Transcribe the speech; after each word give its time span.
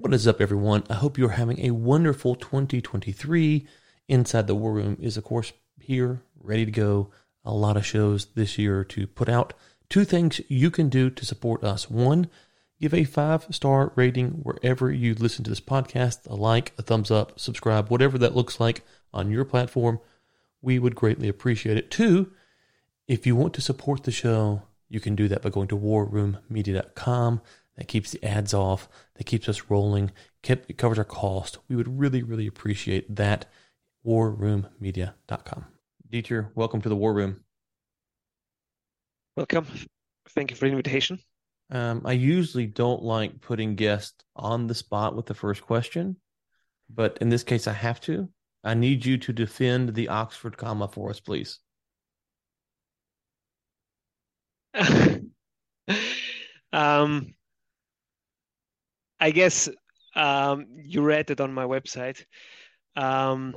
What 0.00 0.14
is 0.14 0.26
up, 0.26 0.40
everyone? 0.40 0.84
I 0.88 0.94
hope 0.94 1.18
you're 1.18 1.28
having 1.28 1.60
a 1.60 1.72
wonderful 1.72 2.34
2023. 2.34 3.66
Inside 4.08 4.46
the 4.46 4.54
War 4.54 4.72
Room 4.72 4.96
is, 4.98 5.18
of 5.18 5.24
course, 5.24 5.52
here, 5.78 6.22
ready 6.40 6.64
to 6.64 6.70
go. 6.70 7.10
A 7.44 7.52
lot 7.52 7.76
of 7.76 7.84
shows 7.84 8.24
this 8.34 8.56
year 8.56 8.82
to 8.82 9.06
put 9.06 9.28
out. 9.28 9.52
Two 9.90 10.06
things 10.06 10.40
you 10.48 10.70
can 10.70 10.88
do 10.88 11.10
to 11.10 11.26
support 11.26 11.62
us. 11.62 11.90
One, 11.90 12.30
give 12.80 12.94
a 12.94 13.04
five 13.04 13.46
star 13.50 13.92
rating 13.94 14.40
wherever 14.42 14.90
you 14.90 15.14
listen 15.14 15.44
to 15.44 15.50
this 15.50 15.60
podcast, 15.60 16.26
a 16.26 16.34
like, 16.34 16.72
a 16.78 16.82
thumbs 16.82 17.10
up, 17.10 17.38
subscribe, 17.38 17.90
whatever 17.90 18.16
that 18.16 18.34
looks 18.34 18.58
like 18.58 18.82
on 19.12 19.30
your 19.30 19.44
platform. 19.44 20.00
We 20.62 20.78
would 20.78 20.94
greatly 20.94 21.28
appreciate 21.28 21.76
it. 21.76 21.90
Two, 21.90 22.32
if 23.06 23.26
you 23.26 23.36
want 23.36 23.52
to 23.52 23.60
support 23.60 24.04
the 24.04 24.12
show, 24.12 24.62
you 24.88 24.98
can 24.98 25.14
do 25.14 25.28
that 25.28 25.42
by 25.42 25.50
going 25.50 25.68
to 25.68 25.78
warroommedia.com. 25.78 27.42
That 27.80 27.88
keeps 27.88 28.10
the 28.10 28.22
ads 28.22 28.52
off. 28.52 28.90
That 29.16 29.24
keeps 29.24 29.48
us 29.48 29.70
rolling. 29.70 30.12
It 30.44 30.76
covers 30.76 30.98
our 30.98 31.04
cost. 31.04 31.56
We 31.66 31.76
would 31.76 31.98
really, 31.98 32.22
really 32.22 32.46
appreciate 32.46 33.16
that. 33.16 33.46
Warroommedia.com. 34.06 35.64
Dieter, 36.12 36.50
welcome 36.54 36.82
to 36.82 36.90
the 36.90 36.96
War 36.96 37.14
Room. 37.14 37.40
Welcome. 39.34 39.66
Thank 40.28 40.50
you 40.50 40.58
for 40.58 40.66
the 40.66 40.72
invitation. 40.72 41.20
Um, 41.70 42.02
I 42.04 42.12
usually 42.12 42.66
don't 42.66 43.02
like 43.02 43.40
putting 43.40 43.76
guests 43.76 44.24
on 44.36 44.66
the 44.66 44.74
spot 44.74 45.16
with 45.16 45.24
the 45.24 45.32
first 45.32 45.62
question, 45.62 46.16
but 46.90 47.16
in 47.22 47.30
this 47.30 47.42
case, 47.42 47.66
I 47.66 47.72
have 47.72 48.02
to. 48.02 48.28
I 48.62 48.74
need 48.74 49.06
you 49.06 49.16
to 49.16 49.32
defend 49.32 49.94
the 49.94 50.08
Oxford 50.08 50.58
comma 50.58 50.86
for 50.86 51.08
us, 51.08 51.20
please. 51.20 51.60
um, 56.74 57.34
I 59.20 59.30
guess 59.30 59.68
um, 60.14 60.66
you 60.76 61.02
read 61.02 61.30
it 61.30 61.40
on 61.40 61.52
my 61.52 61.64
website. 61.64 62.24
Um, 62.96 63.54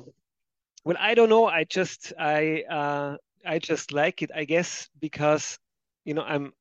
well, 0.85 0.97
I 0.99 1.13
don't 1.13 1.29
know. 1.29 1.45
I 1.47 1.63
just 1.63 2.13
I 2.19 2.63
uh, 2.69 3.17
I 3.45 3.59
just 3.59 3.91
like 3.91 4.21
it. 4.21 4.31
I 4.35 4.45
guess 4.45 4.89
because 4.99 5.57
you 6.05 6.13
know 6.13 6.23
I'm 6.23 6.53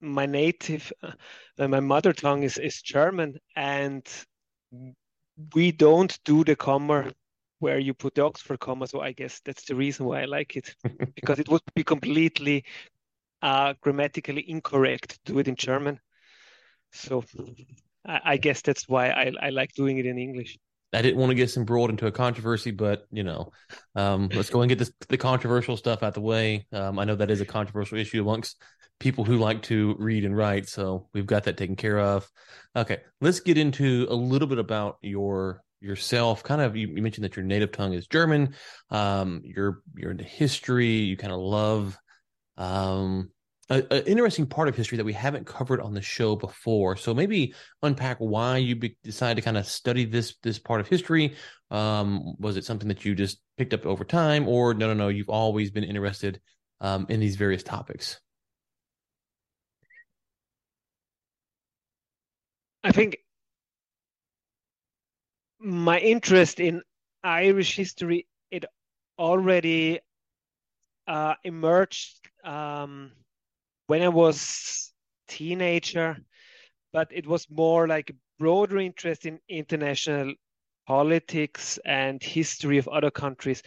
my 0.00 0.26
native, 0.26 0.92
uh, 1.02 1.68
my 1.68 1.80
mother 1.80 2.12
tongue 2.12 2.42
is 2.42 2.58
is 2.58 2.80
German, 2.82 3.38
and 3.56 4.06
we 5.54 5.72
don't 5.72 6.18
do 6.24 6.44
the 6.44 6.56
comma 6.56 7.12
where 7.58 7.78
you 7.78 7.94
put 7.94 8.14
the 8.14 8.24
Oxford 8.24 8.60
comma. 8.60 8.86
So 8.86 9.00
I 9.00 9.12
guess 9.12 9.40
that's 9.44 9.64
the 9.64 9.74
reason 9.74 10.06
why 10.06 10.22
I 10.22 10.24
like 10.26 10.56
it 10.56 10.74
because 11.14 11.38
it 11.38 11.48
would 11.48 11.62
be 11.74 11.84
completely 11.84 12.64
uh, 13.42 13.74
grammatically 13.80 14.48
incorrect 14.48 15.24
to 15.24 15.32
do 15.32 15.38
it 15.38 15.48
in 15.48 15.56
German. 15.56 16.00
So 16.92 17.24
I, 18.04 18.36
guess 18.36 18.62
that's 18.62 18.88
why 18.88 19.08
I, 19.08 19.32
I 19.40 19.50
like 19.50 19.72
doing 19.74 19.98
it 19.98 20.06
in 20.06 20.18
English. 20.18 20.58
I 20.92 21.02
didn't 21.02 21.18
want 21.18 21.30
to 21.30 21.34
get 21.34 21.56
embroiled 21.56 21.90
into 21.90 22.06
a 22.06 22.12
controversy, 22.12 22.70
but 22.70 23.06
you 23.10 23.24
know, 23.24 23.50
um, 23.96 24.28
let's 24.34 24.50
go 24.50 24.62
and 24.62 24.68
get 24.68 24.78
this, 24.78 24.92
the 25.08 25.16
controversial 25.16 25.76
stuff 25.76 26.02
out 26.02 26.14
the 26.14 26.20
way. 26.20 26.66
Um, 26.72 26.98
I 26.98 27.04
know 27.04 27.16
that 27.16 27.30
is 27.30 27.40
a 27.40 27.46
controversial 27.46 27.98
issue 27.98 28.20
amongst 28.20 28.62
people 29.00 29.24
who 29.24 29.36
like 29.36 29.62
to 29.62 29.96
read 29.98 30.24
and 30.24 30.36
write, 30.36 30.68
so 30.68 31.08
we've 31.12 31.26
got 31.26 31.44
that 31.44 31.56
taken 31.56 31.74
care 31.76 31.98
of. 31.98 32.30
Okay, 32.76 32.98
let's 33.20 33.40
get 33.40 33.58
into 33.58 34.06
a 34.08 34.14
little 34.14 34.46
bit 34.46 34.58
about 34.58 34.98
your 35.02 35.62
yourself. 35.80 36.42
Kind 36.42 36.60
of, 36.60 36.76
you, 36.76 36.88
you 36.88 37.02
mentioned 37.02 37.24
that 37.24 37.36
your 37.36 37.44
native 37.44 37.72
tongue 37.72 37.92
is 37.92 38.06
German. 38.06 38.54
Um, 38.90 39.42
you're 39.44 39.82
you're 39.96 40.12
into 40.12 40.24
history. 40.24 40.86
You 40.86 41.16
kind 41.16 41.32
of 41.32 41.40
love 41.40 41.98
um, 42.56 43.30
an 43.70 43.86
interesting 44.06 44.46
part 44.46 44.68
of 44.68 44.76
history 44.76 44.98
that 44.98 45.04
we 45.04 45.12
haven't 45.12 45.46
covered 45.46 45.80
on 45.80 45.94
the 45.94 46.02
show 46.02 46.36
before. 46.36 46.96
So 46.96 47.14
maybe 47.14 47.54
unpack 47.82 48.18
why 48.18 48.58
you 48.58 48.76
be- 48.76 48.98
decided 49.02 49.36
to 49.36 49.42
kind 49.42 49.56
of 49.56 49.66
study 49.66 50.04
this 50.04 50.36
this 50.42 50.58
part 50.58 50.80
of 50.80 50.88
history. 50.88 51.36
Um, 51.70 52.34
was 52.38 52.56
it 52.56 52.64
something 52.64 52.88
that 52.88 53.04
you 53.04 53.14
just 53.14 53.40
picked 53.56 53.72
up 53.72 53.86
over 53.86 54.04
time, 54.04 54.48
or 54.48 54.74
no, 54.74 54.88
no, 54.88 54.94
no, 54.94 55.08
you've 55.08 55.30
always 55.30 55.70
been 55.70 55.84
interested 55.84 56.40
um, 56.80 57.06
in 57.08 57.20
these 57.20 57.36
various 57.36 57.62
topics? 57.62 58.20
I 62.82 62.92
think 62.92 63.16
my 65.58 65.98
interest 65.98 66.60
in 66.60 66.82
Irish 67.22 67.76
history 67.76 68.26
it 68.50 68.66
already 69.18 70.00
uh, 71.06 71.34
emerged. 71.42 72.20
Um, 72.44 73.12
when 73.86 74.02
I 74.02 74.08
was 74.08 74.92
teenager, 75.28 76.16
but 76.92 77.08
it 77.10 77.26
was 77.26 77.46
more 77.50 77.86
like 77.88 78.10
a 78.10 78.14
broader 78.38 78.78
interest 78.78 79.26
in 79.26 79.38
international 79.48 80.34
politics 80.86 81.78
and 81.84 82.22
history 82.22 82.78
of 82.78 82.88
other 82.88 83.10
countries. 83.10 83.62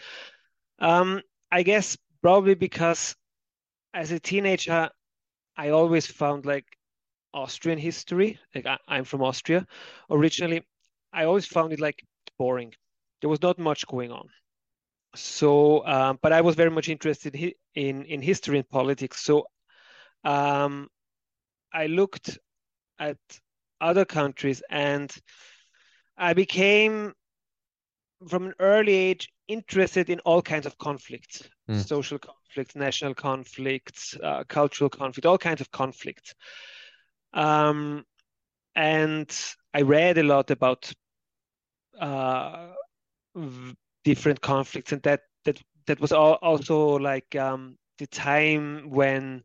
Um, 0.79 1.21
I 1.51 1.63
guess 1.63 1.97
probably 2.21 2.55
because 2.55 3.15
as 3.93 4.11
a 4.11 4.19
teenager, 4.19 4.89
I 5.55 5.69
always 5.69 6.05
found 6.05 6.45
like 6.45 6.65
Austrian 7.33 7.79
history. 7.79 8.39
Like 8.53 8.65
I, 8.65 8.97
am 8.97 9.03
from 9.03 9.23
Austria 9.23 9.65
originally. 10.09 10.61
I 11.13 11.25
always 11.25 11.45
found 11.45 11.73
it 11.73 11.79
like 11.79 12.03
boring. 12.37 12.73
There 13.21 13.29
was 13.29 13.41
not 13.41 13.57
much 13.57 13.87
going 13.87 14.11
on. 14.11 14.27
So, 15.15 15.85
um, 15.87 16.19
but 16.21 16.31
I 16.31 16.41
was 16.41 16.55
very 16.55 16.69
much 16.69 16.89
interested 16.89 17.35
in 17.35 18.05
in 18.05 18.21
history 18.21 18.57
and 18.59 18.69
politics. 18.69 19.23
So 19.23 19.47
um, 20.27 20.89
I 21.73 21.87
looked 21.87 22.37
at 22.99 23.17
other 23.79 24.05
countries 24.05 24.61
and 24.69 25.13
I 26.17 26.33
became, 26.33 27.13
from 28.27 28.47
an 28.47 28.53
early 28.59 28.93
age, 28.93 29.29
interested 29.47 30.09
in 30.09 30.19
all 30.21 30.41
kinds 30.41 30.65
of 30.65 30.77
conflicts 30.77 31.43
mm. 31.69 31.85
social 31.87 32.19
conflicts, 32.19 32.75
national 32.75 33.13
conflicts, 33.13 34.15
uh, 34.23 34.43
cultural 34.47 34.89
conflict, 34.89 35.25
all 35.25 35.37
kinds 35.37 35.61
of 35.61 35.71
conflicts. 35.71 36.33
Um, 37.33 38.05
and 38.75 39.35
I 39.73 39.81
read 39.81 40.17
a 40.17 40.23
lot 40.23 40.51
about 40.51 40.91
uh, 41.99 42.67
different 44.03 44.41
conflicts, 44.41 44.91
and 44.91 45.01
that 45.03 45.21
that 45.45 45.61
that 45.87 45.99
was 45.99 46.11
all, 46.11 46.33
also 46.33 46.97
like 46.97 47.35
um, 47.35 47.77
the 47.97 48.07
time 48.07 48.89
when 48.89 49.43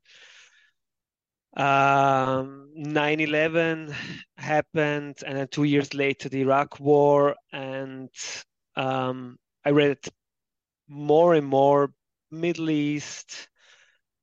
um, 1.56 2.70
9-11 2.76 3.94
happened 4.36 5.16
and 5.26 5.36
then 5.36 5.48
two 5.48 5.64
years 5.64 5.92
later 5.92 6.28
the 6.28 6.40
iraq 6.40 6.80
war 6.80 7.34
and 7.52 8.08
um, 8.76 9.36
i 9.64 9.70
read 9.70 9.98
more 10.88 11.34
and 11.34 11.46
more 11.46 11.92
middle 12.30 12.70
east 12.70 13.48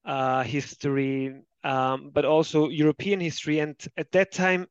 uh, 0.06 0.44
history 0.44 1.42
um, 1.64 2.10
but 2.14 2.26
also 2.26 2.70
european 2.70 3.20
history. 3.20 3.60
And 3.60 3.76
at 3.98 4.12
that 4.14 4.32
time 4.32 4.68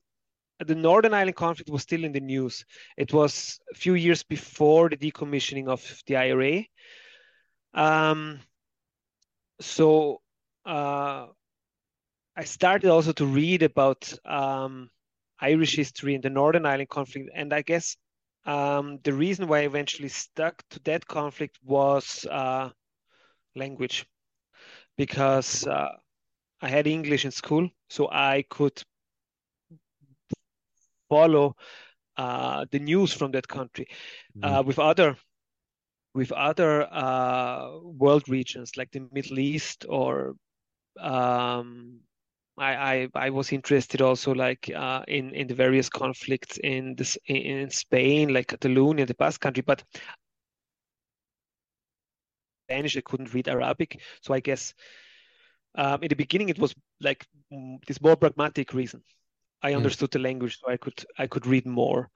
the 0.59 0.75
northern 0.75 1.15
ireland 1.15 1.37
conflict 1.37 1.71
was 1.71 1.83
still 1.83 2.05
in 2.05 2.13
the 2.13 2.21
news. 2.21 2.65
It 2.97 3.13
was 3.13 3.61
a 3.73 3.77
few 3.77 3.95
years 3.95 4.25
before 4.25 4.89
the 4.89 4.97
decommissioning 4.97 5.69
of 5.69 6.03
the 6.07 6.17
ira 6.17 6.65
um, 7.75 8.41
so 9.61 10.21
uh, 10.67 11.27
I 12.39 12.45
started 12.45 12.89
also 12.89 13.11
to 13.15 13.27
read 13.27 13.65
about 13.65 14.13
um, 14.25 14.91
Irish 15.41 15.75
history 15.75 16.15
in 16.15 16.21
the 16.21 16.31
Northern 16.31 16.67
Ireland 16.67 16.89
conflict, 16.89 17.31
and 17.35 17.53
I 17.53 17.63
guess 17.63 17.97
um, 18.47 19.01
the 19.03 19.13
reason 19.13 19.49
why 19.49 19.59
I 19.59 19.67
eventually 19.67 20.09
stuck 20.09 20.63
to 20.71 20.81
that 20.85 21.05
conflict 21.05 21.59
was 21.65 22.25
uh, 22.31 22.71
language, 23.57 24.07
because 24.97 25.67
uh, 25.67 25.89
I 26.63 26.69
had 26.69 26.87
English 26.87 27.25
in 27.25 27.33
school, 27.33 27.69
so 27.91 28.09
I 28.09 28.45
could 28.49 28.81
follow 31.09 31.57
uh, 32.17 32.67
the 32.71 32.79
news 32.79 33.13
from 33.13 33.33
that 33.33 33.49
country. 33.49 33.89
Mm. 34.37 34.65
with 34.65 34.79
other 34.79 35.17
with 36.15 36.31
other 36.31 36.87
uh, 36.93 37.79
world 37.83 38.29
regions 38.29 38.77
like 38.77 38.93
the 38.93 39.09
Middle 39.13 39.41
East 39.41 39.87
or 39.89 40.37
um, 41.01 42.01
I, 42.59 42.95
I, 42.95 43.09
I 43.15 43.31
was 43.31 43.53
interested 43.53 44.03
also 44.03 44.35
like 44.35 44.71
uh, 44.75 45.03
in 45.09 45.35
in 45.35 45.47
the 45.47 45.55
various 45.55 45.89
conflicts 45.89 46.59
in 46.59 46.95
this 46.97 47.17
in 47.27 47.71
Spain, 47.71 48.33
like 48.33 48.49
Catalonia, 48.49 49.07
the 49.07 49.15
Basque 49.15 49.41
country, 49.41 49.63
but 49.63 49.83
Spanish. 52.67 52.97
I 52.97 53.01
couldn't 53.01 53.33
read 53.33 53.49
Arabic, 53.49 54.01
so 54.23 54.35
I 54.35 54.41
guess 54.41 54.75
um, 55.75 56.03
in 56.03 56.09
the 56.09 56.17
beginning 56.17 56.49
it 56.49 56.59
was 56.59 56.75
like 57.01 57.27
this 57.87 58.01
more 58.01 58.17
pragmatic 58.17 58.75
reason. 58.75 59.03
I 59.63 59.75
understood 59.75 60.11
mm. 60.11 60.15
the 60.15 60.19
language, 60.21 60.59
so 60.61 60.71
I 60.71 60.77
could 60.77 61.05
I 61.19 61.27
could 61.27 61.47
read 61.47 61.67
more, 61.67 62.11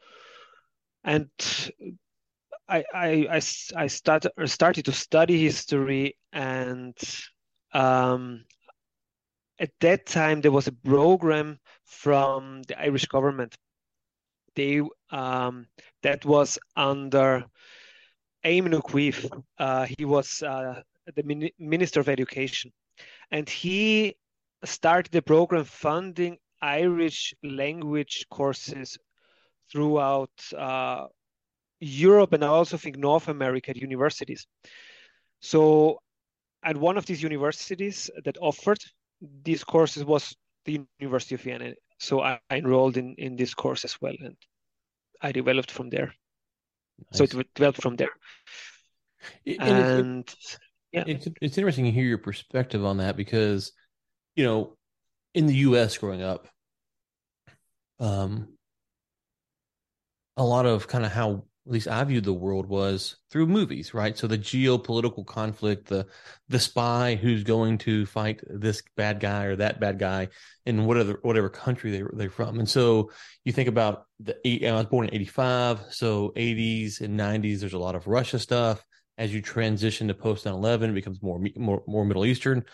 and 1.05 1.31
I 2.69 2.85
I 2.93 3.27
I, 3.31 3.41
I 3.77 3.87
started 3.87 4.33
started 4.47 4.85
to 4.87 4.93
study 4.93 5.43
history 5.43 6.17
and 6.33 6.97
um, 7.73 8.45
at 9.63 9.71
that 9.81 10.05
time 10.07 10.41
there 10.41 10.51
was 10.51 10.67
a 10.67 10.73
program 10.73 11.59
from 11.85 12.63
the 12.65 12.79
Irish 12.79 13.07
government 13.07 13.55
they 14.55 14.83
um, 15.11 15.67
that 16.03 16.25
was 16.25 16.59
under 16.77 17.45
Eamon 18.45 18.75
Ó 18.75 18.83
Cuív. 18.83 19.43
Uh, 19.59 19.87
he 19.97 20.05
was 20.05 20.43
uh, 20.43 20.83
the 21.15 21.23
min 21.23 21.49
Minister 21.59 22.01
of 22.01 22.09
Education, 22.09 22.71
and 23.31 23.49
he 23.49 24.17
started 24.65 25.15
a 25.15 25.23
program 25.23 25.65
funding 25.65 26.37
Irish 26.61 27.35
language 27.43 28.27
courses 28.31 28.99
throughout 29.71 30.31
uh, 30.57 31.07
Europe 31.81 32.33
and 32.33 32.45
I 32.45 32.49
also 32.49 32.77
think 32.77 32.97
North 32.97 33.29
America 33.29 33.71
at 33.71 33.77
universities. 33.77 34.47
So, 35.41 36.01
at 36.63 36.77
one 36.77 36.97
of 36.97 37.07
these 37.07 37.23
universities 37.23 38.11
that 38.25 38.37
offered 38.41 38.79
these 39.45 39.65
courses 39.65 40.05
was 40.05 40.35
the 40.65 40.81
University 40.99 41.35
of 41.35 41.43
Vienna. 41.43 41.75
So 41.99 42.21
I, 42.21 42.41
I 42.51 42.59
enrolled 42.59 42.97
in 42.97 43.15
in 43.19 43.37
this 43.37 43.55
course 43.55 43.85
as 43.85 44.01
well, 44.01 44.15
and 44.19 44.37
I 45.21 45.33
developed 45.33 45.71
from 45.71 45.91
there. 45.91 46.15
Nice. 47.13 47.31
So 47.31 47.41
it 47.41 47.55
developed 47.55 47.83
from 47.83 47.97
there. 47.97 48.11
and, 49.47 50.25
it's, 50.29 50.59
yeah, 50.93 51.05
it's 51.07 51.29
it's 51.41 51.59
interesting 51.59 51.85
to 51.85 51.91
hear 51.91 52.05
your 52.05 52.19
perspective 52.19 52.85
on 52.85 52.99
that 52.99 53.17
because, 53.17 53.73
you 54.35 54.45
know, 54.45 54.77
in 55.35 55.47
the 55.47 55.55
U.S. 55.69 55.97
growing 55.97 56.23
up, 56.23 56.49
um, 58.01 58.49
a 60.37 60.45
lot 60.45 60.67
of 60.67 60.89
kind 60.89 61.05
of 61.05 61.13
how 61.13 61.45
at 61.65 61.73
least 61.73 61.87
I 61.87 62.03
viewed 62.03 62.25
the 62.25 62.33
world 62.33 62.67
was 62.67 63.17
through 63.31 63.47
movies, 63.47 63.95
right? 63.95 64.19
So 64.19 64.27
the 64.27 64.39
geopolitical 64.39 65.25
conflict, 65.25 65.89
the 65.89 66.07
the 66.49 66.59
spy 66.59 67.15
who's 67.15 67.45
going 67.45 67.79
to 67.79 68.05
fight 68.05 68.41
this 68.49 68.83
bad 68.97 69.21
guy 69.21 69.45
or 69.45 69.57
that 69.57 69.79
bad 69.79 69.99
guy 69.99 70.29
in 70.67 70.87
whatever 70.87 71.21
whatever 71.23 71.49
country 71.49 71.93
they 71.93 72.03
they're 72.15 72.31
from, 72.31 72.59
and 72.59 72.69
so 72.69 73.13
you 73.45 73.53
think 73.53 73.69
about 73.69 74.07
the 74.19 74.37
eight. 74.45 74.65
I 74.65 74.73
was 74.73 74.87
born 74.87 75.07
in 75.07 75.15
'85, 75.15 75.85
so 75.91 76.33
'80s 76.37 77.01
and 77.01 77.19
'90s. 77.19 77.61
There's 77.61 77.75
a 77.75 77.79
lot 77.79 77.95
of 77.95 78.09
Russia 78.09 78.39
stuff. 78.39 78.85
As 79.19 79.33
you 79.33 79.41
transition 79.43 80.09
to 80.09 80.15
post 80.15 80.45
9/11, 80.47 80.91
it 80.91 80.95
becomes 80.95 81.23
more 81.23 81.41
more 81.57 81.83
more 81.87 82.05
Middle 82.05 82.27
Eastern. 82.27 82.65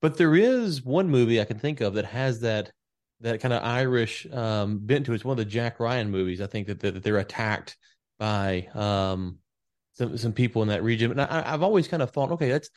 But 0.00 0.16
there 0.16 0.36
is 0.36 0.84
one 0.84 1.10
movie 1.10 1.40
I 1.40 1.44
can 1.44 1.58
think 1.58 1.80
of 1.80 1.94
that 1.94 2.04
has 2.04 2.40
that 2.40 2.70
that 3.20 3.40
kind 3.40 3.52
of 3.52 3.64
Irish 3.64 4.28
um, 4.32 4.78
bent 4.78 5.06
to 5.06 5.12
it. 5.12 5.16
It's 5.16 5.24
one 5.24 5.32
of 5.32 5.44
the 5.44 5.50
Jack 5.50 5.80
Ryan 5.80 6.10
movies. 6.12 6.40
I 6.40 6.46
think 6.46 6.68
that, 6.68 6.78
that, 6.80 6.94
that 6.94 7.02
they're 7.02 7.18
attacked 7.18 7.76
by 8.18 8.68
um, 8.74 9.38
some 9.94 10.16
some 10.16 10.32
people 10.32 10.62
in 10.62 10.68
that 10.68 10.82
region. 10.82 11.10
And 11.10 11.20
I, 11.20 11.50
have 11.50 11.62
always 11.62 11.88
kind 11.88 12.02
of 12.02 12.10
thought, 12.10 12.32
okay, 12.32 12.48
that's 12.48 12.70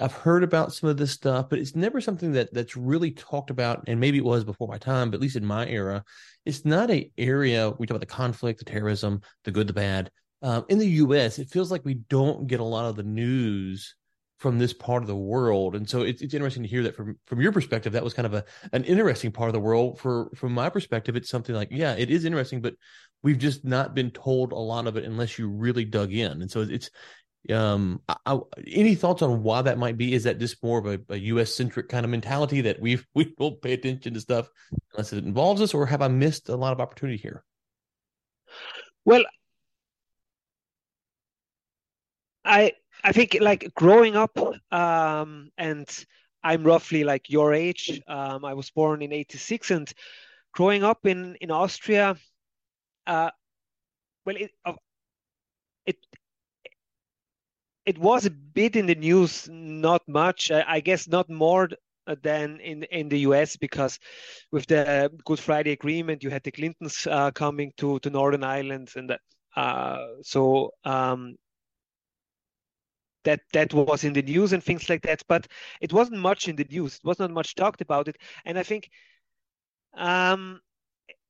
I've 0.00 0.12
heard 0.12 0.44
about 0.44 0.72
some 0.72 0.88
of 0.88 0.96
this 0.96 1.10
stuff, 1.10 1.50
but 1.50 1.58
it's 1.58 1.76
never 1.76 2.00
something 2.00 2.32
that 2.32 2.52
that's 2.54 2.76
really 2.76 3.10
talked 3.10 3.50
about. 3.50 3.84
And 3.86 4.00
maybe 4.00 4.18
it 4.18 4.24
was 4.24 4.44
before 4.44 4.68
my 4.68 4.78
time, 4.78 5.10
but 5.10 5.16
at 5.16 5.20
least 5.20 5.36
in 5.36 5.44
my 5.44 5.66
era, 5.66 6.04
it's 6.46 6.64
not 6.64 6.90
a 6.90 7.10
area 7.18 7.70
we 7.70 7.86
talk 7.86 7.96
about 7.96 8.00
the 8.00 8.06
conflict, 8.06 8.60
the 8.60 8.64
terrorism, 8.64 9.20
the 9.44 9.50
good, 9.50 9.66
the 9.66 9.74
bad. 9.74 10.10
Um, 10.40 10.64
in 10.68 10.78
the 10.78 10.88
U.S., 10.88 11.38
it 11.38 11.50
feels 11.50 11.70
like 11.70 11.84
we 11.84 11.94
don't 11.94 12.46
get 12.46 12.60
a 12.60 12.64
lot 12.64 12.86
of 12.86 12.96
the 12.96 13.02
news 13.02 13.94
from 14.38 14.58
this 14.58 14.72
part 14.72 15.04
of 15.04 15.06
the 15.06 15.14
world. 15.14 15.76
And 15.76 15.88
so 15.88 16.02
it's, 16.02 16.20
it's 16.20 16.34
interesting 16.34 16.64
to 16.64 16.68
hear 16.68 16.82
that 16.82 16.96
from, 16.96 17.16
from 17.26 17.40
your 17.40 17.52
perspective, 17.52 17.92
that 17.92 18.02
was 18.02 18.12
kind 18.12 18.26
of 18.26 18.34
a, 18.34 18.44
an 18.72 18.82
interesting 18.82 19.30
part 19.30 19.48
of 19.48 19.52
the 19.52 19.60
world 19.60 20.00
for, 20.00 20.30
from 20.34 20.52
my 20.52 20.68
perspective, 20.68 21.14
it's 21.14 21.28
something 21.28 21.54
like, 21.54 21.68
yeah, 21.70 21.94
it 21.94 22.10
is 22.10 22.24
interesting, 22.24 22.60
but 22.60 22.74
we've 23.22 23.38
just 23.38 23.64
not 23.64 23.94
been 23.94 24.10
told 24.10 24.52
a 24.52 24.56
lot 24.56 24.86
of 24.86 24.96
it 24.96 25.04
unless 25.04 25.38
you 25.38 25.48
really 25.48 25.84
dug 25.84 26.12
in. 26.12 26.42
And 26.42 26.50
so 26.50 26.62
it's, 26.62 26.90
um, 27.50 28.00
I, 28.24 28.38
any 28.66 28.94
thoughts 28.94 29.22
on 29.22 29.42
why 29.42 29.62
that 29.62 29.78
might 29.78 29.96
be? 29.96 30.14
Is 30.14 30.24
that 30.24 30.38
just 30.38 30.62
more 30.62 30.78
of 30.78 30.86
a, 30.86 31.00
a 31.08 31.16
U.S. 31.16 31.54
centric 31.54 31.88
kind 31.88 32.04
of 32.04 32.10
mentality 32.10 32.60
that 32.62 32.80
we 32.80 33.00
we 33.14 33.34
don't 33.38 33.60
pay 33.60 33.72
attention 33.72 34.14
to 34.14 34.20
stuff 34.20 34.48
unless 34.92 35.12
it 35.12 35.24
involves 35.24 35.60
us, 35.60 35.74
or 35.74 35.86
have 35.86 36.02
I 36.02 36.08
missed 36.08 36.48
a 36.48 36.56
lot 36.56 36.72
of 36.72 36.80
opportunity 36.80 37.18
here? 37.18 37.44
Well, 39.04 39.24
I 42.44 42.72
I 43.02 43.12
think 43.12 43.38
like 43.40 43.72
growing 43.74 44.14
up, 44.14 44.38
um, 44.70 45.50
and 45.58 45.88
I'm 46.44 46.62
roughly 46.62 47.02
like 47.02 47.28
your 47.28 47.54
age. 47.54 48.00
Um, 48.06 48.44
I 48.44 48.54
was 48.54 48.70
born 48.70 49.02
in 49.02 49.12
'86, 49.12 49.70
and 49.72 49.92
growing 50.52 50.84
up 50.84 51.06
in 51.06 51.36
in 51.40 51.50
Austria, 51.50 52.16
uh, 53.06 53.30
well, 54.26 54.36
it, 54.36 54.50
uh, 54.64 54.74
it 55.86 55.96
it 57.84 57.98
was 57.98 58.26
a 58.26 58.30
bit 58.30 58.76
in 58.76 58.86
the 58.86 58.94
news, 58.94 59.48
not 59.50 60.02
much. 60.08 60.50
I, 60.50 60.64
I 60.66 60.80
guess 60.80 61.08
not 61.08 61.28
more 61.28 61.68
than 62.22 62.60
in 62.60 62.84
in 62.84 63.08
the 63.08 63.20
US 63.20 63.56
because 63.56 63.98
with 64.52 64.66
the 64.66 65.10
Good 65.24 65.38
Friday 65.40 65.72
Agreement, 65.72 66.22
you 66.22 66.30
had 66.30 66.42
the 66.44 66.52
Clintons 66.52 67.06
uh, 67.10 67.30
coming 67.32 67.72
to 67.78 67.98
to 68.00 68.10
Northern 68.10 68.44
Ireland, 68.44 68.90
and 68.96 69.16
uh, 69.56 70.06
so 70.22 70.72
um, 70.84 71.36
that 73.24 73.40
that 73.52 73.72
was 73.74 74.04
in 74.04 74.12
the 74.12 74.22
news 74.22 74.52
and 74.52 74.62
things 74.62 74.88
like 74.88 75.02
that 75.02 75.22
but 75.28 75.46
it 75.80 75.92
wasn't 75.92 76.18
much 76.18 76.48
in 76.48 76.56
the 76.56 76.66
news 76.70 76.96
it 76.96 77.04
was 77.04 77.18
not 77.18 77.30
much 77.30 77.54
talked 77.54 77.80
about 77.80 78.08
it 78.08 78.16
and 78.44 78.58
i 78.58 78.62
think 78.62 78.90
um, 79.94 80.60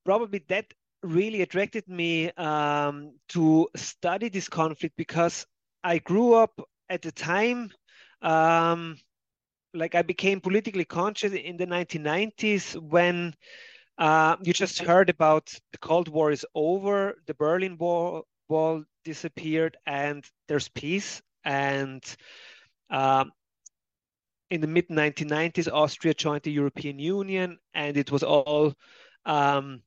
probably 0.05 0.43
that 0.47 0.65
really 1.03 1.41
attracted 1.41 1.87
me 1.87 2.31
um, 2.31 3.13
to 3.29 3.67
study 3.75 4.29
this 4.29 4.47
conflict 4.47 4.95
because 4.97 5.45
i 5.83 5.97
grew 5.99 6.33
up 6.33 6.59
at 6.89 7.01
the 7.01 7.11
time 7.11 7.69
um, 8.21 8.97
like 9.73 9.95
i 9.95 10.01
became 10.01 10.39
politically 10.39 10.85
conscious 10.85 11.33
in 11.33 11.57
the 11.57 11.67
1990s 11.67 12.75
when 12.81 13.33
uh, 13.97 14.35
you 14.41 14.53
just 14.53 14.79
heard 14.79 15.09
about 15.09 15.53
the 15.71 15.77
cold 15.77 16.07
war 16.07 16.31
is 16.31 16.45
over 16.55 17.15
the 17.27 17.33
berlin 17.33 17.77
wall 17.77 18.25
wall 18.49 18.83
disappeared 19.03 19.77
and 19.85 20.25
there's 20.47 20.69
peace. 20.69 21.21
And 21.43 22.03
um, 22.89 23.31
in 24.49 24.61
the 24.61 24.67
mid 24.67 24.87
1990s, 24.89 25.71
Austria 25.71 26.13
joined 26.13 26.43
the 26.43 26.51
European 26.51 26.99
Union, 26.99 27.57
and 27.73 27.97
it 27.97 28.11
was 28.11 28.23
all 28.23 28.73
um, 29.25 29.81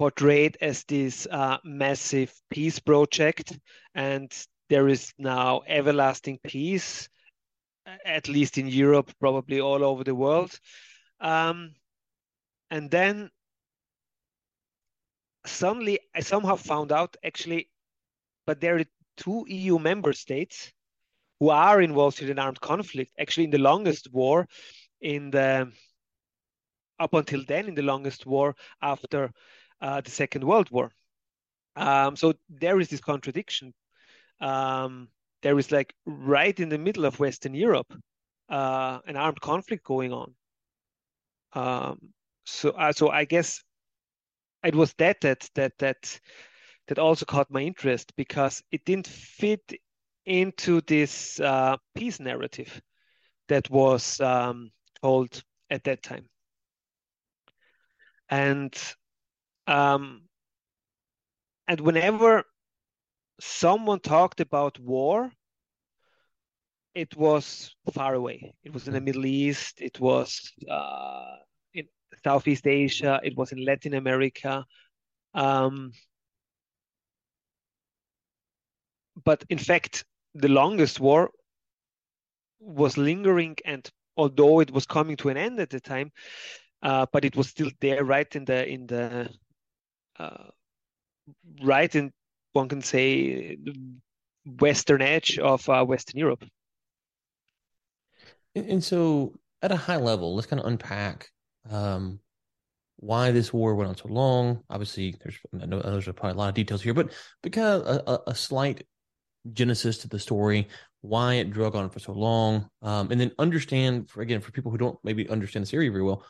portrayed 0.00 0.56
as 0.62 0.82
this 0.84 1.26
uh, 1.30 1.58
massive 1.62 2.32
peace 2.48 2.78
project. 2.78 3.58
And 3.94 4.32
there 4.70 4.88
is 4.88 5.12
now 5.18 5.60
everlasting 5.66 6.38
peace, 6.42 7.10
at 8.06 8.26
least 8.26 8.56
in 8.56 8.66
Europe, 8.66 9.12
probably 9.20 9.60
all 9.60 9.84
over 9.84 10.02
the 10.02 10.14
world. 10.14 10.58
Um, 11.20 11.74
and 12.70 12.90
then 12.90 13.28
suddenly, 15.44 15.98
I 16.14 16.20
somehow 16.20 16.56
found 16.56 16.92
out 16.92 17.18
actually, 17.22 17.68
but 18.46 18.58
there 18.58 18.78
are 18.78 18.84
two 19.18 19.44
EU 19.48 19.78
member 19.78 20.14
states 20.14 20.72
who 21.40 21.50
are 21.50 21.82
involved 21.82 22.22
in 22.22 22.30
an 22.30 22.38
armed 22.38 22.62
conflict, 22.62 23.12
actually 23.18 23.44
in 23.44 23.50
the 23.50 23.58
longest 23.58 24.10
war 24.10 24.48
in 25.02 25.30
the 25.30 25.70
up 26.98 27.12
until 27.12 27.44
then 27.46 27.66
in 27.68 27.74
the 27.74 27.82
longest 27.82 28.24
war 28.24 28.54
after 28.80 29.30
uh, 29.80 30.00
the 30.00 30.10
Second 30.10 30.44
World 30.44 30.70
War. 30.70 30.90
Um, 31.76 32.16
so 32.16 32.34
there 32.48 32.80
is 32.80 32.88
this 32.88 33.00
contradiction. 33.00 33.72
Um, 34.40 35.08
there 35.42 35.58
is 35.58 35.70
like 35.72 35.94
right 36.04 36.58
in 36.58 36.68
the 36.68 36.78
middle 36.78 37.04
of 37.04 37.20
Western 37.20 37.54
Europe, 37.54 37.92
uh, 38.48 38.98
an 39.06 39.16
armed 39.16 39.40
conflict 39.40 39.84
going 39.84 40.12
on. 40.12 40.34
Um, 41.52 41.98
so, 42.44 42.70
uh, 42.70 42.92
so 42.92 43.10
I 43.10 43.24
guess 43.24 43.62
it 44.64 44.74
was 44.74 44.92
that 44.94 45.20
that 45.22 45.48
that 45.54 45.72
that 45.78 46.20
that 46.88 46.98
also 46.98 47.24
caught 47.24 47.50
my 47.50 47.60
interest 47.60 48.12
because 48.16 48.62
it 48.70 48.84
didn't 48.84 49.06
fit 49.06 49.72
into 50.26 50.80
this 50.82 51.40
uh, 51.40 51.76
peace 51.94 52.20
narrative 52.20 52.80
that 53.48 53.70
was 53.70 54.20
um, 54.20 54.70
told 55.02 55.42
at 55.70 55.84
that 55.84 56.02
time. 56.02 56.28
And 58.28 58.74
um, 59.70 60.22
and 61.68 61.80
whenever 61.80 62.42
someone 63.40 64.00
talked 64.00 64.40
about 64.40 64.80
war, 64.80 65.30
it 66.94 67.16
was 67.16 67.72
far 67.94 68.14
away. 68.14 68.52
It 68.64 68.74
was 68.74 68.88
in 68.88 68.94
the 68.94 69.00
Middle 69.00 69.26
East. 69.26 69.80
It 69.80 70.00
was 70.00 70.52
uh, 70.68 71.36
in 71.72 71.86
Southeast 72.24 72.66
Asia. 72.66 73.20
It 73.22 73.36
was 73.36 73.52
in 73.52 73.64
Latin 73.64 73.94
America. 73.94 74.64
Um, 75.34 75.92
but 79.24 79.44
in 79.48 79.58
fact, 79.58 80.04
the 80.34 80.48
longest 80.48 80.98
war 80.98 81.30
was 82.58 82.98
lingering, 82.98 83.56
and 83.64 83.88
although 84.16 84.58
it 84.58 84.72
was 84.72 84.84
coming 84.84 85.16
to 85.18 85.28
an 85.28 85.36
end 85.36 85.60
at 85.60 85.70
the 85.70 85.80
time, 85.80 86.10
uh, 86.82 87.06
but 87.12 87.24
it 87.24 87.36
was 87.36 87.48
still 87.48 87.70
there, 87.80 88.04
right 88.04 88.34
in 88.34 88.44
the 88.44 88.68
in 88.68 88.88
the 88.88 89.30
right 91.62 91.94
in 91.94 92.12
one 92.52 92.68
can 92.68 92.82
say 92.82 93.56
the 93.56 93.74
western 94.58 95.02
edge 95.02 95.38
of 95.38 95.68
uh, 95.68 95.84
Western 95.84 96.18
Europe. 96.18 96.44
And, 98.54 98.82
so, 98.82 99.34
at 99.62 99.70
a 99.70 99.76
high 99.76 99.98
level, 99.98 100.34
let's 100.34 100.48
kind 100.48 100.60
of 100.60 100.66
unpack 100.66 101.30
um, 101.70 102.18
why 102.96 103.30
this 103.30 103.52
war 103.52 103.74
went 103.76 103.88
on 103.88 103.96
so 103.96 104.08
long. 104.08 104.62
Obviously, 104.68 105.14
there's 105.22 105.38
I 105.62 105.66
know 105.66 105.80
there's 105.80 106.06
probably 106.06 106.32
a 106.32 106.34
lot 106.34 106.48
of 106.48 106.54
details 106.54 106.82
here, 106.82 106.94
but 106.94 107.12
but 107.42 107.52
kind 107.52 107.82
of 107.82 108.02
a, 108.06 108.30
a 108.30 108.34
slight 108.34 108.86
genesis 109.52 109.98
to 109.98 110.08
the 110.08 110.18
story, 110.18 110.68
why 111.00 111.34
it 111.34 111.50
drug 111.50 111.76
on 111.76 111.90
for 111.90 112.00
so 112.00 112.12
long, 112.12 112.68
um, 112.82 113.10
and 113.12 113.20
then 113.20 113.30
understand 113.38 114.10
for 114.10 114.20
again 114.20 114.40
for 114.40 114.50
people 114.50 114.72
who 114.72 114.78
don't 114.78 114.98
maybe 115.04 115.28
understand 115.28 115.62
this 115.62 115.74
area 115.74 115.90
very 115.92 116.02
well, 116.02 116.24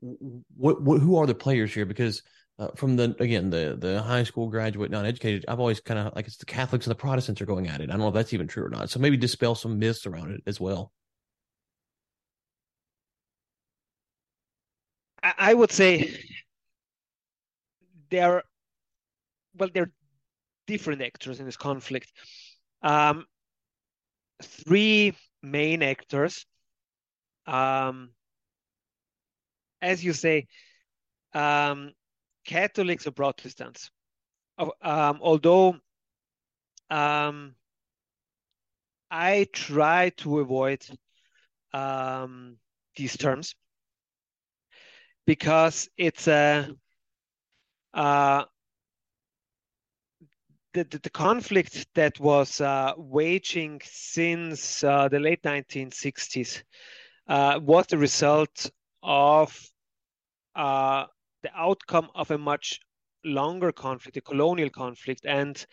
what, 0.00 0.82
what 0.82 1.00
who 1.00 1.16
are 1.16 1.26
the 1.26 1.34
players 1.34 1.72
here? 1.72 1.86
Because 1.86 2.22
uh, 2.58 2.68
from 2.76 2.96
the 2.96 3.14
again 3.18 3.50
the 3.50 3.76
the 3.78 4.02
high 4.02 4.22
school 4.22 4.48
graduate 4.48 4.90
non-educated, 4.90 5.44
I've 5.48 5.60
always 5.60 5.80
kind 5.80 5.98
of 5.98 6.14
like 6.14 6.26
it's 6.26 6.36
the 6.36 6.46
Catholics 6.46 6.86
and 6.86 6.90
the 6.90 6.96
Protestants 6.98 7.40
are 7.40 7.46
going 7.46 7.68
at 7.68 7.80
it. 7.80 7.90
I 7.90 7.92
don't 7.92 8.00
know 8.00 8.08
if 8.08 8.14
that's 8.14 8.32
even 8.32 8.46
true 8.46 8.64
or 8.64 8.70
not. 8.70 8.90
So 8.90 9.00
maybe 9.00 9.16
dispel 9.16 9.54
some 9.54 9.78
myths 9.78 10.06
around 10.06 10.32
it 10.32 10.42
as 10.46 10.60
well. 10.60 10.92
I 15.22 15.54
would 15.54 15.70
say 15.70 16.14
there 18.10 18.36
are 18.36 18.44
well 19.56 19.70
there 19.72 19.84
are 19.84 19.92
different 20.66 21.02
actors 21.02 21.40
in 21.40 21.46
this 21.46 21.56
conflict. 21.56 22.12
Um, 22.82 23.26
three 24.42 25.14
main 25.42 25.82
actors. 25.82 26.44
Um, 27.46 28.10
as 29.80 30.04
you 30.04 30.12
say, 30.12 30.46
um, 31.34 31.92
Catholics 32.44 33.06
or 33.06 33.12
Protestants. 33.12 33.90
Um, 34.58 35.18
although 35.22 35.76
um, 36.90 37.54
I 39.10 39.46
try 39.52 40.10
to 40.18 40.40
avoid 40.40 40.84
um, 41.72 42.56
these 42.96 43.16
terms 43.16 43.54
because 45.26 45.88
it's 45.96 46.28
a 46.28 46.68
uh, 47.94 48.44
the, 50.74 50.84
the, 50.84 50.98
the, 50.98 51.10
conflict 51.10 51.86
that 51.94 52.18
was 52.18 52.60
uh, 52.60 52.94
waging 52.96 53.80
since 53.84 54.82
uh, 54.82 55.08
the 55.08 55.20
late 55.20 55.42
1960s 55.42 56.62
uh, 57.28 57.60
was 57.62 57.86
the 57.88 57.98
result 57.98 58.70
of 59.02 59.58
uh, 60.54 61.04
the 61.42 61.50
outcome 61.54 62.08
of 62.14 62.30
a 62.30 62.38
much 62.38 62.80
longer 63.24 63.72
conflict, 63.72 64.16
a 64.16 64.20
colonial 64.20 64.70
conflict. 64.70 65.24
And 65.24 65.64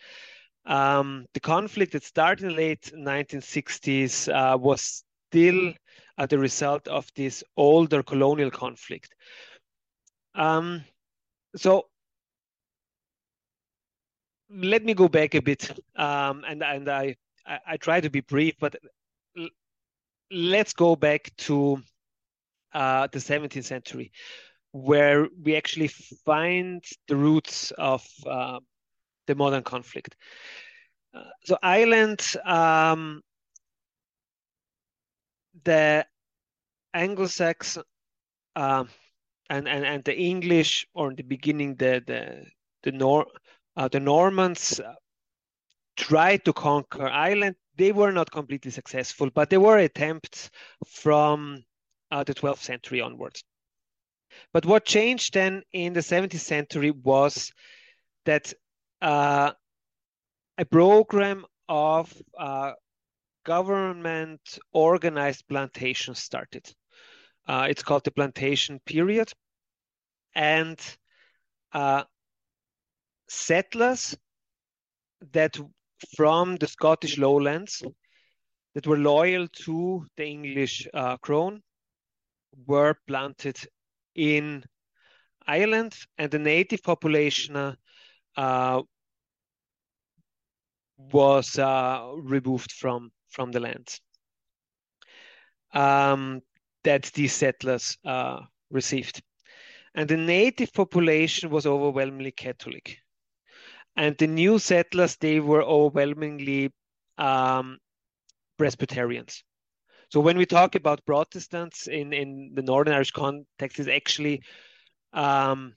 um, 0.66 1.26
the 1.34 1.40
conflict 1.40 1.92
that 1.92 2.04
started 2.04 2.44
in 2.44 2.50
the 2.50 2.56
late 2.56 2.92
1960s 2.94 4.32
uh, 4.32 4.56
was 4.58 5.04
still 5.30 5.72
uh, 6.18 6.26
the 6.26 6.38
result 6.38 6.86
of 6.88 7.06
this 7.16 7.42
older 7.56 8.02
colonial 8.02 8.50
conflict. 8.50 9.14
Um, 10.34 10.84
so 11.56 11.86
let 14.50 14.84
me 14.84 14.94
go 14.94 15.08
back 15.08 15.34
a 15.34 15.42
bit, 15.42 15.70
um, 15.96 16.44
and 16.46 16.62
and 16.62 16.88
I, 16.88 17.16
I, 17.46 17.58
I 17.66 17.76
try 17.76 18.00
to 18.00 18.10
be 18.10 18.20
brief, 18.20 18.54
but 18.60 18.76
let's 20.30 20.72
go 20.72 20.94
back 20.96 21.32
to 21.38 21.82
uh, 22.72 23.08
the 23.12 23.18
17th 23.18 23.64
century 23.64 24.12
where 24.72 25.28
we 25.42 25.56
actually 25.56 25.88
find 26.24 26.82
the 27.08 27.16
roots 27.16 27.72
of 27.72 28.06
uh, 28.26 28.60
the 29.26 29.34
modern 29.34 29.62
conflict. 29.62 30.16
Uh, 31.12 31.24
so 31.44 31.58
Ireland, 31.62 32.36
um, 32.44 33.22
the 35.64 36.06
Anglo-Saxon 36.94 37.82
uh, 38.56 38.84
and, 39.48 39.68
and 39.68 39.84
and 39.84 40.04
the 40.04 40.16
English, 40.16 40.86
or 40.94 41.10
in 41.10 41.16
the 41.16 41.22
beginning 41.22 41.74
the 41.76 42.02
the 42.06 42.44
the 42.82 42.92
Nor 42.92 43.26
uh, 43.76 43.88
the 43.88 44.00
Normans 44.00 44.80
uh, 44.80 44.94
tried 45.96 46.44
to 46.44 46.52
conquer 46.52 47.08
Ireland. 47.08 47.56
They 47.76 47.92
were 47.92 48.12
not 48.12 48.30
completely 48.30 48.70
successful, 48.70 49.30
but 49.34 49.50
there 49.50 49.60
were 49.60 49.78
attempts 49.78 50.50
from 50.86 51.64
uh, 52.10 52.24
the 52.24 52.34
12th 52.34 52.58
century 52.58 53.00
onwards. 53.00 53.42
But 54.52 54.66
what 54.66 54.84
changed 54.84 55.34
then 55.34 55.62
in 55.72 55.92
the 55.92 56.00
17th 56.00 56.38
century 56.40 56.90
was 56.90 57.52
that 58.24 58.52
uh, 59.00 59.52
a 60.58 60.64
program 60.64 61.46
of 61.68 62.12
uh, 62.38 62.72
government 63.44 64.58
organized 64.72 65.46
plantations 65.48 66.18
started. 66.18 66.72
Uh, 67.46 67.66
it's 67.68 67.82
called 67.82 68.04
the 68.04 68.10
plantation 68.10 68.80
period. 68.84 69.32
And 70.34 70.78
uh, 71.72 72.04
settlers 73.28 74.16
that 75.32 75.58
from 76.16 76.56
the 76.56 76.66
Scottish 76.66 77.18
lowlands 77.18 77.82
that 78.74 78.86
were 78.86 78.98
loyal 78.98 79.48
to 79.48 80.06
the 80.16 80.24
English 80.24 80.86
uh, 80.94 81.16
crown 81.18 81.62
were 82.66 82.94
planted 83.06 83.58
in 84.14 84.64
Ireland, 85.46 85.94
and 86.18 86.30
the 86.30 86.38
native 86.38 86.82
population 86.82 87.76
uh, 88.36 88.82
was 91.12 91.58
uh, 91.58 92.12
removed 92.16 92.72
from 92.72 93.10
from 93.28 93.52
the 93.52 93.60
land. 93.60 94.00
Um, 95.72 96.40
that 96.82 97.04
these 97.14 97.32
settlers 97.32 97.96
uh, 98.04 98.40
received, 98.70 99.22
and 99.94 100.08
the 100.08 100.16
native 100.16 100.72
population 100.72 101.50
was 101.50 101.66
overwhelmingly 101.66 102.32
Catholic, 102.32 102.98
and 103.96 104.16
the 104.18 104.26
new 104.26 104.58
settlers 104.58 105.16
they 105.16 105.40
were 105.40 105.62
overwhelmingly 105.62 106.72
um, 107.18 107.78
Presbyterians. 108.58 109.44
So 110.10 110.18
when 110.18 110.36
we 110.36 110.44
talk 110.44 110.74
about 110.74 111.06
Protestants 111.06 111.86
in, 111.86 112.12
in 112.12 112.50
the 112.54 112.62
Northern 112.62 112.94
Irish 112.94 113.12
context, 113.12 113.78
is 113.78 113.86
actually 113.86 114.42
um, 115.12 115.74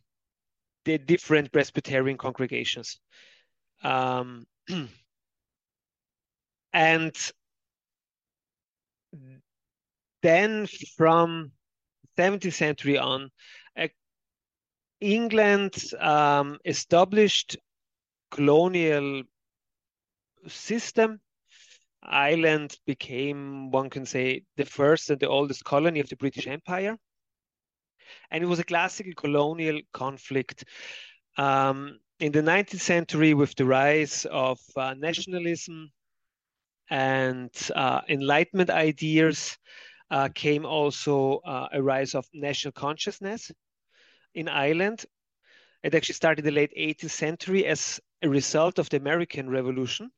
the 0.85 0.97
different 0.97 1.51
Presbyterian 1.51 2.17
congregations. 2.17 2.99
Um, 3.83 4.45
and 6.73 7.15
then 10.23 10.67
from 10.97 11.51
17th 12.17 12.53
century 12.53 12.97
on, 12.97 13.29
uh, 13.77 13.87
England 14.99 15.75
um, 15.99 16.57
established 16.65 17.57
colonial 18.31 19.21
system 20.47 21.19
Ireland 22.03 22.77
became, 22.85 23.71
one 23.71 23.89
can 23.89 24.05
say, 24.05 24.43
the 24.57 24.65
first 24.65 25.09
and 25.09 25.19
the 25.19 25.29
oldest 25.29 25.63
colony 25.63 25.99
of 25.99 26.09
the 26.09 26.17
British 26.17 26.47
Empire. 26.47 26.97
And 28.29 28.43
it 28.43 28.47
was 28.47 28.59
a 28.59 28.63
classical 28.63 29.13
colonial 29.15 29.79
conflict. 29.93 30.65
Um, 31.37 31.99
in 32.19 32.31
the 32.31 32.41
19th 32.41 32.79
century, 32.79 33.33
with 33.33 33.55
the 33.55 33.65
rise 33.65 34.25
of 34.29 34.59
uh, 34.75 34.93
nationalism 34.97 35.91
and 36.89 37.51
uh, 37.75 38.01
Enlightenment 38.09 38.69
ideas, 38.69 39.57
uh, 40.11 40.29
came 40.35 40.65
also 40.65 41.39
uh, 41.39 41.67
a 41.73 41.81
rise 41.81 42.13
of 42.13 42.25
national 42.33 42.73
consciousness 42.73 43.51
in 44.35 44.47
Ireland. 44.47 45.05
It 45.83 45.95
actually 45.95 46.15
started 46.15 46.45
in 46.45 46.53
the 46.53 46.59
late 46.59 46.73
18th 46.77 47.09
century 47.09 47.65
as 47.65 47.99
a 48.21 48.29
result 48.29 48.77
of 48.77 48.89
the 48.89 48.97
American 48.97 49.49
Revolution 49.49 50.11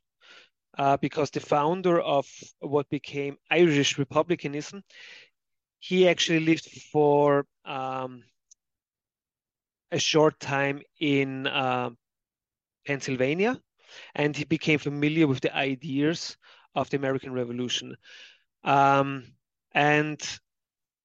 uh, 0.78 0.98
because 0.98 1.32
the 1.32 1.40
founder 1.40 2.00
of 2.00 2.28
what 2.60 2.90
became 2.90 3.38
Irish 3.50 3.98
republicanism, 3.98 4.84
he 5.80 6.08
actually 6.08 6.40
lived 6.40 6.66
for 6.92 7.46
um, 7.66 8.24
a 9.92 10.00
short 10.00 10.40
time 10.40 10.82
in 11.00 11.48
uh, 11.48 11.90
Pennsylvania, 12.86 13.60
and 14.16 14.36
he 14.36 14.44
became 14.46 14.80
familiar 14.80 15.28
with 15.28 15.42
the 15.42 15.56
ideas 15.56 16.38
of 16.76 16.90
the 16.90 16.98
American 16.98 17.34
Revolution. 17.34 17.96
Um, 18.64 19.26
and 19.74 20.20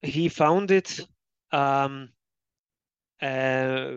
he 0.01 0.29
founded 0.29 0.87
um, 1.51 2.09
uh, 3.21 3.91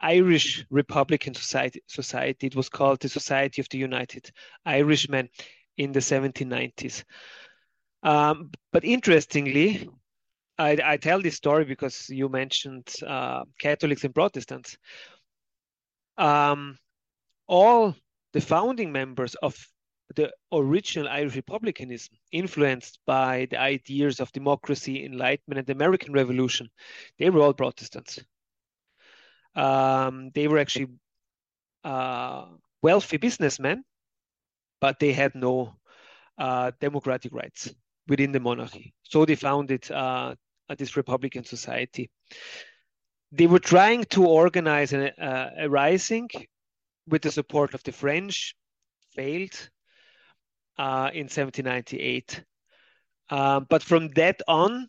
Irish 0.00 0.64
Republican 0.70 1.34
Society, 1.34 1.82
Society. 1.86 2.48
It 2.48 2.56
was 2.56 2.68
called 2.68 3.00
the 3.00 3.08
Society 3.08 3.60
of 3.60 3.68
the 3.68 3.78
United 3.78 4.30
Irishmen 4.64 5.28
in 5.76 5.92
the 5.92 6.00
1790s. 6.00 7.04
Um, 8.02 8.50
but 8.72 8.84
interestingly, 8.84 9.88
I, 10.58 10.78
I, 10.84 10.96
tell 10.96 11.20
this 11.20 11.34
story 11.34 11.64
because 11.64 12.08
you 12.08 12.28
mentioned 12.28 12.94
uh, 13.06 13.44
Catholics 13.58 14.04
and 14.04 14.14
Protestants. 14.14 14.76
Um, 16.16 16.78
all 17.46 17.94
the 18.32 18.40
founding 18.40 18.92
members 18.92 19.34
of 19.36 19.56
the 20.14 20.32
original 20.52 21.08
Irish 21.08 21.36
republicanism, 21.36 22.16
influenced 22.32 23.00
by 23.06 23.46
the 23.50 23.60
ideas 23.60 24.20
of 24.20 24.32
democracy, 24.32 25.04
enlightenment, 25.04 25.58
and 25.58 25.66
the 25.66 25.72
American 25.72 26.12
Revolution, 26.12 26.70
they 27.18 27.28
were 27.28 27.40
all 27.40 27.52
Protestants. 27.52 28.20
Um, 29.56 30.30
they 30.34 30.48
were 30.48 30.58
actually 30.58 30.88
uh, 31.84 32.46
wealthy 32.82 33.16
businessmen, 33.16 33.84
but 34.80 34.98
they 35.00 35.12
had 35.12 35.34
no 35.34 35.76
uh, 36.38 36.72
democratic 36.80 37.32
rights 37.32 37.74
within 38.06 38.32
the 38.32 38.40
monarchy. 38.40 38.94
So 39.02 39.24
they 39.24 39.34
founded 39.34 39.90
uh, 39.90 40.34
this 40.76 40.96
Republican 40.96 41.44
society. 41.44 42.10
They 43.32 43.46
were 43.46 43.58
trying 43.58 44.04
to 44.04 44.26
organize 44.26 44.92
a, 44.92 45.12
a 45.58 45.68
rising 45.68 46.28
with 47.08 47.22
the 47.22 47.30
support 47.30 47.74
of 47.74 47.82
the 47.82 47.92
French, 47.92 48.54
failed 49.14 49.70
uh, 50.78 51.10
in 51.12 51.24
1798. 51.24 52.44
Um, 53.30 53.66
but 53.68 53.82
from 53.82 54.10
that 54.10 54.40
on, 54.46 54.88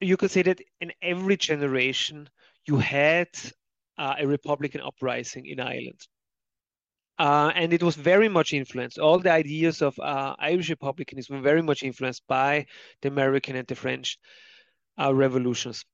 you 0.00 0.16
could 0.16 0.30
say 0.30 0.42
that 0.42 0.60
in 0.80 0.92
every 1.02 1.36
generation, 1.36 2.28
you 2.66 2.78
had 2.78 3.28
uh, 3.98 4.14
a 4.18 4.26
Republican 4.26 4.80
uprising 4.80 5.46
in 5.46 5.60
Ireland. 5.60 6.00
Uh, 7.18 7.52
and 7.54 7.72
it 7.74 7.82
was 7.82 7.96
very 7.96 8.28
much 8.30 8.54
influenced. 8.54 8.98
All 8.98 9.18
the 9.18 9.30
ideas 9.30 9.82
of 9.82 9.98
uh, 9.98 10.34
Irish 10.38 10.70
republicanism 10.70 11.36
were 11.36 11.42
very 11.42 11.60
much 11.62 11.82
influenced 11.82 12.26
by 12.26 12.64
the 13.02 13.08
American 13.08 13.56
and 13.56 13.68
the 13.68 13.74
French 13.74 14.18
uh, 14.98 15.14
revolutions. 15.14 15.84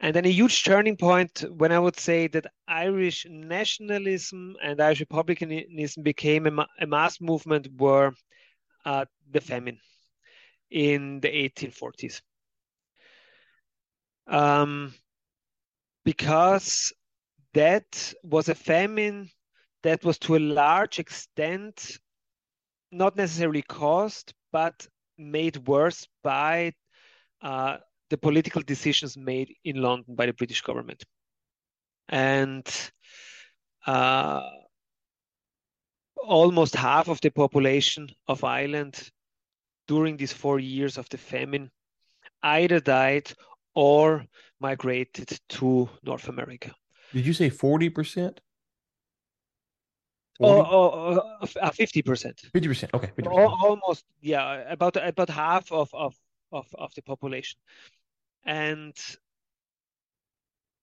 And 0.00 0.14
then 0.14 0.26
a 0.26 0.30
huge 0.30 0.62
turning 0.62 0.96
point 0.96 1.42
when 1.56 1.72
I 1.72 1.78
would 1.78 1.98
say 1.98 2.28
that 2.28 2.52
Irish 2.68 3.26
nationalism 3.28 4.56
and 4.62 4.80
Irish 4.80 5.00
republicanism 5.00 6.02
became 6.02 6.46
a, 6.46 6.50
ma 6.50 6.66
a 6.78 6.86
mass 6.86 7.20
movement 7.20 7.68
were 7.78 8.12
uh, 8.84 9.06
the 9.30 9.40
famine 9.40 9.80
in 10.70 11.20
the 11.20 11.28
1840s. 11.28 12.20
Um, 14.26 14.94
because 16.08 16.90
that 17.52 18.14
was 18.24 18.48
a 18.48 18.54
famine 18.54 19.28
that 19.82 20.02
was 20.02 20.18
to 20.18 20.36
a 20.36 20.38
large 20.38 20.98
extent 20.98 21.98
not 22.90 23.14
necessarily 23.14 23.60
caused, 23.60 24.32
but 24.50 24.86
made 25.18 25.68
worse 25.68 26.08
by 26.24 26.72
uh, 27.42 27.76
the 28.08 28.16
political 28.16 28.62
decisions 28.62 29.18
made 29.18 29.54
in 29.64 29.82
London 29.82 30.14
by 30.14 30.24
the 30.24 30.32
British 30.32 30.62
government. 30.62 31.04
And 32.08 32.66
uh, 33.86 34.48
almost 36.16 36.74
half 36.74 37.08
of 37.08 37.20
the 37.20 37.30
population 37.30 38.08
of 38.26 38.44
Ireland 38.44 39.10
during 39.86 40.16
these 40.16 40.32
four 40.32 40.58
years 40.58 40.96
of 40.96 41.06
the 41.10 41.18
famine 41.18 41.70
either 42.42 42.80
died 42.80 43.30
or 43.74 44.24
migrated 44.60 45.38
to 45.48 45.88
North 46.02 46.28
America. 46.28 46.74
Did 47.12 47.26
you 47.26 47.32
say 47.32 47.50
40%? 47.50 48.38
Oh, 50.40 50.60
oh, 50.60 51.22
oh, 51.42 51.46
uh, 51.60 51.70
50%. 51.70 52.50
50%. 52.54 52.94
Okay. 52.94 53.10
50%. 53.18 53.26
Almost, 53.26 54.04
yeah, 54.20 54.70
about 54.70 54.96
about 54.96 55.28
half 55.28 55.72
of, 55.72 55.92
of, 55.92 56.14
of, 56.52 56.66
of 56.74 56.94
the 56.94 57.02
population. 57.02 57.58
And 58.44 58.96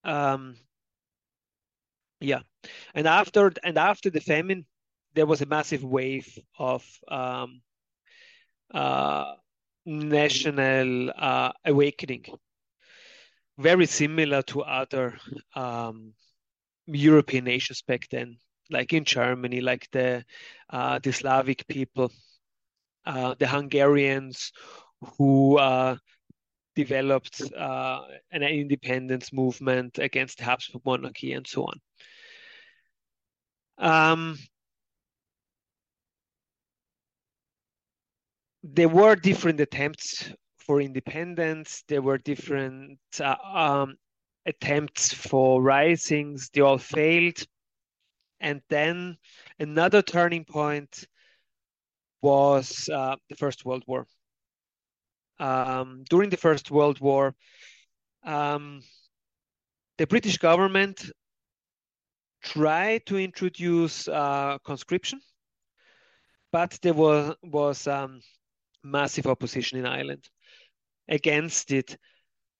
um 0.04 0.56
yeah. 2.20 2.40
And 2.94 3.06
after 3.06 3.52
and 3.64 3.78
after 3.78 4.10
the 4.10 4.20
famine, 4.20 4.66
there 5.14 5.26
was 5.26 5.40
a 5.40 5.46
massive 5.46 5.84
wave 5.84 6.38
of 6.58 6.84
um 7.08 7.62
uh 8.74 9.34
national 9.86 11.10
uh 11.16 11.52
awakening 11.64 12.26
very 13.58 13.86
similar 13.86 14.42
to 14.42 14.62
other 14.62 15.18
um, 15.54 16.12
European 16.86 17.44
nations 17.44 17.82
back 17.82 18.08
then, 18.10 18.36
like 18.70 18.92
in 18.92 19.04
Germany, 19.04 19.60
like 19.60 19.88
the 19.92 20.24
uh, 20.70 20.98
the 21.02 21.12
Slavic 21.12 21.66
people, 21.68 22.10
uh, 23.06 23.34
the 23.38 23.46
Hungarians 23.46 24.52
who 25.16 25.58
uh, 25.58 25.96
developed 26.74 27.40
uh, 27.56 28.02
an 28.30 28.42
independence 28.42 29.32
movement 29.32 29.98
against 29.98 30.38
the 30.38 30.44
Habsburg 30.44 30.82
monarchy 30.84 31.32
and 31.32 31.46
so 31.46 31.64
on. 31.64 31.80
Um, 33.78 34.38
there 38.62 38.88
were 38.88 39.16
different 39.16 39.60
attempts 39.60 40.30
for 40.66 40.80
independence. 40.80 41.84
There 41.88 42.02
were 42.02 42.18
different 42.18 42.98
uh, 43.20 43.36
um, 43.54 43.96
attempts 44.44 45.14
for 45.14 45.62
risings. 45.62 46.50
They 46.52 46.60
all 46.60 46.78
failed. 46.78 47.38
And 48.40 48.60
then 48.68 49.16
another 49.58 50.02
turning 50.02 50.44
point 50.44 51.06
was 52.20 52.88
uh, 52.92 53.16
the 53.28 53.36
First 53.36 53.64
World 53.64 53.84
War. 53.86 54.06
Um, 55.38 56.04
during 56.10 56.30
the 56.30 56.36
First 56.36 56.70
World 56.70 57.00
War, 57.00 57.34
um, 58.24 58.82
the 59.98 60.06
British 60.06 60.38
government 60.38 61.10
tried 62.42 63.06
to 63.06 63.16
introduce 63.18 64.08
uh, 64.08 64.58
conscription, 64.64 65.20
but 66.52 66.78
there 66.82 66.94
was, 66.94 67.34
was 67.42 67.86
um, 67.86 68.20
massive 68.82 69.26
opposition 69.26 69.78
in 69.78 69.86
Ireland 69.86 70.28
against 71.08 71.72
it. 71.72 71.96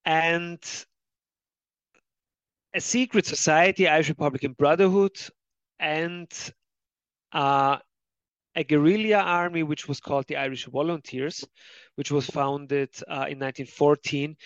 And 0.04 0.58
a 2.74 2.80
secret 2.80 3.26
society, 3.26 3.88
Irish 3.88 4.08
Republican 4.08 4.52
Brotherhood, 4.52 5.16
and 5.78 6.30
uh, 7.32 7.78
a 8.54 8.64
guerrilla 8.64 9.18
army 9.18 9.62
which 9.62 9.88
was 9.88 10.00
called 10.00 10.26
the 10.28 10.36
Irish 10.36 10.66
Volunteers, 10.66 11.44
which 11.96 12.10
was 12.10 12.26
founded 12.26 12.90
uh, 13.08 13.28
in 13.28 13.38
1914. 13.38 14.36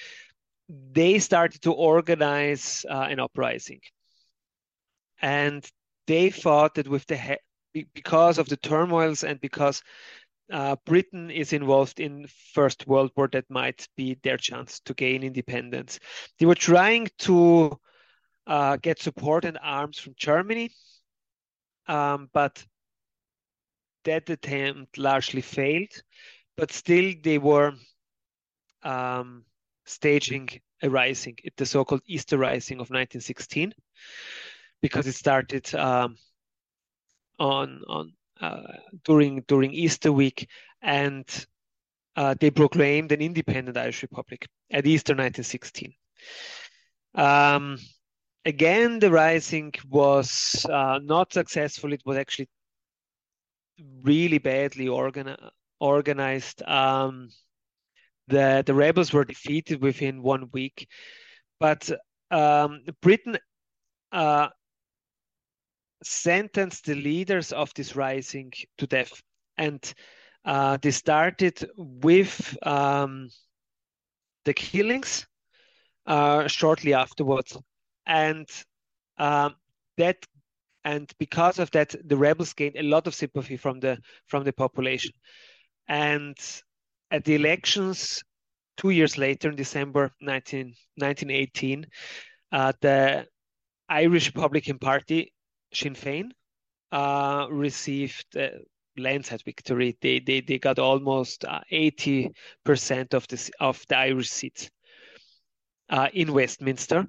They 0.92 1.18
started 1.18 1.62
to 1.62 1.72
organize 1.72 2.84
uh, 2.88 3.06
an 3.10 3.20
uprising. 3.20 3.80
And 5.20 5.64
they 6.06 6.30
thought 6.30 6.74
that 6.74 6.88
with 6.88 7.06
the 7.06 7.38
because 7.94 8.38
of 8.38 8.48
the 8.48 8.56
turmoils 8.56 9.22
and 9.22 9.40
because 9.40 9.82
uh, 10.50 10.76
Britain 10.84 11.30
is 11.30 11.52
involved 11.52 12.00
in 12.00 12.26
First 12.52 12.86
World 12.86 13.12
War, 13.16 13.28
that 13.32 13.48
might 13.48 13.88
be 13.96 14.18
their 14.22 14.36
chance 14.36 14.80
to 14.80 14.94
gain 14.94 15.22
independence. 15.22 15.98
They 16.38 16.46
were 16.46 16.54
trying 16.54 17.08
to 17.20 17.78
uh, 18.46 18.76
get 18.76 19.00
support 19.00 19.44
and 19.44 19.58
arms 19.62 19.98
from 19.98 20.14
Germany, 20.16 20.70
um, 21.86 22.28
but 22.32 22.64
that 24.04 24.28
attempt 24.30 24.98
largely 24.98 25.42
failed. 25.42 25.92
But 26.56 26.72
still, 26.72 27.14
they 27.22 27.38
were 27.38 27.74
um, 28.82 29.44
staging 29.86 30.48
a 30.82 30.90
rising, 30.90 31.36
the 31.56 31.66
so-called 31.66 32.02
Easter 32.06 32.38
Rising 32.38 32.76
of 32.76 32.90
1916, 32.90 33.72
because 34.80 35.06
it 35.06 35.14
started 35.14 35.72
um, 35.74 36.16
on 37.38 37.82
on 37.88 38.12
during 39.05 39.42
during 39.48 39.72
Easter 39.72 40.12
week, 40.12 40.48
and 40.83 41.26
uh, 42.16 42.35
they 42.38 42.50
proclaimed 42.50 43.12
an 43.12 43.20
independent 43.20 43.76
Irish 43.76 44.03
Republic 44.03 44.48
at 44.70 44.87
Easter 44.87 45.12
1916. 45.12 45.92
Um, 47.14 47.79
again, 48.44 48.98
the 48.98 49.11
rising 49.11 49.72
was 49.88 50.66
uh, 50.68 51.00
not 51.03 51.33
successful. 51.33 51.92
It 51.92 52.03
was 52.05 52.16
actually 52.16 52.48
really 54.03 54.38
badly 54.38 54.87
organi- 54.87 55.50
organized. 55.81 56.62
Um, 56.62 57.29
the 58.29 58.62
the 58.64 58.74
rebels 58.74 59.12
were 59.12 59.24
defeated 59.24 59.83
within 59.83 60.22
one 60.22 60.48
week, 60.53 60.87
but 61.59 61.90
um, 62.31 62.81
Britain 63.03 63.38
uh, 64.12 64.48
sentenced 66.02 66.86
the 66.86 66.94
leaders 66.94 67.52
of 67.52 67.72
this 67.74 67.96
rising 67.96 68.52
to 68.78 68.86
death. 68.86 69.12
And 69.56 69.94
uh, 70.44 70.78
they 70.80 70.90
started 70.90 71.68
with 71.76 72.56
um, 72.62 73.28
the 74.44 74.54
killings 74.54 75.26
uh, 76.06 76.48
shortly 76.48 76.94
afterwards. 76.94 77.56
And 78.06 78.48
um, 79.18 79.54
that 79.96 80.16
and 80.84 81.12
because 81.18 81.58
of 81.58 81.70
that, 81.72 81.94
the 82.04 82.16
rebels 82.16 82.54
gained 82.54 82.76
a 82.76 82.82
lot 82.82 83.06
of 83.06 83.14
sympathy 83.14 83.56
from 83.56 83.80
the 83.80 83.98
from 84.26 84.44
the 84.44 84.52
population. 84.52 85.12
And 85.88 86.36
at 87.10 87.24
the 87.24 87.34
elections 87.34 88.22
two 88.76 88.90
years 88.90 89.18
later, 89.18 89.50
in 89.50 89.56
December 89.56 90.10
19, 90.22 90.74
1918, 90.96 91.86
uh, 92.52 92.72
the 92.80 93.26
Irish 93.90 94.28
Republican 94.28 94.78
Party 94.78 95.32
Sinn 95.72 95.94
Féin 95.94 96.30
uh, 96.92 97.46
received 97.50 98.37
a 98.37 98.61
landslide 98.96 99.42
victory. 99.44 99.96
They, 100.00 100.20
they, 100.20 100.40
they 100.40 100.59
got 100.59 100.78
almost 100.78 101.44
uh, 101.44 101.61
80% 101.72 102.33
of 103.14 103.26
the, 103.28 103.50
of 103.61 103.85
the 103.88 103.96
Irish 103.96 104.30
seats 104.30 104.70
uh, 105.88 106.09
in 106.12 106.33
Westminster. 106.33 107.06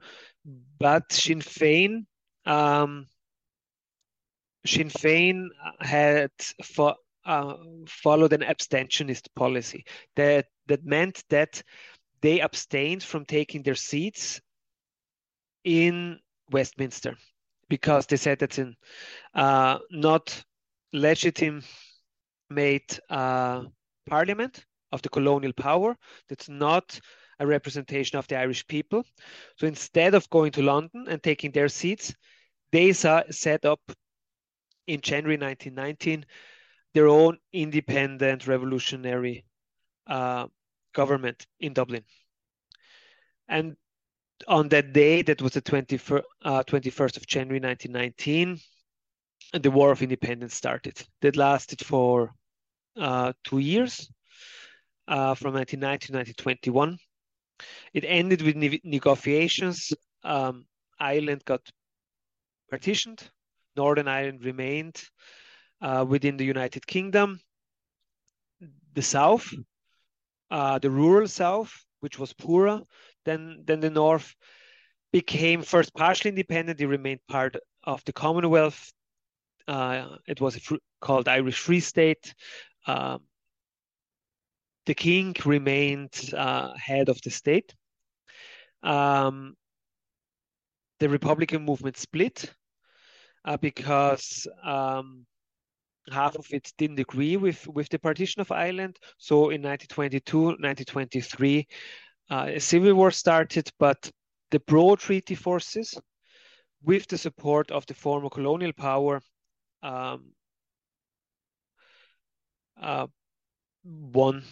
but 0.79 1.11
Sinn 1.11 1.39
Féin, 1.39 2.05
um, 2.45 3.07
Sinn 4.65 4.89
Féin 4.89 5.47
had 5.79 6.31
for, 6.63 6.95
uh, 7.25 7.55
followed 7.87 8.33
an 8.33 8.41
abstentionist 8.41 9.27
policy 9.35 9.85
that 10.15 10.47
that 10.67 10.85
meant 10.85 11.23
that 11.29 11.61
they 12.21 12.39
abstained 12.39 13.03
from 13.03 13.25
taking 13.25 13.63
their 13.63 13.75
seats 13.75 14.41
in 15.63 16.19
Westminster 16.51 17.15
because 17.71 18.05
they 18.05 18.17
said 18.17 18.37
that's 18.37 18.59
in 18.59 18.75
uh, 19.33 19.79
not 19.91 20.43
legitimate 20.91 21.63
uh, 23.09 23.63
parliament 24.09 24.65
of 24.91 25.01
the 25.01 25.07
colonial 25.07 25.53
power. 25.53 25.95
That's 26.27 26.49
not 26.49 26.99
a 27.39 27.47
representation 27.47 28.19
of 28.19 28.27
the 28.27 28.35
Irish 28.35 28.67
people. 28.67 29.05
So 29.57 29.67
instead 29.67 30.15
of 30.15 30.29
going 30.29 30.51
to 30.51 30.61
London 30.61 31.05
and 31.07 31.23
taking 31.23 31.51
their 31.51 31.69
seats, 31.69 32.13
they 32.73 32.91
saw, 32.91 33.23
set 33.29 33.63
up 33.63 33.79
in 34.87 34.99
January 34.99 35.37
1919 35.37 36.25
their 36.93 37.07
own 37.07 37.37
independent 37.53 38.47
revolutionary 38.47 39.45
uh, 40.07 40.47
government 40.93 41.47
in 41.61 41.71
Dublin. 41.71 42.03
And 43.47 43.77
on 44.47 44.69
that 44.69 44.93
day, 44.93 45.21
that 45.23 45.41
was 45.41 45.53
the 45.53 45.61
21st, 45.61 46.23
uh, 46.43 46.63
21st 46.63 47.17
of 47.17 47.27
January 47.27 47.59
1919, 47.59 48.59
the 49.61 49.71
War 49.71 49.91
of 49.91 50.01
Independence 50.01 50.55
started. 50.55 51.01
That 51.21 51.35
lasted 51.35 51.85
for 51.85 52.33
uh, 52.97 53.33
two 53.43 53.59
years, 53.59 54.09
uh, 55.07 55.35
from 55.35 55.53
1919 55.53 56.07
to 56.07 56.41
1921. 56.41 56.97
It 57.93 58.05
ended 58.07 58.41
with 58.41 58.55
ne 58.55 58.79
negotiations. 58.83 59.93
Um, 60.23 60.65
Ireland 60.99 61.43
got 61.45 61.61
partitioned. 62.69 63.29
Northern 63.75 64.07
Ireland 64.07 64.43
remained 64.43 65.01
uh, 65.81 66.05
within 66.07 66.37
the 66.37 66.45
United 66.45 66.85
Kingdom. 66.87 67.39
The 68.93 69.01
South, 69.01 69.53
uh, 70.49 70.79
the 70.79 70.89
rural 70.89 71.27
South, 71.27 71.73
which 72.01 72.19
was 72.19 72.33
poorer 72.33 72.81
than, 73.25 73.63
than 73.65 73.79
the 73.79 73.89
North, 73.89 74.35
became 75.11 75.61
first 75.61 75.93
partially 75.93 76.29
independent. 76.29 76.79
It 76.79 76.87
remained 76.87 77.19
part 77.27 77.55
of 77.83 78.03
the 78.05 78.13
Commonwealth. 78.13 78.91
Uh, 79.67 80.17
it 80.27 80.41
was 80.41 80.59
called 81.01 81.27
Irish 81.27 81.59
Free 81.59 81.79
State. 81.79 82.33
Um, 82.87 83.21
the 84.85 84.95
king 84.95 85.35
remained 85.45 86.31
uh, 86.35 86.73
head 86.75 87.09
of 87.09 87.21
the 87.21 87.29
state. 87.29 87.73
Um, 88.83 89.55
the 90.99 91.09
Republican 91.09 91.63
movement 91.63 91.97
split 91.97 92.51
uh, 93.45 93.57
because 93.57 94.47
um, 94.63 95.25
half 96.11 96.35
of 96.35 96.45
it 96.51 96.71
didn't 96.77 96.99
agree 96.99 97.37
with, 97.37 97.67
with 97.67 97.89
the 97.89 97.99
partition 97.99 98.41
of 98.41 98.51
Ireland. 98.51 98.97
So 99.17 99.49
in 99.49 99.61
1922, 99.61 100.37
1923, 100.37 101.59
uh, 101.59 101.63
a 102.29 102.59
civil 102.59 102.93
war 102.95 103.11
started, 103.11 103.69
but 103.79 104.11
the 104.51 104.59
pro 104.59 104.95
treaty 104.95 105.35
forces, 105.35 105.97
with 106.83 107.07
the 107.07 107.17
support 107.17 107.71
of 107.71 107.85
the 107.85 107.93
former 107.93 108.29
colonial 108.29 108.73
power, 108.73 109.21
um, 109.83 110.31
uh, 112.81 113.07
won 113.83 114.43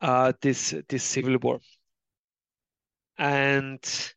uh, 0.00 0.32
this 0.40 0.74
this 0.88 1.04
civil 1.04 1.38
war, 1.38 1.60
and 3.18 4.14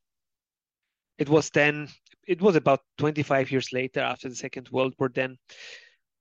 it 1.17 1.29
was 1.29 1.49
then 1.49 1.87
it 2.27 2.41
was 2.41 2.55
about 2.55 2.81
25 2.97 3.51
years 3.51 3.71
later 3.71 4.01
after 4.01 4.29
the 4.29 4.35
Second 4.35 4.69
World 4.69 4.93
War 4.99 5.09
then 5.13 5.37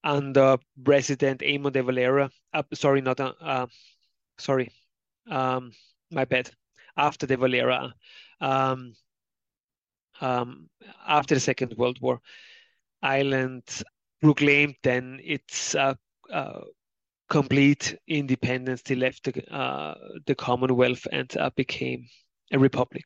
under 0.05 0.57
President 0.85 1.40
Eamon 1.40 1.72
de 1.72 1.83
Valera. 1.83 2.31
Uh, 2.53 2.62
sorry, 2.75 3.01
not 3.01 3.18
uh, 3.20 3.33
uh, 3.40 3.66
sorry, 4.38 4.70
um, 5.29 5.72
my 6.11 6.25
bad. 6.25 6.51
After 6.97 7.27
de 7.27 7.37
Valera, 7.37 7.92
um, 8.40 8.95
um, 10.21 10.69
after 11.07 11.35
the 11.35 11.40
Second 11.40 11.75
World 11.77 12.01
War, 12.01 12.21
Ireland 13.03 13.64
proclaimed 14.21 14.77
then 14.83 15.21
its 15.23 15.75
uh, 15.75 15.95
uh, 16.33 16.61
complete 17.29 17.97
independence. 18.09 18.83
They 18.83 18.95
left 18.95 19.25
the, 19.25 19.55
uh, 19.55 19.95
the 20.27 20.35
Commonwealth 20.35 21.07
and 21.12 21.35
uh, 21.37 21.51
became 21.55 22.07
a 22.53 22.59
republic. 22.59 23.05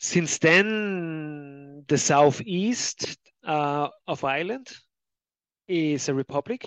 Since 0.00 0.38
then, 0.38 1.84
the 1.88 1.98
southeast 1.98 3.16
uh, 3.44 3.88
of 4.06 4.24
Ireland 4.24 4.68
is 5.66 6.08
a 6.08 6.14
republic. 6.14 6.66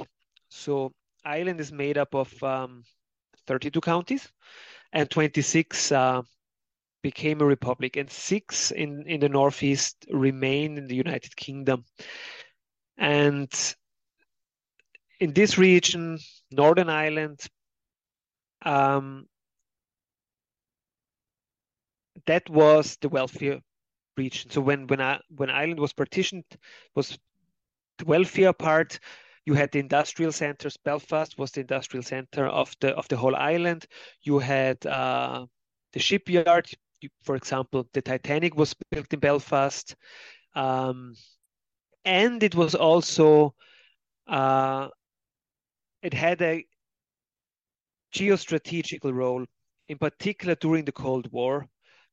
So 0.49 0.93
Ireland 1.23 1.59
is 1.59 1.71
made 1.71 1.97
up 1.97 2.13
of 2.13 2.31
um, 2.43 2.83
32 3.47 3.81
counties, 3.81 4.31
and 4.93 5.09
26 5.09 5.91
uh, 5.91 6.21
became 7.03 7.41
a 7.41 7.45
republic, 7.45 7.95
and 7.97 8.09
six 8.09 8.71
in, 8.71 9.03
in 9.07 9.19
the 9.19 9.29
northeast 9.29 10.05
remain 10.09 10.77
in 10.77 10.87
the 10.87 10.95
United 10.95 11.35
Kingdom. 11.35 11.85
And 12.97 13.51
in 15.19 15.33
this 15.33 15.57
region, 15.57 16.19
Northern 16.51 16.89
Ireland, 16.89 17.39
um, 18.65 19.27
that 22.25 22.49
was 22.49 22.97
the 23.01 23.09
wealthier 23.09 23.59
region. 24.17 24.49
So 24.51 24.61
when 24.61 24.87
when 24.87 25.01
I, 25.01 25.19
when 25.29 25.49
Ireland 25.49 25.79
was 25.79 25.93
partitioned, 25.93 26.45
was 26.95 27.17
the 27.97 28.05
wealthier 28.05 28.53
part. 28.53 28.99
You 29.45 29.55
had 29.55 29.71
the 29.71 29.79
industrial 29.79 30.31
centers. 30.31 30.77
Belfast 30.77 31.37
was 31.37 31.51
the 31.51 31.61
industrial 31.61 32.03
center 32.03 32.47
of 32.47 32.75
the 32.79 32.95
of 32.95 33.07
the 33.07 33.17
whole 33.17 33.35
island. 33.35 33.85
You 34.21 34.39
had 34.39 34.85
uh, 34.85 35.45
the 35.93 35.99
shipyard. 35.99 36.69
You, 37.01 37.09
for 37.23 37.35
example, 37.35 37.87
the 37.93 38.01
Titanic 38.01 38.55
was 38.55 38.75
built 38.91 39.11
in 39.11 39.19
Belfast, 39.19 39.95
um, 40.53 41.15
and 42.05 42.43
it 42.43 42.53
was 42.53 42.75
also 42.75 43.55
uh, 44.27 44.89
it 46.03 46.13
had 46.13 46.41
a 46.41 46.65
geostrategical 48.13 49.13
role, 49.13 49.45
in 49.87 49.97
particular 49.97 50.55
during 50.55 50.85
the 50.85 50.91
Cold 50.91 51.31
War, 51.31 51.67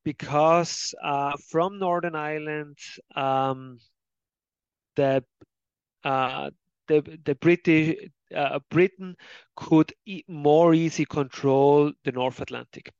because 0.05 0.95
uh, 1.03 1.33
from 1.51 1.79
Northern 1.79 2.15
Ireland, 2.15 2.79
um, 3.15 3.79
the 4.97 5.23
uh, 6.05 6.51
the 6.89 7.19
the 7.25 7.35
British 7.37 7.97
uh, 8.35 8.59
Britain 8.71 9.17
could 9.57 9.93
e 10.07 10.23
more 10.29 10.75
easy 10.75 11.05
control 11.05 11.93
the 12.05 12.13
North 12.13 12.41
Atlantic. 12.41 12.93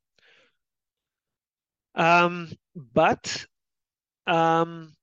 Um, 1.95 2.49
but 2.75 3.45
um, 4.27 4.95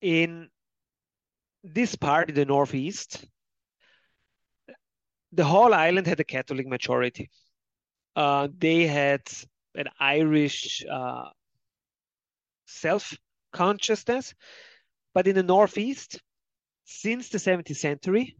in 0.00 0.48
this 1.64 1.96
part, 1.96 2.34
the 2.34 2.44
northeast, 2.44 3.24
the 5.32 5.44
whole 5.44 5.74
island 5.74 6.06
had 6.06 6.20
a 6.20 6.24
Catholic 6.24 6.66
majority. 6.66 7.30
Uh, 8.14 8.48
they 8.56 8.86
had 8.86 9.22
an 9.74 9.88
Irish 9.98 10.84
uh, 10.90 11.28
self 12.66 13.16
consciousness, 13.52 14.34
but 15.12 15.26
in 15.26 15.34
the 15.34 15.42
Northeast, 15.42 16.20
since 16.86 17.28
the 17.28 17.38
17th 17.38 17.76
century, 17.76 18.36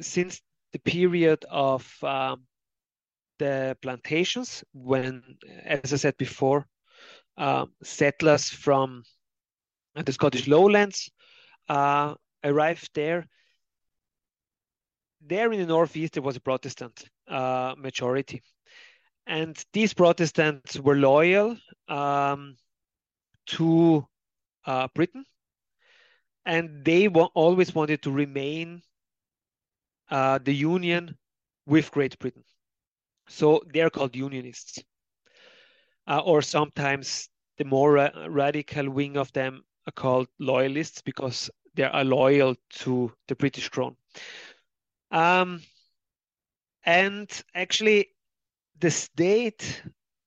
since 0.00 0.40
the 0.72 0.78
period 0.78 1.44
of 1.50 1.90
um, 2.04 2.42
the 3.38 3.76
plantations, 3.80 4.62
when, 4.72 5.22
as 5.64 5.92
I 5.92 5.96
said 5.96 6.16
before, 6.18 6.66
um, 7.38 7.72
settlers 7.82 8.48
from 8.48 9.02
the 9.94 10.12
Scottish 10.12 10.46
lowlands 10.46 11.10
uh, 11.68 12.14
arrived 12.44 12.90
there, 12.94 13.26
there 15.22 15.50
in 15.50 15.58
the 15.58 15.66
northeast 15.66 16.12
there 16.12 16.22
was 16.22 16.36
a 16.36 16.40
Protestant 16.40 17.08
uh, 17.26 17.74
majority, 17.78 18.42
and 19.26 19.56
these 19.72 19.94
Protestants 19.94 20.78
were 20.78 20.96
loyal 20.96 21.56
um, 21.88 22.56
to 23.46 24.06
uh, 24.66 24.88
Britain, 24.94 25.24
and 26.46 26.84
they 26.84 27.08
wa- 27.08 27.28
always 27.34 27.74
wanted 27.74 28.00
to 28.02 28.10
remain 28.10 28.80
uh, 30.10 30.38
the 30.38 30.54
union 30.54 31.16
with 31.66 31.90
Great 31.90 32.18
Britain. 32.18 32.44
So 33.28 33.62
they're 33.74 33.90
called 33.90 34.14
Unionists, 34.14 34.78
uh, 36.06 36.20
or 36.24 36.40
sometimes 36.40 37.28
the 37.58 37.64
more 37.64 37.92
ra- 37.92 38.26
radical 38.28 38.88
wing 38.88 39.16
of 39.16 39.32
them 39.32 39.64
are 39.86 39.92
called 39.92 40.28
Loyalists 40.38 41.02
because 41.02 41.50
they 41.74 41.82
are 41.82 42.04
loyal 42.04 42.54
to 42.70 43.12
the 43.26 43.34
British 43.34 43.68
crown. 43.68 43.96
Um, 45.10 45.62
and 46.84 47.28
actually, 47.54 48.10
the 48.78 48.90
state 48.90 49.82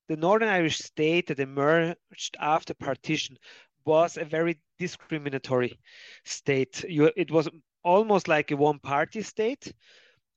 the 0.09 0.17
Northern 0.17 0.49
Irish 0.49 0.79
state 0.79 1.27
that 1.27 1.39
emerged 1.39 2.35
after 2.39 2.73
partition 2.73 3.37
was 3.85 4.17
a 4.17 4.25
very 4.25 4.59
discriminatory 4.79 5.77
state. 6.25 6.83
You, 6.87 7.11
it 7.15 7.31
was 7.31 7.49
almost 7.83 8.27
like 8.27 8.51
a 8.51 8.57
one-party 8.57 9.21
state, 9.21 9.71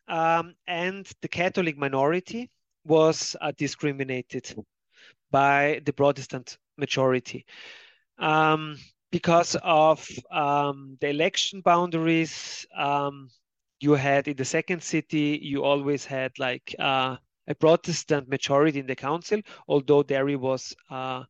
um, 0.08 0.54
and 0.66 1.08
the 1.22 1.28
Catholic 1.28 1.78
minority 1.78 2.50
was 2.84 3.36
uh, 3.40 3.52
discriminated 3.56 4.54
by 5.30 5.80
the 5.86 5.92
Protestant 5.92 6.58
majority 6.76 7.46
um, 8.18 8.76
because 9.10 9.56
of 9.62 10.06
um, 10.30 10.96
the 11.00 11.08
election 11.08 11.60
boundaries. 11.60 12.66
Um, 12.76 13.28
you 13.80 13.92
had 13.92 14.28
in 14.28 14.36
the 14.36 14.44
second 14.44 14.82
city, 14.82 15.38
you 15.42 15.64
always 15.64 16.04
had 16.04 16.32
like 16.38 16.74
uh, 16.78 17.16
a 17.48 17.54
Protestant 17.54 18.28
majority 18.28 18.78
in 18.78 18.86
the 18.86 18.94
council, 18.94 19.40
although 19.68 20.02
Derry 20.02 20.36
was 20.36 20.74
uh, 20.90 21.24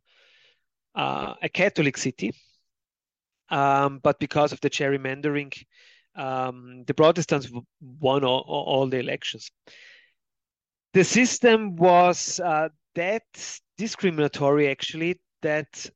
uh, 0.94 1.35
a 1.42 1.48
Catholic 1.48 1.96
city. 1.96 2.33
Um, 3.53 4.01
but 4.03 4.19
because 4.19 4.53
of 4.53 4.61
the 4.62 4.71
gerrymandering, 4.71 5.53
um, 6.17 6.85
the 6.87 6.95
Protestants 6.95 7.51
won 7.81 8.25
all, 8.25 8.41
all, 8.47 8.87
the 8.88 8.99
elections. 8.99 9.51
The 10.95 11.05
system 11.05 11.77
was 11.77 12.41
uh, 12.41 12.71
that 12.95 13.25
discriminatory, 13.77 14.69
actually, 14.69 15.21
that 15.43 15.87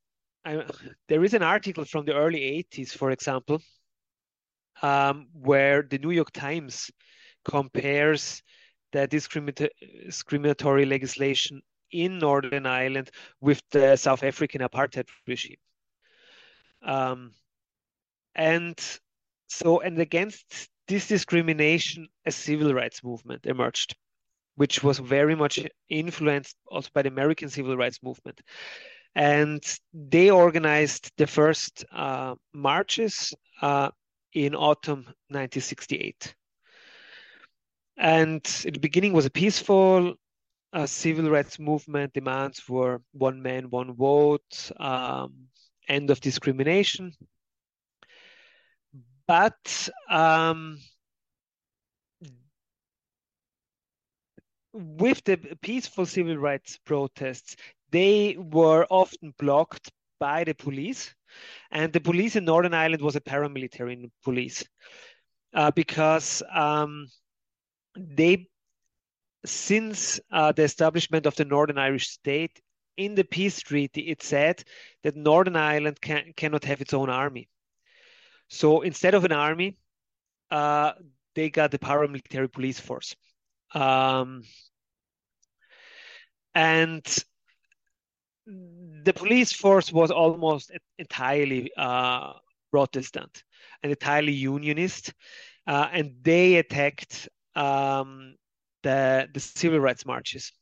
I, 0.45 0.63
there 1.09 1.23
is 1.23 1.33
an 1.33 1.41
article 1.41 1.83
from 1.83 2.05
the 2.05 2.13
early 2.13 2.39
80s, 2.71 2.91
for 2.91 3.09
example, 3.09 3.59
um, 4.83 5.27
where 5.33 5.81
the 5.81 5.97
New 5.97 6.11
York 6.11 6.31
Times 6.31 6.91
compares 7.43 8.43
the 8.91 9.07
discriminatory 9.07 10.85
legislation 10.85 11.61
in 11.91 12.19
Northern 12.19 12.67
Ireland 12.67 13.09
with 13.41 13.63
the 13.71 13.95
South 13.95 14.23
African 14.23 14.61
apartheid 14.61 15.07
regime. 15.25 15.57
Um, 16.83 17.31
and 18.37 18.79
so, 19.47 19.81
and 19.81 19.99
against 19.99 20.69
this 20.87 21.07
discrimination, 21.07 22.07
a 22.25 22.31
civil 22.31 22.73
rights 22.73 23.03
movement 23.03 23.45
emerged, 23.45 23.95
which 24.55 24.83
was 24.83 24.99
very 24.99 25.35
much 25.35 25.59
influenced 25.89 26.55
also 26.67 26.89
by 26.93 27.01
the 27.01 27.09
American 27.09 27.49
civil 27.49 27.75
rights 27.75 27.99
movement. 28.03 28.39
And 29.15 29.63
they 29.93 30.29
organized 30.29 31.11
the 31.17 31.25
first 31.27 31.83
uh, 31.91 32.35
marches 32.53 33.33
uh, 33.61 33.89
in 34.33 34.53
autumn 34.53 35.05
1968. 35.29 36.35
And 37.97 38.47
in 38.63 38.73
the 38.73 38.79
beginning 38.79 39.13
was 39.13 39.25
a 39.25 39.31
peaceful 39.31 40.13
uh, 40.71 40.85
civil 40.85 41.31
rights 41.31 41.57
movement. 41.57 42.13
Demands 42.13 42.61
were 42.69 43.01
one 43.13 43.41
man, 43.41 43.71
one 43.71 43.95
vote, 43.95 44.71
um, 44.77 45.47
end 45.89 46.11
of 46.11 46.21
discrimination. 46.21 47.13
But 49.27 49.89
um, 50.09 50.79
with 54.73 55.23
the 55.25 55.37
peaceful 55.61 56.05
civil 56.05 56.37
rights 56.37 56.77
protests, 56.85 57.55
they 57.91 58.37
were 58.37 58.85
often 58.89 59.33
blocked 59.37 59.91
by 60.19 60.43
the 60.43 60.53
police. 60.53 61.13
And 61.71 61.91
the 61.91 61.99
police 61.99 62.35
in 62.35 62.45
Northern 62.45 62.73
Ireland 62.73 63.01
was 63.01 63.15
a 63.15 63.21
paramilitary 63.21 64.09
police 64.23 64.65
uh, 65.53 65.71
because 65.71 66.41
um, 66.53 67.07
they, 67.97 68.47
since 69.45 70.19
uh, 70.31 70.51
the 70.51 70.63
establishment 70.63 71.25
of 71.25 71.35
the 71.35 71.45
Northern 71.45 71.77
Irish 71.77 72.09
state, 72.09 72.59
in 72.95 73.13
the 73.13 73.23
peace 73.23 73.59
treaty, 73.59 74.01
it 74.01 74.23
said 74.23 74.63
that 75.03 75.15
Northern 75.15 75.55
Ireland 75.55 76.01
can, 76.01 76.33
cannot 76.35 76.63
have 76.63 76.81
its 76.81 76.93
own 76.93 77.09
army. 77.09 77.47
So 78.47 78.81
instead 78.81 79.13
of 79.13 79.25
an 79.25 79.31
army, 79.31 79.77
uh, 80.51 80.93
they 81.35 81.49
got 81.49 81.71
the 81.71 81.79
paramilitary 81.79 82.51
police 82.51 82.79
force. 82.79 83.15
Um, 83.73 84.43
and 86.55 87.05
the 88.47 89.13
police 89.13 89.51
force 89.53 89.91
was 89.91 90.09
almost 90.11 90.71
entirely 90.97 91.71
uh, 91.77 92.33
Protestant 92.71 93.43
and 93.83 93.91
entirely 93.91 94.33
Unionist, 94.33 95.13
uh, 95.67 95.89
and 95.91 96.15
they 96.21 96.55
attacked 96.55 97.29
um, 97.55 98.35
the 98.83 99.27
the 99.33 99.39
civil 99.39 99.79
rights 99.79 100.05
marches. 100.05 100.53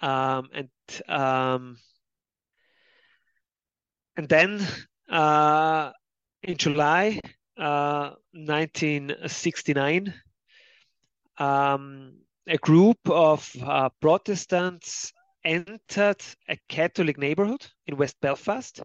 Um, 0.00 0.48
and 0.54 0.68
um, 1.08 1.78
and 4.16 4.28
then 4.28 4.60
uh, 5.08 5.92
in 6.42 6.56
July 6.56 7.20
1969, 7.56 10.14
uh, 11.38 11.44
um, 11.44 12.18
a 12.46 12.58
group 12.58 12.98
of 13.06 13.50
uh, 13.62 13.88
Protestants 14.00 15.12
entered 15.44 16.22
a 16.48 16.58
Catholic 16.68 17.18
neighborhood 17.18 17.66
in 17.86 17.96
West 17.96 18.16
Belfast 18.20 18.80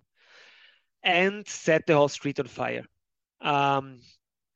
and 1.04 1.48
set 1.48 1.86
the 1.86 1.96
whole 1.96 2.10
street 2.10 2.40
on 2.40 2.48
fire. 2.48 2.86
Um, 3.42 4.00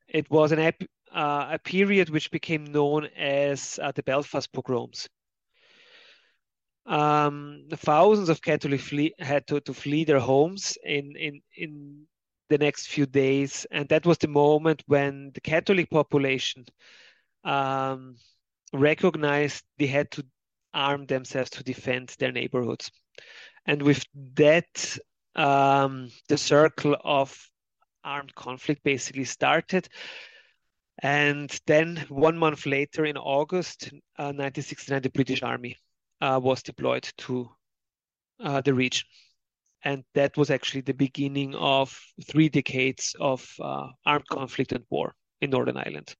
it 0.08 0.30
was 0.30 0.52
an 0.52 0.58
ep- 0.58 0.82
uh, 1.12 1.48
a 1.52 1.58
period 1.58 2.10
which 2.10 2.30
became 2.30 2.64
known 2.64 3.06
as 3.16 3.78
uh, 3.82 3.92
the 3.92 4.02
Belfast 4.02 4.52
pogroms. 4.52 5.08
Um, 6.86 7.64
thousands 7.70 8.30
of 8.30 8.40
Catholics 8.40 8.84
flee- 8.84 9.14
had 9.18 9.46
to, 9.48 9.60
to 9.60 9.74
flee 9.74 10.04
their 10.04 10.20
homes 10.20 10.78
in, 10.84 11.16
in, 11.16 11.42
in 11.54 12.06
the 12.48 12.58
next 12.58 12.88
few 12.88 13.06
days, 13.06 13.66
and 13.70 13.88
that 13.88 14.06
was 14.06 14.18
the 14.18 14.28
moment 14.28 14.82
when 14.86 15.30
the 15.34 15.40
Catholic 15.40 15.90
population 15.90 16.64
um, 17.44 18.16
recognized 18.72 19.64
they 19.78 19.86
had 19.86 20.10
to 20.12 20.24
arm 20.74 21.06
themselves 21.06 21.50
to 21.50 21.64
defend 21.64 22.14
their 22.18 22.32
neighborhoods. 22.32 22.90
And 23.66 23.82
with 23.82 24.04
that, 24.34 24.98
um, 25.34 26.10
the 26.28 26.38
circle 26.38 26.96
of 27.04 27.36
armed 28.04 28.34
conflict 28.34 28.82
basically 28.82 29.24
started. 29.24 29.88
And 31.02 31.56
then 31.66 32.04
one 32.08 32.36
month 32.38 32.66
later, 32.66 33.04
in 33.04 33.16
August 33.16 33.88
uh, 34.18 34.32
1969, 34.34 35.02
the 35.02 35.10
British 35.10 35.42
Army 35.42 35.76
uh, 36.20 36.40
was 36.42 36.62
deployed 36.62 37.08
to 37.18 37.48
uh, 38.40 38.60
the 38.62 38.74
region. 38.74 39.06
And 39.84 40.04
that 40.14 40.36
was 40.36 40.50
actually 40.50 40.80
the 40.80 40.94
beginning 40.94 41.54
of 41.54 41.96
three 42.26 42.48
decades 42.48 43.14
of 43.20 43.48
uh, 43.60 43.88
armed 44.04 44.26
conflict 44.28 44.72
and 44.72 44.84
war 44.90 45.14
in 45.40 45.50
Northern 45.50 45.76
Ireland. 45.76 46.14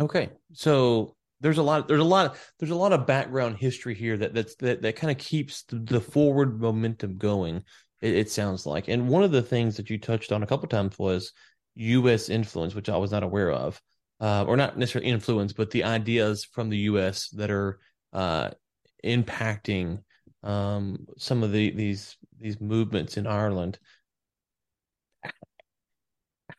Okay, 0.00 0.30
so 0.54 1.14
there's 1.40 1.58
a 1.58 1.62
lot 1.62 1.88
there's 1.88 2.00
a 2.00 2.04
lot 2.04 2.36
there's 2.58 2.70
a 2.70 2.76
lot 2.76 2.92
of 2.92 3.06
background 3.06 3.56
history 3.56 3.94
here 3.94 4.16
that 4.16 4.34
that's 4.34 4.54
that, 4.56 4.82
that 4.82 4.96
kind 4.96 5.10
of 5.10 5.18
keeps 5.18 5.62
the, 5.64 5.76
the 5.76 6.00
forward 6.00 6.60
momentum 6.60 7.16
going 7.16 7.62
it, 8.00 8.14
it, 8.14 8.30
sounds 8.30 8.66
like 8.66 8.88
and 8.88 9.08
one 9.08 9.22
of 9.22 9.32
the 9.32 9.42
things 9.42 9.76
that 9.76 9.90
you 9.90 9.98
touched 9.98 10.32
on 10.32 10.42
a 10.42 10.46
couple 10.46 10.68
times 10.68 10.98
was 10.98 11.32
us 11.76 12.28
influence 12.28 12.74
which 12.74 12.88
i 12.88 12.96
was 12.96 13.10
not 13.10 13.22
aware 13.22 13.50
of 13.50 13.80
uh, 14.20 14.44
or 14.44 14.56
not 14.56 14.76
necessarily 14.76 15.10
influence 15.10 15.52
but 15.52 15.70
the 15.70 15.84
ideas 15.84 16.44
from 16.44 16.68
the 16.68 16.78
us 16.78 17.28
that 17.30 17.50
are 17.50 17.78
uh, 18.12 18.50
impacting 19.04 19.98
um, 20.42 21.06
some 21.18 21.42
of 21.42 21.52
the 21.52 21.70
these 21.70 22.16
these 22.38 22.60
movements 22.60 23.16
in 23.16 23.26
ireland 23.26 23.78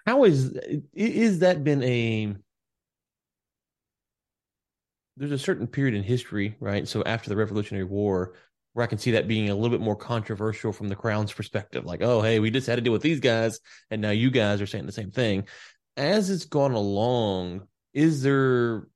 how 0.06 0.24
is 0.24 0.58
is 0.94 1.40
that 1.40 1.64
been 1.64 1.84
a 1.84 2.36
there's 5.18 5.32
a 5.32 5.38
certain 5.38 5.68
period 5.68 5.94
in 5.94 6.04
history, 6.04 6.56
right? 6.60 6.88
So 6.88 7.04
after 7.04 7.30
the 7.30 7.36
Revolutionary 7.36 7.86
War, 7.86 8.34
where 8.74 8.84
I 8.84 8.88
can 8.88 8.98
see 8.98 9.12
that 9.12 9.28
being 9.28 9.50
a 9.50 9.56
little 9.56 9.70
bit 9.70 9.84
more 9.84 9.96
controversial 9.96 10.72
from 10.72 10.88
the 10.88 10.96
crown's 10.96 11.34
perspective, 11.34 11.86
like, 11.86 12.02
oh, 12.02 12.22
hey, 12.22 12.40
we 12.40 12.50
just 12.50 12.68
had 12.68 12.78
to 12.78 12.82
deal 12.82 12.94
with 12.94 13.02
these 13.02 13.20
guys, 13.20 13.60
and 13.92 14.02
now 14.02 14.12
you 14.12 14.32
guys 14.32 14.62
are 14.62 14.66
saying 14.66 14.86
the 14.86 14.92
same 14.92 15.12
thing. 15.12 15.48
As 15.96 16.30
it's 16.30 16.46
gone 16.46 16.72
along, 16.72 17.68
is 17.94 18.24
there 18.24 18.88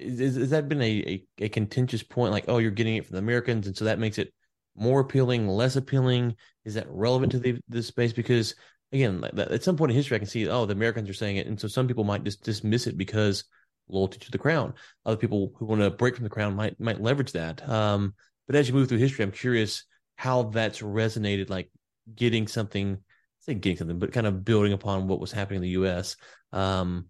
is, 0.00 0.36
has 0.36 0.50
that 0.50 0.68
been 0.68 0.82
a, 0.82 1.24
a, 1.40 1.44
a 1.44 1.48
contentious 1.48 2.02
point? 2.02 2.32
Like, 2.32 2.44
oh, 2.48 2.58
you're 2.58 2.70
getting 2.70 2.96
it 2.96 3.06
from 3.06 3.14
the 3.14 3.22
Americans, 3.22 3.66
and 3.66 3.76
so 3.76 3.84
that 3.84 3.98
makes 3.98 4.18
it 4.18 4.32
more 4.76 5.00
appealing, 5.00 5.48
less 5.48 5.76
appealing? 5.76 6.36
Is 6.64 6.74
that 6.74 6.86
relevant 6.88 7.32
to 7.32 7.38
the 7.38 7.60
this 7.68 7.86
space? 7.86 8.12
Because 8.12 8.54
again, 8.92 9.22
at 9.36 9.62
some 9.62 9.76
point 9.76 9.90
in 9.92 9.96
history, 9.96 10.16
I 10.16 10.18
can 10.18 10.28
see, 10.28 10.48
oh, 10.48 10.66
the 10.66 10.72
Americans 10.72 11.08
are 11.08 11.14
saying 11.14 11.36
it, 11.36 11.46
and 11.46 11.60
so 11.60 11.68
some 11.68 11.86
people 11.86 12.04
might 12.04 12.24
just 12.24 12.42
dismiss 12.42 12.86
it 12.86 12.96
because 12.96 13.44
loyalty 13.88 14.18
to 14.18 14.30
the 14.30 14.38
crown. 14.38 14.74
Other 15.04 15.16
people 15.16 15.52
who 15.56 15.66
want 15.66 15.80
to 15.80 15.90
break 15.90 16.14
from 16.14 16.24
the 16.24 16.30
crown 16.30 16.54
might 16.54 16.78
might 16.80 17.00
leverage 17.00 17.32
that. 17.32 17.66
Um, 17.68 18.14
but 18.46 18.56
as 18.56 18.68
you 18.68 18.74
move 18.74 18.88
through 18.88 18.98
history, 18.98 19.24
I'm 19.24 19.32
curious 19.32 19.84
how 20.16 20.44
that's 20.44 20.80
resonated, 20.80 21.50
like 21.50 21.70
getting 22.14 22.46
something, 22.48 22.98
say 23.40 23.54
getting 23.54 23.78
something, 23.78 23.98
but 23.98 24.12
kind 24.12 24.26
of 24.26 24.44
building 24.44 24.72
upon 24.72 25.08
what 25.08 25.20
was 25.20 25.32
happening 25.32 25.58
in 25.58 25.62
the 25.62 25.68
U.S. 25.70 26.16
Um, 26.52 27.06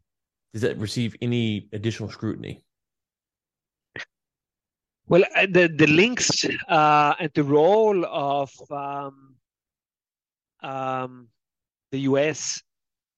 does 0.52 0.62
that 0.62 0.78
receive 0.78 1.14
any 1.22 1.68
additional 1.72 2.10
scrutiny? 2.10 2.64
Well, 5.08 5.24
uh, 5.34 5.46
the 5.50 5.68
the 5.68 5.86
links 5.86 6.44
uh, 6.68 7.14
and 7.18 7.30
the 7.34 7.44
role 7.44 8.04
of 8.06 8.50
um, 8.70 9.34
um, 10.62 11.28
the 11.90 12.00
U.S. 12.00 12.62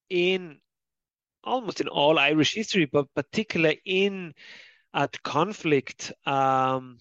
in 0.09 0.59
almost 1.43 1.81
in 1.81 1.87
all 1.87 2.17
Irish 2.17 2.53
history, 2.53 2.85
but 2.85 3.07
particularly 3.13 3.81
in 3.85 4.33
at 4.93 5.21
conflict, 5.23 6.13
um, 6.25 6.99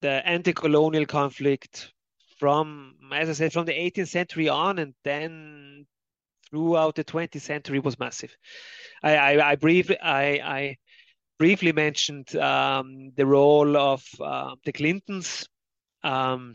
the 0.00 0.26
anti-colonial 0.26 1.06
conflict 1.06 1.92
from, 2.38 2.96
as 3.12 3.28
I 3.28 3.32
said, 3.32 3.52
from 3.52 3.64
the 3.64 3.72
18th 3.72 4.08
century 4.08 4.48
on, 4.48 4.78
and 4.78 4.94
then 5.04 5.86
throughout 6.50 6.96
the 6.96 7.04
20th 7.04 7.40
century 7.40 7.78
was 7.78 7.98
massive. 7.98 8.36
I, 9.02 9.16
I, 9.16 9.50
I 9.50 9.56
briefly, 9.56 9.98
I, 10.00 10.24
I 10.44 10.76
briefly 11.38 11.72
mentioned 11.72 12.34
um, 12.36 13.12
the 13.16 13.26
role 13.26 13.76
of 13.76 14.04
uh, 14.20 14.54
the 14.64 14.72
Clintons, 14.72 15.46
um, 16.02 16.54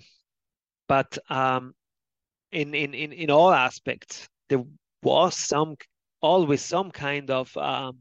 but 0.88 1.18
um, 1.30 1.74
in, 2.52 2.74
in, 2.74 2.94
in, 2.94 3.12
in 3.12 3.32
all 3.32 3.52
aspects, 3.52 4.28
there 4.50 4.64
was 5.04 5.36
some 5.36 5.76
always 6.22 6.62
some 6.62 6.92
kind 6.92 7.30
of 7.32 7.56
um, 7.56 8.00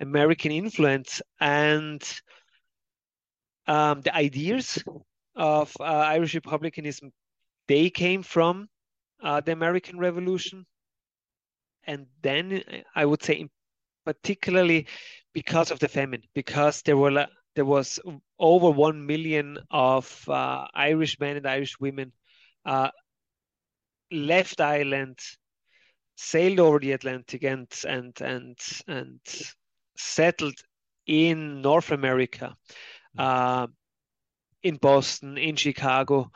American 0.00 0.52
influence 0.52 1.22
and 1.40 2.02
um, 3.66 4.00
the 4.00 4.14
ideas 4.14 4.82
of 5.34 5.72
uh, 5.80 5.84
Irish 5.84 6.34
republicanism 6.34 7.10
they 7.68 7.90
came 7.90 8.22
from 8.22 8.68
uh, 9.22 9.40
the 9.40 9.52
American 9.52 9.98
Revolution, 9.98 10.66
and 11.84 12.06
then 12.22 12.62
I 12.94 13.06
would 13.06 13.22
say, 13.22 13.48
particularly 14.04 14.86
because 15.32 15.70
of 15.70 15.78
the 15.78 15.88
famine, 15.88 16.22
because 16.34 16.82
there 16.82 16.96
were 16.96 17.26
there 17.54 17.64
was 17.64 17.98
over 18.38 18.70
one 18.70 19.06
million 19.06 19.58
of 19.70 20.28
uh, 20.28 20.66
Irish 20.74 21.18
men 21.20 21.36
and 21.36 21.46
Irish 21.46 21.78
women 21.78 22.12
uh, 22.64 22.90
left 24.10 24.60
Ireland 24.60 25.18
sailed 26.16 26.60
over 26.60 26.78
the 26.78 26.92
Atlantic 26.92 27.42
and 27.44 27.68
and 27.86 28.20
and 28.20 28.58
and 28.86 29.20
settled 29.96 30.54
in 31.06 31.60
North 31.62 31.90
America, 31.90 32.56
uh, 33.18 33.66
in 34.62 34.76
Boston, 34.76 35.36
in 35.36 35.56
Chicago, 35.56 36.30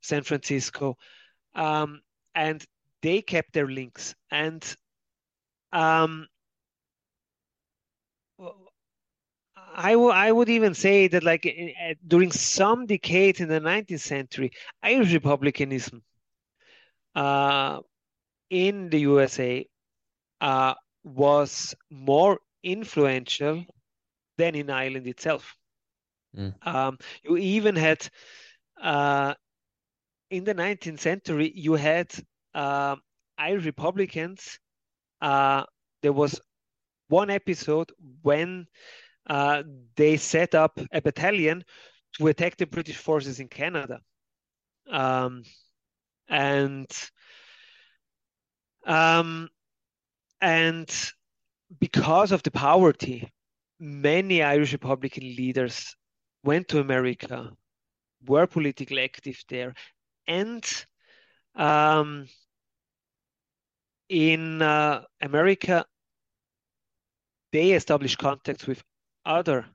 San 0.00 0.22
Francisco, 0.22 0.96
um, 1.54 2.00
and 2.34 2.64
they 3.02 3.20
kept 3.22 3.52
their 3.52 3.66
links. 3.66 4.14
And 4.30 4.64
um, 5.72 6.28
I, 9.74 9.94
I 9.94 10.32
would 10.32 10.48
even 10.48 10.74
say 10.74 11.08
that, 11.08 11.22
like 11.22 11.46
during 12.06 12.30
some 12.30 12.86
decades 12.86 13.40
in 13.40 13.48
the 13.48 13.60
19th 13.60 14.00
century, 14.00 14.52
Irish 14.82 15.12
republicanism 15.12 16.02
uh, 17.14 17.80
in 18.50 18.90
the 18.90 19.00
USA 19.00 19.66
uh, 20.40 20.74
was 21.04 21.74
more 21.90 22.38
influential 22.62 23.64
than 24.38 24.54
in 24.54 24.70
Ireland 24.70 25.06
itself. 25.06 25.56
Mm. 26.36 26.54
Um, 26.66 26.98
you 27.22 27.36
even 27.36 27.76
had 27.76 28.08
uh, 28.80 29.34
in 30.30 30.44
the 30.44 30.54
19th 30.54 31.00
century, 31.00 31.52
you 31.54 31.74
had 31.74 32.12
uh, 32.54 32.96
Irish 33.38 33.64
Republicans. 33.64 34.58
Uh, 35.20 35.64
there 36.02 36.12
was 36.12 36.40
one 37.08 37.30
episode 37.30 37.92
when 38.22 38.66
uh, 39.28 39.62
they 39.96 40.16
set 40.16 40.54
up 40.54 40.80
a 40.92 41.00
battalion 41.00 41.64
to 42.18 42.26
attack 42.28 42.56
the 42.56 42.66
British 42.66 42.96
forces 42.96 43.40
in 43.40 43.48
Canada. 43.48 44.00
Um, 44.90 45.44
and 46.28 46.90
um, 48.86 49.48
and 50.40 50.90
because 51.78 52.32
of 52.32 52.42
the 52.42 52.50
poverty, 52.50 53.30
many 53.78 54.42
Irish 54.42 54.72
Republican 54.72 55.22
leaders 55.22 55.94
went 56.42 56.68
to 56.68 56.80
America, 56.80 57.52
were 58.26 58.46
politically 58.46 59.02
active 59.02 59.40
there, 59.48 59.74
and 60.26 60.64
um, 61.54 62.26
in 64.08 64.60
uh, 64.60 65.02
America, 65.20 65.84
they 67.52 67.72
established 67.72 68.18
contacts 68.18 68.66
with 68.66 68.82
other 69.24 69.66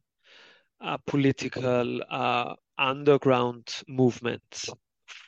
uh, 0.82 0.98
political 1.08 2.02
uh, 2.10 2.56
underground 2.78 3.82
movements. 3.88 4.70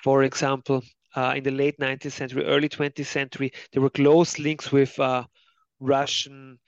For 0.04 0.24
example, 0.24 0.84
uh, 1.16 1.34
in 1.36 1.44
the 1.44 1.52
late 1.52 1.80
19th 1.80 2.14
century, 2.14 2.46
early 2.46 2.70
20th 2.70 3.08
century, 3.08 3.52
there 3.72 3.82
were 3.82 3.90
close 3.90 4.38
links 4.40 4.72
with 4.72 4.98
uh, 5.00 5.24
Russian 5.80 6.60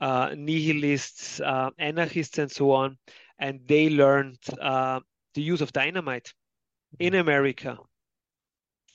uh, 0.00 0.34
nihilists, 0.36 1.40
uh, 1.40 1.70
anarchists, 1.78 2.38
and 2.38 2.50
so 2.50 2.72
on. 2.72 2.96
And 3.38 3.60
they 3.66 3.90
learned 3.90 4.38
the 4.58 5.42
use 5.42 5.60
of 5.60 5.72
dynamite 5.72 6.32
in 6.98 7.14
America 7.14 7.78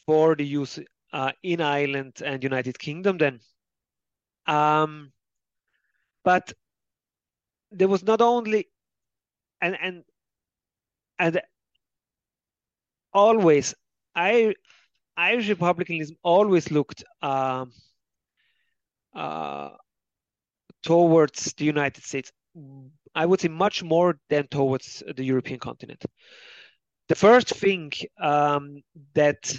for 0.05 0.35
the 0.35 0.45
use 0.45 0.79
in 1.43 1.61
Ireland 1.61 2.21
and 2.23 2.43
United 2.43 2.77
Kingdom 2.77 3.17
then. 3.17 3.39
Um, 4.47 5.11
but 6.23 6.53
there 7.75 7.87
was 7.87 8.03
not 8.03 8.21
only 8.21 8.67
and 9.61 9.77
and 9.81 10.03
and 11.19 11.41
always 13.13 13.73
I 14.15 14.53
Irish 15.17 15.49
republicanism 15.49 16.17
always 16.23 16.71
looked 16.71 17.03
um, 17.21 17.71
uh, 19.15 19.69
towards 20.83 21.53
the 21.53 21.65
United 21.65 22.03
States. 22.03 22.31
I 23.15 23.25
would 23.25 23.39
say 23.39 23.47
much 23.49 23.83
more 23.83 24.17
than 24.29 24.47
towards 24.47 25.03
the 25.15 25.23
European 25.23 25.59
continent. 25.59 26.03
The 27.09 27.15
first 27.15 27.49
thing 27.49 27.91
um, 28.19 28.81
that 29.13 29.53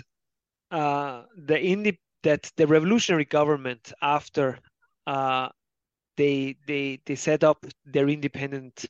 uh, 0.71 1.23
the 1.37 1.61
indi- 1.61 2.01
that 2.23 2.51
the 2.57 2.67
revolutionary 2.67 3.25
government 3.25 3.93
after 4.03 4.59
uh, 5.07 5.49
they 6.17 6.57
they 6.67 7.01
they 7.07 7.15
set 7.15 7.45
up 7.45 7.65
their 7.85 8.09
independent 8.09 8.87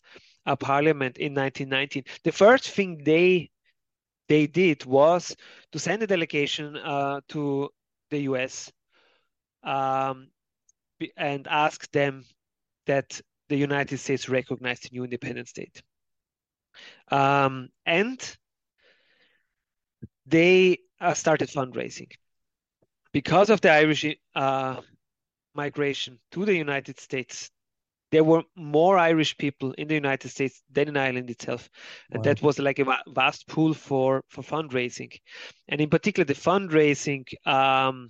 uh, 0.46 0.56
parliament 0.56 1.18
in 1.18 1.34
1919, 1.34 2.04
the 2.24 2.32
first 2.32 2.70
thing 2.70 3.02
they 3.04 3.50
they 4.28 4.46
did 4.46 4.84
was 4.84 5.36
to 5.72 5.78
send 5.78 6.02
a 6.02 6.06
delegation 6.06 6.76
uh, 6.76 7.20
to 7.28 7.68
the 8.10 8.20
US 8.20 8.72
um, 9.62 10.28
and 11.16 11.46
ask 11.48 11.90
them 11.92 12.24
that 12.86 13.20
the 13.48 13.56
United 13.56 13.98
States 13.98 14.28
recognize 14.28 14.80
the 14.80 14.88
new 14.92 15.04
independent 15.04 15.48
state. 15.48 15.82
Um, 17.10 17.68
and 17.84 18.18
they 20.26 20.78
uh, 21.00 21.14
started 21.14 21.48
fundraising. 21.48 22.10
Because 23.12 23.50
of 23.50 23.60
the 23.60 23.70
Irish 23.70 24.04
uh, 24.34 24.80
migration 25.56 26.18
to 26.32 26.44
the 26.44 26.54
United 26.54 27.00
States, 27.00 27.50
there 28.12 28.24
were 28.24 28.42
more 28.54 28.98
Irish 28.98 29.36
people 29.36 29.72
in 29.72 29.88
the 29.88 29.94
United 29.94 30.28
States 30.28 30.62
than 30.70 30.88
in 30.88 30.96
Ireland 30.96 31.30
itself, 31.30 31.68
and 32.10 32.20
wow. 32.20 32.24
that 32.24 32.42
was 32.42 32.58
like 32.58 32.78
a 32.78 32.98
vast 33.08 33.48
pool 33.48 33.74
for 33.74 34.22
for 34.28 34.42
fundraising, 34.42 35.12
and 35.68 35.80
in 35.80 35.90
particular 35.90 36.24
the 36.24 36.34
fundraising 36.34 37.24
um, 37.46 38.08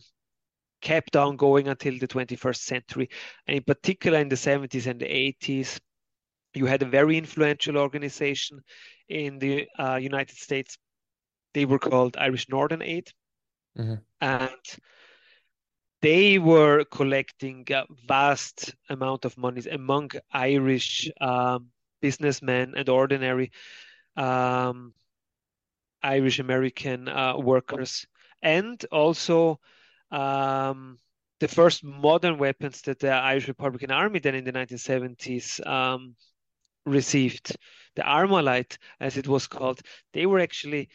kept 0.82 1.16
on 1.16 1.36
going 1.36 1.68
until 1.68 1.98
the 1.98 2.08
21st 2.08 2.56
century, 2.56 3.08
and 3.46 3.56
in 3.56 3.62
particular 3.62 4.18
in 4.18 4.28
the 4.28 4.36
70s 4.36 4.86
and 4.86 5.00
the 5.00 5.06
80s, 5.06 5.80
you 6.54 6.66
had 6.66 6.82
a 6.82 6.86
very 6.86 7.16
influential 7.16 7.78
organization 7.78 8.60
in 9.08 9.38
the 9.38 9.66
uh, 9.78 9.96
United 9.96 10.36
States. 10.36 10.76
They 11.54 11.64
were 11.64 11.78
called 11.78 12.16
Irish 12.18 12.48
Northern 12.50 12.82
Aid, 12.82 13.10
mm-hmm. 13.78 13.94
and 14.20 14.62
they 16.06 16.38
were 16.38 16.84
collecting 16.84 17.66
vast 18.06 18.76
amount 18.88 19.24
of 19.24 19.36
monies 19.36 19.66
among 19.66 20.08
Irish 20.30 21.10
um, 21.20 21.66
businessmen 22.00 22.74
and 22.76 22.88
ordinary 22.88 23.50
um, 24.16 24.94
Irish 26.04 26.38
American 26.38 27.08
uh, 27.08 27.36
workers, 27.36 28.06
and 28.40 28.84
also 28.92 29.58
um, 30.12 31.00
the 31.40 31.48
first 31.48 31.82
modern 31.82 32.38
weapons 32.38 32.82
that 32.82 33.00
the 33.00 33.10
Irish 33.10 33.48
Republican 33.48 33.90
Army 33.90 34.20
then 34.20 34.36
in 34.36 34.44
the 34.44 34.52
1970s 34.52 35.66
um, 35.66 36.14
received, 36.84 37.56
the 37.96 38.02
Armalite, 38.02 38.78
as 39.00 39.16
it 39.16 39.26
was 39.26 39.48
called, 39.48 39.80
they 40.12 40.24
were 40.24 40.38
actually, 40.38 40.88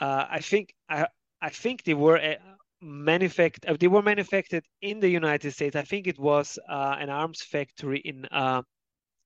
uh, 0.00 0.24
I 0.28 0.40
think, 0.40 0.74
I, 0.88 1.06
I 1.40 1.50
think 1.50 1.84
they 1.84 1.94
were. 1.94 2.18
Uh, 2.18 2.53
manufactured 2.84 3.66
uh, 3.66 3.76
they 3.78 3.88
were 3.88 4.02
manufactured 4.02 4.64
in 4.82 5.00
the 5.00 5.08
united 5.08 5.50
states 5.52 5.76
i 5.76 5.82
think 5.82 6.06
it 6.06 6.18
was 6.18 6.58
uh, 6.68 6.96
an 6.98 7.10
arms 7.10 7.42
factory 7.42 8.00
in 8.00 8.24
uh, 8.26 8.62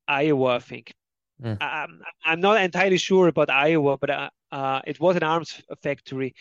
iowa 0.06 0.56
i 0.56 0.58
think 0.58 0.94
Mm. 1.42 1.62
Um, 1.62 2.00
I'm 2.24 2.40
not 2.40 2.60
entirely 2.60 2.98
sure 2.98 3.28
about 3.28 3.50
Iowa, 3.50 3.96
but 3.96 4.10
uh, 4.10 4.30
uh, 4.50 4.80
it 4.86 4.98
was 4.98 5.16
an 5.16 5.22
arms 5.22 5.62
factory 5.82 6.34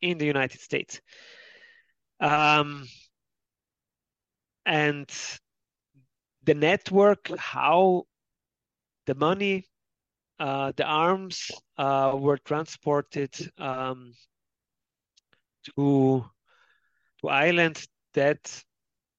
in 0.00 0.18
the 0.18 0.26
United 0.26 0.60
States. 0.60 1.00
Um, 2.20 2.86
and 4.64 5.10
the 6.44 6.54
network, 6.54 7.30
how 7.36 8.04
the 9.06 9.14
money, 9.14 9.66
uh, 10.38 10.72
the 10.76 10.84
arms 10.84 11.50
uh, 11.78 12.12
were 12.16 12.38
transported 12.38 13.34
um, 13.58 14.12
to 15.64 16.24
to 17.20 17.28
Ireland. 17.28 17.84
That 18.14 18.64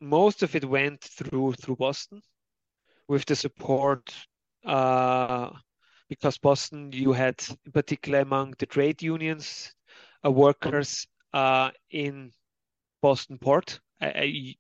most 0.02 0.44
of 0.44 0.56
it 0.56 0.66
went 0.66 1.02
through 1.02 1.54
through 1.54 1.76
Boston, 1.76 2.22
with 3.08 3.26
the 3.26 3.36
support 3.36 4.14
uh, 4.66 5.52
because 6.10 6.38
Boston, 6.38 6.92
you 6.92 7.14
had 7.14 7.36
in 7.66 7.72
particular 7.72 8.20
among 8.20 8.54
the 8.60 8.66
trade 8.66 9.02
unions, 9.02 9.74
uh, 10.26 10.32
workers 10.32 11.08
uh, 11.34 11.72
in 11.92 12.32
Boston 13.02 13.38
Port, 13.38 13.80
a, 14.02 14.24
a, 14.24 14.58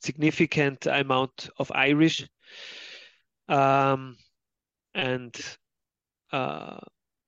significant 0.00 0.86
amount 0.86 1.48
of 1.58 1.70
Irish, 1.74 2.26
um, 3.48 4.16
and 4.94 5.34
uh, 6.32 6.78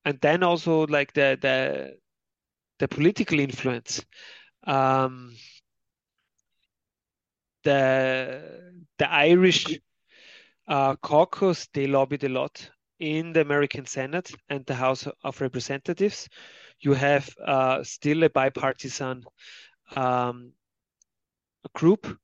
and 0.05 0.19
then 0.21 0.43
also 0.43 0.87
like 0.87 1.13
the 1.13 1.39
the 1.41 1.97
the 2.79 2.89
political 2.89 3.41
influence. 3.41 4.05
Um, 4.67 5.35
the 7.65 8.73
the 8.99 9.11
Irish 9.11 9.79
uh, 10.69 10.97
caucus, 10.97 11.69
they 11.73 11.87
lobbied 11.87 12.25
a 12.25 12.29
lot 12.29 12.71
in 12.99 13.33
the 13.33 13.41
American 13.41 13.87
Senate 13.87 14.31
and 14.49 14.65
the 14.67 14.75
House 14.75 15.07
of 15.23 15.41
Representatives. 15.41 16.29
You 16.81 16.95
have 16.95 17.29
uh, 17.45 17.83
still 17.83 18.23
a 18.25 18.31
bipartisan 18.31 19.25
um, 19.95 20.53
group 21.75 22.19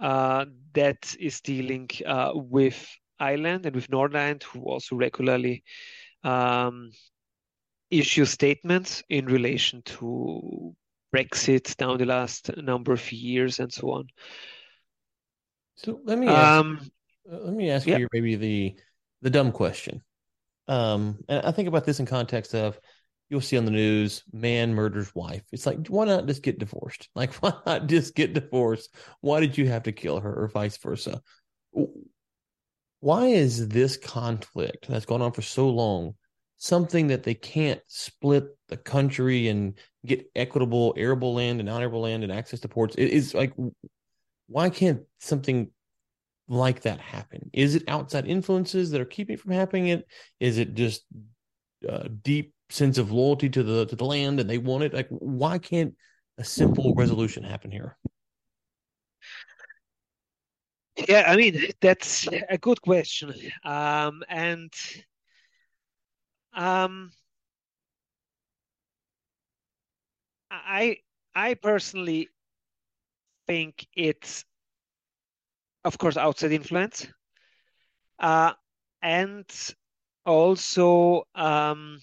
uh, 0.00 0.44
that 0.74 1.16
is 1.18 1.40
dealing 1.40 1.88
uh, 2.04 2.32
with 2.34 2.88
Ireland 3.18 3.66
and 3.66 3.74
with 3.74 3.90
Northern 3.90 4.20
Ireland, 4.20 4.42
who 4.42 4.60
also 4.62 4.96
regularly 4.96 5.64
um, 6.22 6.90
issue 7.90 8.24
statements 8.24 9.02
in 9.08 9.26
relation 9.26 9.82
to 9.82 10.74
Brexit 11.16 11.76
down 11.76 11.98
the 11.98 12.04
last 12.04 12.56
number 12.56 12.92
of 12.92 13.12
years 13.12 13.58
and 13.60 13.72
so 13.72 13.90
on. 13.92 14.08
So 15.76 16.00
let 16.04 16.18
me 16.18 16.28
ask, 16.28 16.60
um, 16.60 16.80
uh, 17.30 17.38
let 17.38 17.54
me 17.54 17.70
ask 17.70 17.86
you 17.86 18.08
maybe 18.12 18.36
the 18.36 18.74
the 19.22 19.30
dumb 19.30 19.52
question. 19.52 20.02
Um, 20.68 21.18
and 21.28 21.44
I 21.46 21.52
think 21.52 21.68
about 21.68 21.84
this 21.84 22.00
in 22.00 22.06
context 22.06 22.54
of 22.54 22.78
you'll 23.28 23.40
see 23.40 23.56
on 23.58 23.64
the 23.64 23.70
news, 23.70 24.22
man 24.32 24.74
murders 24.74 25.14
wife. 25.14 25.42
It's 25.52 25.66
like, 25.66 25.88
why 25.88 26.04
not 26.04 26.26
just 26.26 26.42
get 26.42 26.58
divorced? 26.58 27.08
Like, 27.14 27.34
why 27.34 27.52
not 27.66 27.86
just 27.86 28.14
get 28.14 28.34
divorced? 28.34 28.94
Why 29.20 29.40
did 29.40 29.56
you 29.56 29.68
have 29.68 29.84
to 29.84 29.92
kill 29.92 30.20
her, 30.20 30.42
or 30.44 30.48
vice 30.48 30.76
versa? 30.76 31.22
Why 33.00 33.26
is 33.26 33.68
this 33.68 33.96
conflict 33.96 34.88
that's 34.88 35.06
gone 35.06 35.22
on 35.22 35.32
for 35.32 35.42
so 35.42 35.68
long 35.68 36.14
something 36.58 37.08
that 37.08 37.22
they 37.22 37.34
can't 37.34 37.80
split 37.86 38.44
the 38.68 38.76
country 38.76 39.48
and 39.48 39.78
get 40.04 40.30
equitable 40.34 40.94
arable 40.96 41.34
land 41.34 41.60
and 41.60 41.68
non-arable 41.68 42.02
land 42.02 42.22
and 42.22 42.32
access 42.32 42.60
to 42.60 42.68
ports? 42.68 42.94
It 42.96 43.10
is 43.10 43.34
like, 43.34 43.52
why 44.48 44.70
can't 44.70 45.02
something 45.18 45.70
like 46.48 46.82
that 46.82 47.00
happen? 47.00 47.50
Is 47.52 47.74
it 47.74 47.84
outside 47.88 48.26
influences 48.26 48.90
that 48.90 49.00
are 49.00 49.06
keeping 49.06 49.34
it 49.34 49.40
from 49.40 49.52
happening? 49.52 49.88
It 49.88 50.06
is 50.40 50.58
it 50.58 50.74
just 50.74 51.04
uh, 51.88 52.08
deep 52.22 52.52
sense 52.70 52.98
of 52.98 53.12
loyalty 53.12 53.48
to 53.50 53.62
the 53.62 53.86
to 53.86 53.96
the 53.96 54.04
land 54.04 54.40
and 54.40 54.48
they 54.48 54.58
want 54.58 54.84
it? 54.84 54.94
Like, 54.94 55.08
why 55.10 55.58
can't 55.58 55.94
a 56.38 56.44
simple 56.44 56.94
resolution 56.94 57.42
happen 57.42 57.70
here? 57.70 57.96
Yeah, 61.08 61.24
I 61.26 61.36
mean 61.36 61.60
that's 61.80 62.26
a 62.48 62.56
good 62.56 62.80
question, 62.80 63.34
um, 63.64 64.22
and 64.28 64.72
um, 66.56 67.12
I 70.50 70.98
I 71.34 71.54
personally 71.54 72.30
think 73.46 73.86
it's 73.94 74.44
of 75.84 75.98
course, 75.98 76.16
outside 76.18 76.52
influence. 76.52 77.06
Uh, 78.18 78.52
and 79.02 79.46
also, 80.26 81.24
um, 81.34 82.00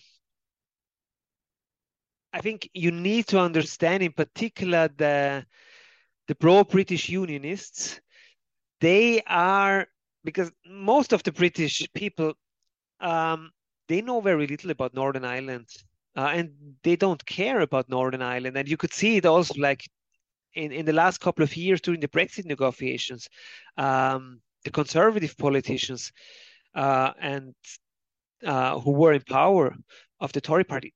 I 2.34 2.42
think 2.42 2.70
you 2.74 2.92
need 2.92 3.28
to 3.28 3.40
understand, 3.40 4.04
in 4.04 4.14
particular, 4.14 4.90
the 4.90 5.46
the 6.28 6.36
pro-British 6.36 7.10
Unionists. 7.10 8.02
They 8.82 9.22
are 9.24 9.88
because 10.24 10.52
most 10.66 11.14
of 11.14 11.24
the 11.24 11.32
British 11.32 11.88
people 11.94 12.34
um, 13.02 13.52
they 13.94 14.02
know 14.02 14.22
very 14.22 14.48
little 14.48 14.72
about 14.72 14.96
Northern 14.96 15.24
Ireland, 15.24 15.68
uh, 16.16 16.32
and 16.34 16.50
they 16.82 16.96
don't 16.96 17.24
care 17.28 17.62
about 17.62 17.90
Northern 17.90 18.24
Ireland. 18.24 18.58
And 18.58 18.68
you 18.68 18.76
could 18.76 18.92
see 18.92 19.18
it 19.18 19.26
also 19.28 19.54
like 19.60 19.88
in, 20.56 20.72
in 20.72 20.86
the 20.86 20.94
last 20.94 21.20
couple 21.20 21.44
of 21.44 21.56
years 21.56 21.80
during 21.80 22.00
the 22.00 22.08
Brexit 22.08 22.46
negotiations, 22.46 23.30
um, 23.78 24.42
the 24.64 24.72
conservative 24.72 25.38
politicians 25.38 26.12
uh, 26.74 27.12
and 27.22 27.54
uh, 28.44 28.80
who 28.80 28.94
were 28.94 29.14
in 29.14 29.22
power 29.22 29.76
of 30.20 30.34
the 30.34 30.42
Tory 30.42 30.64
party, 30.64 30.92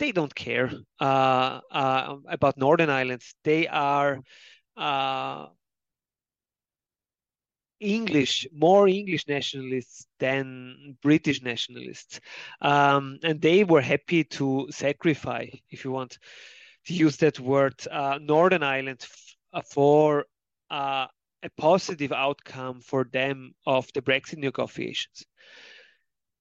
they 0.00 0.10
don't 0.10 0.34
care 0.34 0.72
uh, 1.00 1.60
uh 1.70 2.16
about 2.26 2.58
Northern 2.58 2.90
Ireland. 2.90 3.22
They 3.44 3.68
are 3.68 4.18
uh, 4.76 5.46
English, 7.82 8.46
more 8.52 8.88
English 8.88 9.26
nationalists 9.28 10.06
than 10.18 10.96
British 11.02 11.42
nationalists. 11.42 12.20
Um, 12.60 13.18
and 13.24 13.40
they 13.40 13.64
were 13.64 13.80
happy 13.80 14.24
to 14.24 14.68
sacrifice, 14.70 15.56
if 15.70 15.84
you 15.84 15.90
want, 15.90 16.18
to 16.86 16.94
use 16.94 17.16
that 17.18 17.38
word, 17.40 17.74
uh, 17.90 18.18
Northern 18.20 18.62
Ireland 18.62 19.00
f- 19.02 19.36
uh, 19.52 19.62
for 19.62 20.26
uh, 20.70 21.06
a 21.42 21.50
positive 21.58 22.12
outcome 22.12 22.80
for 22.80 23.04
them 23.12 23.52
of 23.66 23.88
the 23.94 24.02
Brexit 24.02 24.38
negotiations. 24.38 25.24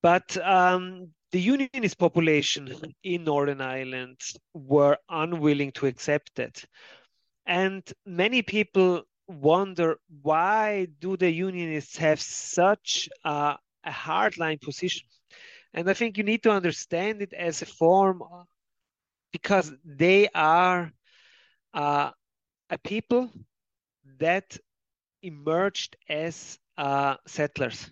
But 0.03 0.37
um, 0.37 1.09
the 1.31 1.41
unionist 1.41 1.97
population 1.97 2.73
in 3.03 3.23
Northern 3.23 3.61
Ireland 3.61 4.19
were 4.53 4.97
unwilling 5.09 5.71
to 5.73 5.87
accept 5.87 6.35
that. 6.35 6.63
And 7.45 7.83
many 8.05 8.41
people 8.41 9.03
wonder 9.39 9.97
why 10.21 10.87
do 10.99 11.17
the 11.17 11.31
unionists 11.31 11.97
have 11.97 12.21
such 12.21 13.09
a 13.23 13.57
hardline 13.85 14.61
position? 14.61 15.07
And 15.73 15.89
I 15.89 15.93
think 15.93 16.17
you 16.17 16.23
need 16.23 16.43
to 16.43 16.51
understand 16.51 17.21
it 17.21 17.33
as 17.33 17.61
a 17.61 17.65
form 17.65 18.21
because 19.31 19.71
they 19.85 20.27
are 20.35 20.91
uh, 21.73 22.11
a 22.69 22.77
people 22.77 23.31
that 24.19 24.57
emerged 25.23 25.95
as 26.09 26.59
uh, 26.77 27.15
settlers. 27.25 27.89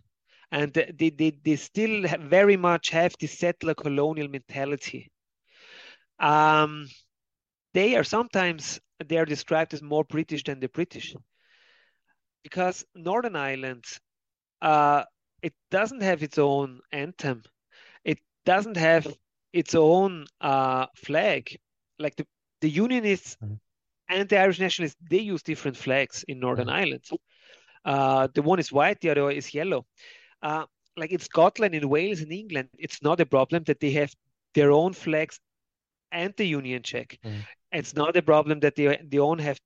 And 0.51 0.73
they, 0.73 1.11
they, 1.11 1.31
they 1.43 1.55
still 1.55 2.05
very 2.19 2.57
much 2.57 2.89
have 2.89 3.13
this 3.19 3.37
settler 3.37 3.75
colonial 3.75 4.27
mentality. 4.27 5.11
Um, 6.19 6.87
they 7.73 7.95
are 7.95 8.03
sometimes 8.03 8.79
they 9.05 9.17
are 9.17 9.25
described 9.25 9.73
as 9.73 9.81
more 9.81 10.03
british 10.03 10.43
than 10.43 10.59
the 10.59 10.69
british 10.69 11.15
because 12.43 12.85
northern 12.95 13.35
ireland 13.35 13.85
uh, 14.61 15.03
it 15.41 15.53
doesn't 15.71 16.01
have 16.01 16.23
its 16.23 16.37
own 16.37 16.79
anthem 16.91 17.41
it 18.03 18.19
doesn't 18.45 18.77
have 18.77 19.07
its 19.53 19.75
own 19.75 20.25
uh, 20.41 20.85
flag. 20.95 21.57
Like 21.97 22.15
the, 22.15 22.25
the 22.61 22.69
Unionists 22.69 23.37
mm-hmm. 23.43 23.55
and 24.09 24.29
the 24.29 24.37
Irish 24.37 24.59
Nationalists, 24.59 24.97
they 25.09 25.19
use 25.19 25.43
different 25.43 25.77
flags 25.77 26.23
in 26.27 26.39
Northern 26.39 26.67
mm-hmm. 26.67 26.75
Ireland. 26.75 27.05
Uh, 27.85 28.27
the 28.33 28.41
one 28.41 28.59
is 28.59 28.71
white, 28.71 29.01
the 29.01 29.09
other 29.09 29.31
is 29.31 29.53
yellow. 29.53 29.85
Uh, 30.41 30.65
like 30.97 31.11
in 31.11 31.19
Scotland, 31.19 31.75
in 31.75 31.87
Wales, 31.89 32.21
in 32.21 32.31
England, 32.31 32.69
it's 32.77 33.01
not 33.01 33.19
a 33.19 33.25
problem 33.25 33.63
that 33.65 33.79
they 33.79 33.91
have 33.91 34.13
their 34.53 34.71
own 34.71 34.93
flags 34.93 35.39
and 36.11 36.33
the 36.37 36.45
Union 36.45 36.81
Jack. 36.81 37.17
Mm-hmm. 37.23 37.39
It's 37.71 37.95
not 37.95 38.17
a 38.17 38.21
problem 38.21 38.59
that 38.61 38.75
they 38.75 38.99
they 39.07 39.19
own 39.19 39.39
have 39.39 39.59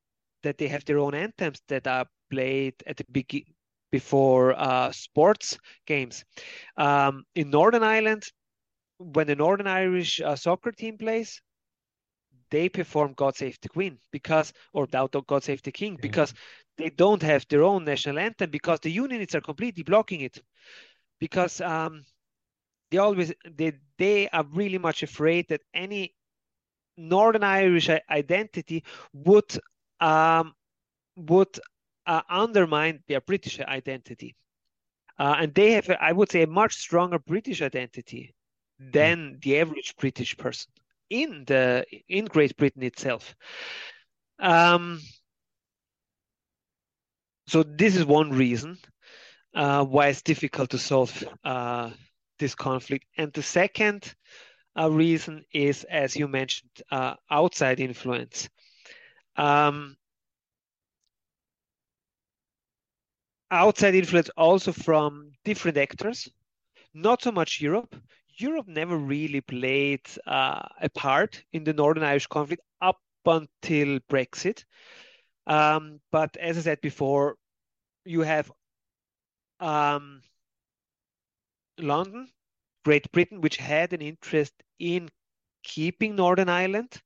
that 0.44 0.58
they 0.58 0.68
have 0.68 0.84
their 0.84 1.00
own 1.00 1.16
anthems 1.16 1.62
that 1.70 1.88
are 1.88 2.06
played 2.34 2.76
at 2.88 2.98
the 2.98 3.06
beginning 3.12 3.54
before 3.92 4.60
uh, 4.60 4.92
sports 4.92 5.58
games. 5.86 6.26
Um, 6.78 7.24
in 7.36 7.50
Northern 7.50 7.84
Ireland, 7.84 8.24
when 8.98 9.28
the 9.28 9.36
Northern 9.36 9.68
Irish 9.68 10.20
uh, 10.20 10.36
soccer 10.36 10.72
team 10.72 10.98
plays, 10.98 11.42
they 12.50 12.70
perform 12.70 13.14
God 13.14 13.36
Save 13.36 13.58
the 13.62 13.70
Queen 13.70 13.98
because, 14.12 14.54
or 14.74 14.88
God 14.88 15.44
Save 15.44 15.62
the 15.64 15.72
King, 15.72 15.98
because 16.02 16.34
they 16.78 16.90
don't 16.90 17.22
have 17.22 17.46
their 17.50 17.64
own 17.64 17.84
national 17.86 18.20
anthem 18.20 18.50
because 18.50 18.80
the 18.80 18.90
unionists 18.92 19.36
are 19.36 19.42
completely 19.42 19.84
blocking 19.84 20.22
it. 20.22 20.42
Because 21.20 21.62
um, 21.62 22.04
they 22.92 22.98
always 22.98 23.34
they 23.58 23.74
they 23.98 24.28
are 24.30 24.46
really 24.54 24.78
much 24.78 25.04
afraid 25.04 25.48
that 25.50 25.62
any 25.74 26.14
Northern 26.98 27.44
Irish 27.44 27.90
identity 28.10 28.84
would 29.14 29.52
um, 30.00 30.54
would 31.16 31.60
uh, 32.06 32.22
undermine 32.30 33.04
their 33.08 33.22
British 33.22 33.60
identity. 33.60 34.36
Uh, 35.18 35.36
and 35.42 35.54
they 35.54 35.72
have, 35.72 35.90
I 36.00 36.12
would 36.12 36.32
say, 36.32 36.44
a 36.44 36.48
much 36.48 36.76
stronger 36.76 37.20
British 37.20 37.62
identity 37.62 38.34
than 38.80 39.40
the 39.42 39.60
average 39.60 39.96
British 39.98 40.36
person 40.38 40.72
in 41.10 41.44
the 41.46 41.86
in 42.10 42.26
Great 42.26 42.58
Britain 42.58 42.84
itself. 42.84 43.36
Um, 44.40 45.00
so 47.48 47.64
this 47.64 47.96
is 47.96 48.06
one 48.06 48.32
reason 48.32 48.78
uh, 49.54 49.86
why 49.86 50.08
it's 50.08 50.22
difficult 50.22 50.72
to 50.72 50.78
solve 50.80 51.24
uh, 51.44 51.92
this 52.40 52.56
conflict. 52.56 53.06
And 53.18 53.32
the 53.32 53.44
second 53.44 54.14
uh, 54.80 54.90
reason 54.90 55.46
is, 55.54 55.84
as 55.84 56.16
you 56.16 56.28
mentioned, 56.28 56.72
uh, 56.92 57.16
outside 57.30 57.80
influence. 57.80 58.50
Um, 59.36 59.96
outside 63.54 63.96
influence 63.96 64.30
also 64.36 64.72
from 64.72 65.32
different 65.46 65.78
actors, 65.78 66.30
not 66.94 67.22
so 67.22 67.32
much 67.32 67.62
Europe. 67.62 67.96
Europe 68.38 68.68
never 68.68 68.98
really 68.98 69.42
played 69.42 70.02
uh, 70.26 70.68
a 70.82 70.90
part 70.90 71.44
in 71.54 71.64
the 71.64 71.74
Northern 71.74 72.04
Irish 72.04 72.28
conflict 72.28 72.64
up 72.82 72.98
until 73.26 74.00
Brexit. 74.10 74.66
Um, 75.46 76.00
but 76.12 76.36
as 76.38 76.58
I 76.58 76.62
said 76.62 76.82
before, 76.82 77.36
you 78.06 78.22
have 78.22 78.52
um, 79.60 80.22
London, 81.78 82.28
Great 82.84 83.12
Britain, 83.12 83.42
which 83.42 83.58
had 83.58 83.94
an 83.94 84.02
interest 84.02 84.54
in 84.80 85.10
keeping 85.64 86.16
Northern 86.16 86.50
Ireland 86.50 87.02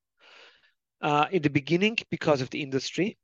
uh, 1.02 1.26
in 1.30 1.42
the 1.42 1.50
beginning 1.50 1.98
because 2.10 2.40
of 2.40 2.50
the 2.50 2.62
industry. 2.62 3.18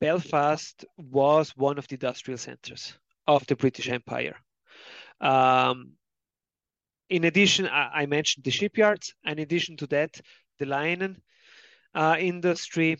Belfast 0.00 0.84
was 0.96 1.50
one 1.56 1.78
of 1.78 1.86
the 1.88 1.94
industrial 1.94 2.38
centers 2.38 2.94
of 3.26 3.46
the 3.46 3.56
British 3.56 3.88
Empire. 3.88 4.36
Um, 5.20 5.92
in 7.08 7.24
addition, 7.24 7.68
I, 7.70 8.06
mentioned 8.06 8.44
the 8.44 8.50
shipyards, 8.50 9.14
in 9.24 9.38
addition 9.40 9.76
to 9.78 9.86
that, 9.88 10.20
the 10.58 10.66
linen 10.66 11.20
uh, 11.94 12.16
industry. 12.18 12.98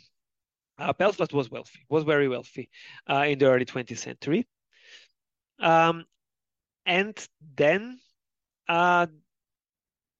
Uh, 0.78 0.92
Belfast 0.92 1.32
was 1.32 1.50
wealthy, 1.50 1.80
was 1.88 2.04
very 2.04 2.28
wealthy 2.28 2.70
uh, 3.08 3.24
in 3.28 3.38
the 3.38 3.46
early 3.46 3.64
20th 3.64 3.98
century. 3.98 4.46
Um, 5.60 6.04
and 6.86 7.16
then 7.54 8.00
uh, 8.68 9.06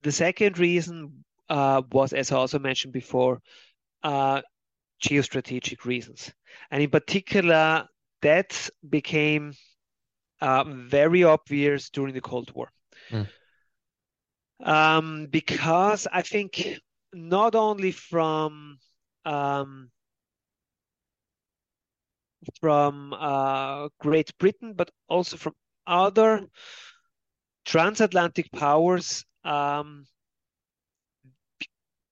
the 0.03 0.13
second 0.13 0.59
reason 0.59 1.25
uh, 1.49 1.83
was, 1.91 2.13
as 2.13 2.31
I 2.31 2.37
also 2.37 2.59
mentioned 2.59 2.93
before, 2.93 3.41
uh, 4.03 4.43
geostrategic 5.01 5.85
reasons. 5.85 6.33
And 6.71 6.83
in 6.83 6.91
particular, 6.91 7.89
that 8.23 8.69
became 8.89 9.55
uh, 10.41 10.65
very 10.65 11.25
obvious 11.25 11.91
during 11.91 12.15
the 12.15 12.21
Cold 12.21 12.53
War. 12.55 12.71
Mm. 13.11 13.29
Um, 14.63 15.27
because 15.31 16.07
I 16.13 16.23
think 16.23 16.79
not 17.13 17.55
only 17.55 17.93
from 17.93 18.79
um, 19.25 19.91
from 22.61 23.13
uh, 23.13 23.89
Great 23.99 24.37
Britain, 24.39 24.75
but 24.75 24.91
also 25.09 25.37
from 25.37 25.55
other 25.87 26.47
transatlantic 27.65 28.51
powers, 28.53 29.25
um, 29.45 30.07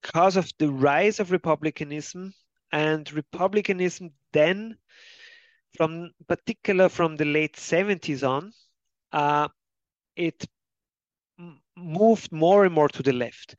because 0.03 0.37
of 0.37 0.51
the 0.59 0.71
rise 0.71 1.21
of 1.21 1.31
republicanism 1.31 2.33
and 2.73 3.13
republicanism 3.13 4.11
then 4.33 4.77
from 5.77 6.11
particular 6.29 6.89
from 6.89 7.17
the 7.17 7.25
late 7.25 7.57
70s 7.57 8.23
on 8.23 8.53
uh, 9.13 9.49
it 10.17 10.47
moved 11.77 12.33
more 12.33 12.65
and 12.65 12.75
more 12.75 12.89
to 12.89 13.03
the 13.03 13.13
left 13.13 13.57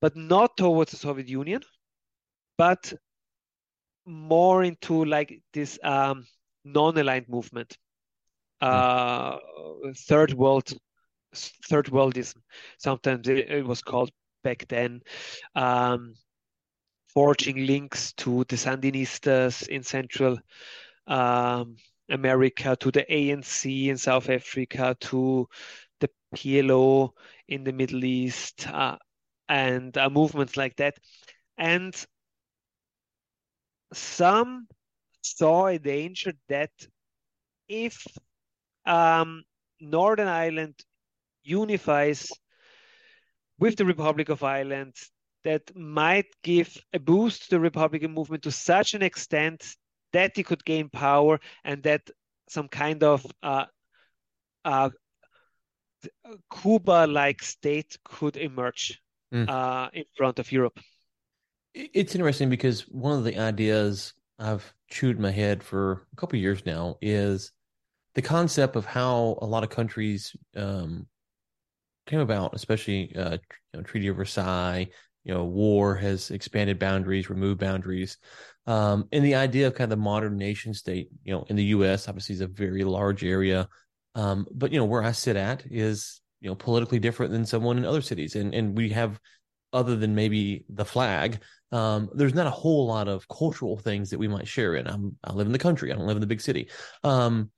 but 0.00 0.16
not 0.16 0.56
towards 0.56 0.90
the 0.90 0.96
soviet 0.96 1.28
union 1.28 1.60
but 2.56 2.92
more 4.06 4.64
into 4.64 5.04
like 5.04 5.42
this 5.52 5.78
um, 5.82 6.26
non-aligned 6.64 7.28
movement 7.28 7.76
uh, 8.60 9.38
third 10.08 10.32
world 10.34 10.72
third 11.34 11.86
worldism. 11.86 12.36
Sometimes 12.78 13.28
it, 13.28 13.50
it 13.50 13.66
was 13.66 13.82
called 13.82 14.10
back 14.42 14.66
then 14.68 15.00
um, 15.54 16.14
forging 17.14 17.66
links 17.66 18.12
to 18.14 18.44
the 18.48 18.56
Sandinistas 18.56 19.66
in 19.68 19.82
Central 19.82 20.38
um, 21.06 21.76
America, 22.08 22.76
to 22.80 22.90
the 22.90 23.04
ANC 23.10 23.88
in 23.88 23.96
South 23.96 24.28
Africa, 24.28 24.96
to 25.00 25.48
the 26.00 26.10
PLO 26.34 27.10
in 27.48 27.64
the 27.64 27.72
Middle 27.72 28.04
East, 28.04 28.66
uh, 28.68 28.96
and 29.48 29.96
uh, 29.96 30.08
movements 30.08 30.56
like 30.56 30.76
that. 30.76 30.96
And 31.58 31.94
some 33.92 34.68
saw 35.22 35.66
a 35.66 35.78
danger 35.78 36.32
that 36.48 36.70
if 37.68 38.06
um, 38.86 39.42
Northern 39.80 40.28
Ireland 40.28 40.74
unifies 41.42 42.30
with 43.58 43.76
the 43.76 43.84
Republic 43.84 44.28
of 44.28 44.42
Ireland, 44.42 44.94
that 45.44 45.74
might 45.76 46.26
give 46.42 46.76
a 46.92 46.98
boost 46.98 47.44
to 47.44 47.50
the 47.50 47.60
Republican 47.60 48.12
movement 48.12 48.42
to 48.42 48.50
such 48.50 48.94
an 48.94 49.02
extent 49.02 49.76
that 50.12 50.32
he 50.36 50.42
could 50.42 50.64
gain 50.64 50.88
power 50.88 51.40
and 51.64 51.82
that 51.82 52.02
some 52.48 52.68
kind 52.68 53.02
of 53.02 53.24
uh, 53.42 53.66
uh, 54.64 54.90
Cuba-like 56.60 57.42
state 57.42 57.96
could 58.04 58.36
emerge 58.36 59.00
mm. 59.32 59.48
uh, 59.48 59.90
in 59.92 60.04
front 60.16 60.38
of 60.38 60.50
Europe. 60.50 60.78
It's 61.74 62.14
interesting 62.14 62.50
because 62.50 62.82
one 62.82 63.16
of 63.16 63.24
the 63.24 63.38
ideas 63.38 64.12
I've 64.38 64.72
chewed 64.88 65.20
my 65.20 65.30
head 65.30 65.62
for 65.62 66.06
a 66.12 66.16
couple 66.16 66.36
of 66.36 66.42
years 66.42 66.66
now 66.66 66.96
is 67.00 67.52
the 68.14 68.22
concept 68.22 68.74
of 68.74 68.84
how 68.84 69.38
a 69.40 69.46
lot 69.46 69.62
of 69.62 69.70
countries 69.70 70.34
um, 70.56 71.06
came 72.06 72.20
about, 72.20 72.54
especially 72.54 73.14
uh, 73.14 73.32
you 73.32 73.38
know, 73.74 73.82
Treaty 73.82 74.08
of 74.08 74.16
Versailles, 74.16 74.88
you 75.24 75.34
know 75.34 75.44
war 75.44 75.94
has 75.96 76.30
expanded 76.30 76.78
boundaries 76.78 77.30
removed 77.30 77.60
boundaries. 77.60 78.18
Um, 78.66 79.08
and 79.12 79.24
the 79.24 79.34
idea 79.34 79.66
of 79.66 79.74
kind 79.74 79.92
of 79.92 79.98
the 79.98 80.02
modern 80.02 80.36
nation 80.36 80.74
state 80.74 81.08
you 81.24 81.32
know 81.32 81.44
in 81.48 81.56
the 81.56 81.64
us 81.64 82.08
obviously 82.08 82.34
is 82.34 82.40
a 82.40 82.46
very 82.46 82.84
large 82.84 83.24
area. 83.24 83.68
Um, 84.14 84.46
but 84.52 84.72
you 84.72 84.78
know 84.78 84.86
where 84.86 85.04
i 85.04 85.12
sit 85.12 85.36
at 85.36 85.64
is 85.70 86.20
you 86.40 86.48
know 86.48 86.56
politically 86.56 86.98
different 86.98 87.32
than 87.32 87.46
someone 87.46 87.78
in 87.78 87.84
other 87.84 88.02
cities. 88.02 88.36
And 88.36 88.54
and 88.54 88.76
we 88.76 88.90
have 88.90 89.20
other 89.72 89.94
than 89.96 90.14
maybe 90.14 90.64
the 90.68 90.84
flag 90.84 91.40
um, 91.72 92.10
there's 92.14 92.34
not 92.34 92.46
a 92.46 92.50
whole 92.50 92.86
lot 92.86 93.08
of 93.08 93.28
cultural 93.28 93.76
things 93.76 94.10
that 94.10 94.18
we 94.18 94.28
might 94.28 94.48
share 94.48 94.74
in. 94.74 94.86
I'm, 94.86 95.16
i 95.24 95.32
live 95.32 95.46
in 95.46 95.52
the 95.52 95.58
country. 95.58 95.92
I 95.92 95.96
don't 95.96 96.06
live 96.06 96.16
in 96.16 96.20
the 96.20 96.26
big 96.26 96.40
city. 96.40 96.68
Um, 97.04 97.50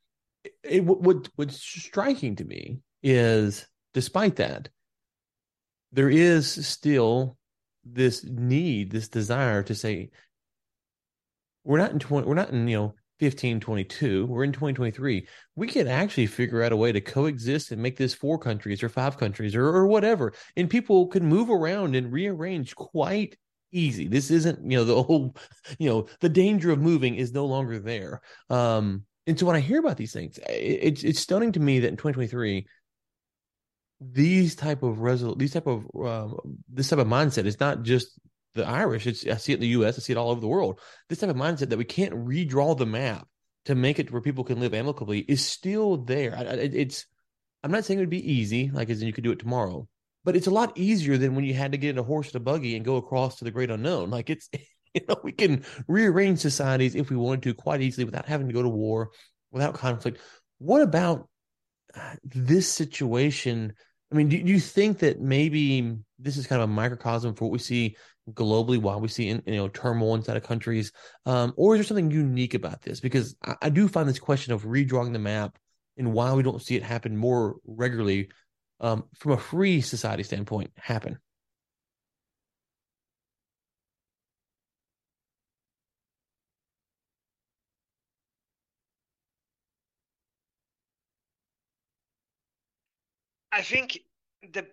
it, 0.45 0.53
it 0.63 0.85
what 0.85 1.29
what's 1.37 1.61
striking 1.61 2.37
to 2.37 2.45
me 2.45 2.81
is 3.03 3.67
despite 3.95 4.37
that 4.37 4.69
there 5.93 6.11
is 6.11 6.67
still 6.67 7.37
this 7.85 8.25
need, 8.25 8.91
this 8.91 9.09
desire 9.09 9.63
to 9.65 9.75
say, 9.75 10.11
we're 11.65 11.79
not 11.79 11.93
in 11.93 11.99
20, 11.99 12.27
we're 12.27 12.35
not 12.35 12.51
in, 12.51 12.67
you 12.69 12.77
know, 12.77 12.95
1522, 13.21 14.27
we're 14.27 14.45
in 14.45 14.53
2023. 14.53 15.27
We 15.55 15.67
can 15.69 15.87
actually 15.87 16.27
figure 16.27 16.63
out 16.63 16.73
a 16.73 16.77
way 16.77 16.91
to 16.91 17.01
coexist 17.01 17.71
and 17.71 17.81
make 17.81 17.97
this 17.97 18.15
four 18.15 18.39
countries 18.39 18.83
or 18.83 18.89
five 18.89 19.17
countries 19.17 19.55
or, 19.55 19.65
or 19.65 19.87
whatever. 19.87 20.33
And 20.57 20.69
people 20.69 21.07
can 21.07 21.25
move 21.25 21.49
around 21.49 21.95
and 21.95 22.13
rearrange 22.13 22.75
quite 22.75 23.37
easy. 23.71 24.09
This 24.09 24.31
isn't, 24.31 24.69
you 24.69 24.77
know, 24.77 24.85
the 24.85 25.03
whole, 25.03 25.37
you 25.79 25.89
know, 25.89 26.09
the 26.21 26.29
danger 26.29 26.73
of 26.73 26.81
moving 26.81 27.15
is 27.15 27.33
no 27.33 27.47
longer 27.47 27.79
there. 27.79 28.21
Um, 28.51 29.05
and 29.27 29.39
so 29.39 29.47
when 29.47 29.57
I 29.57 29.61
hear 29.61 29.79
about 29.79 29.97
these 29.97 30.13
things, 30.13 30.39
it, 30.39 30.51
it's 30.51 31.05
it's 31.05 31.21
stunning 31.21 31.53
to 31.53 31.61
me 31.61 31.79
that 31.79 31.89
in 31.89 31.97
2023 31.97 32.67
these 34.11 34.55
type 34.55 34.83
of 34.83 34.99
resol 34.99 35.39
these 35.39 35.53
type 35.53 35.67
of 35.67 35.87
um, 36.03 36.59
this 36.69 36.89
type 36.89 36.99
of 36.99 37.07
mindset 37.07 37.47
is 37.47 37.61
not 37.61 37.83
just 37.83 38.19
the 38.55 38.67
Irish. 38.67 39.07
It's 39.07 39.27
I 39.27 39.37
see 39.37 39.53
it 39.53 39.57
in 39.57 39.61
the 39.61 39.69
U.S. 39.69 39.99
I 39.99 40.03
see 40.03 40.13
it 40.13 40.17
all 40.17 40.31
over 40.31 40.41
the 40.41 40.49
world. 40.49 40.81
This 41.09 41.19
type 41.19 41.31
of 41.31 41.37
mindset 41.37 41.71
that 41.71 41.79
we 41.79 41.85
can't 41.85 42.13
redraw 42.13 42.77
the 42.77 42.87
map 42.87 43.27
to 43.67 43.75
make 43.75 43.99
it 43.99 44.11
where 44.11 44.21
people 44.21 44.45
can 44.45 44.61
live 44.61 44.75
amicably 44.75 45.21
is 45.21 45.45
still 45.45 45.97
there. 45.97 46.35
I, 46.37 46.43
I, 46.43 46.55
it's 46.55 47.07
I'm 47.63 47.71
not 47.71 47.85
saying 47.85 47.99
it 47.99 48.03
would 48.03 48.11
be 48.11 48.33
easy, 48.33 48.71
like 48.73 48.91
as 48.91 49.01
in 49.01 49.07
you 49.07 49.13
could 49.13 49.25
do 49.25 49.33
it 49.33 49.39
tomorrow, 49.39 49.89
but 50.25 50.37
it's 50.37 50.49
a 50.49 50.53
lot 50.53 50.77
easier 50.77 51.17
than 51.17 51.35
when 51.35 51.45
you 51.45 51.55
had 51.55 51.73
to 51.73 51.79
get 51.79 51.91
in 51.91 51.99
a 51.99 52.03
horse 52.03 52.29
and 52.29 52.37
a 52.37 52.41
buggy 52.41 52.77
and 52.77 52.85
go 52.85 52.97
across 52.97 53.39
to 53.39 53.45
the 53.45 53.51
great 53.51 53.71
unknown. 53.71 54.11
Like 54.11 54.31
it's, 54.31 54.49
you 54.95 55.01
know, 55.09 55.17
we 55.23 55.33
can 55.33 55.65
rearrange 55.87 56.41
societies 56.41 56.95
if 56.95 57.11
we 57.11 57.17
wanted 57.17 57.43
to 57.45 57.55
quite 57.55 57.81
easily 57.81 58.05
without 58.05 58.27
having 58.27 58.49
to 58.49 58.53
go 58.53 58.63
to 58.63 58.69
war, 58.69 59.11
without 59.51 59.75
conflict. 59.75 60.21
What 60.59 60.83
about 60.83 61.29
uh, 61.95 62.15
this 62.25 62.69
situation? 62.69 63.75
I 64.13 64.15
mean, 64.15 64.29
do, 64.29 64.37
you 64.37 64.61
think 64.61 64.99
that 64.99 65.21
maybe 65.21 65.97
this 66.19 66.37
is 66.37 66.47
kind 66.47 66.61
of 66.61 66.69
a 66.69 66.73
microcosm 66.73 67.35
for 67.35 67.47
what 67.47 67.53
we 67.53 67.59
see 67.59 67.97
globally 68.31 68.79
while 68.79 69.01
we 69.01 69.09
see 69.09 69.29
in, 69.29 69.43
you 69.47 69.57
know 69.57 69.69
turmoil 69.69 70.15
inside 70.15 70.37
of 70.37 70.43
countries? 70.43 70.93
Um, 71.25 71.55
or 71.57 71.75
is 71.75 71.79
there 71.79 71.87
something 71.87 72.11
unique 72.11 72.55
about 72.55 72.83
this? 72.83 73.01
Because 73.01 73.35
I, 73.45 73.57
I, 73.63 73.69
do 73.71 73.89
find 73.89 74.09
this 74.09 74.19
question 74.19 74.53
of 74.53 74.65
redrawing 74.65 75.13
the 75.13 75.19
map 75.19 75.57
and 75.97 76.13
why 76.13 76.33
we 76.35 76.43
don't 76.43 76.61
see 76.61 76.77
it 76.77 76.83
happen 76.83 77.17
more 77.17 77.57
regularly 77.67 78.29
um, 78.81 79.05
from 79.17 79.33
a 79.33 79.39
free 79.39 79.81
society 79.81 80.23
standpoint 80.25 80.73
happen 80.77 81.19
i 93.53 93.63
think 93.63 93.99
the 94.53 94.67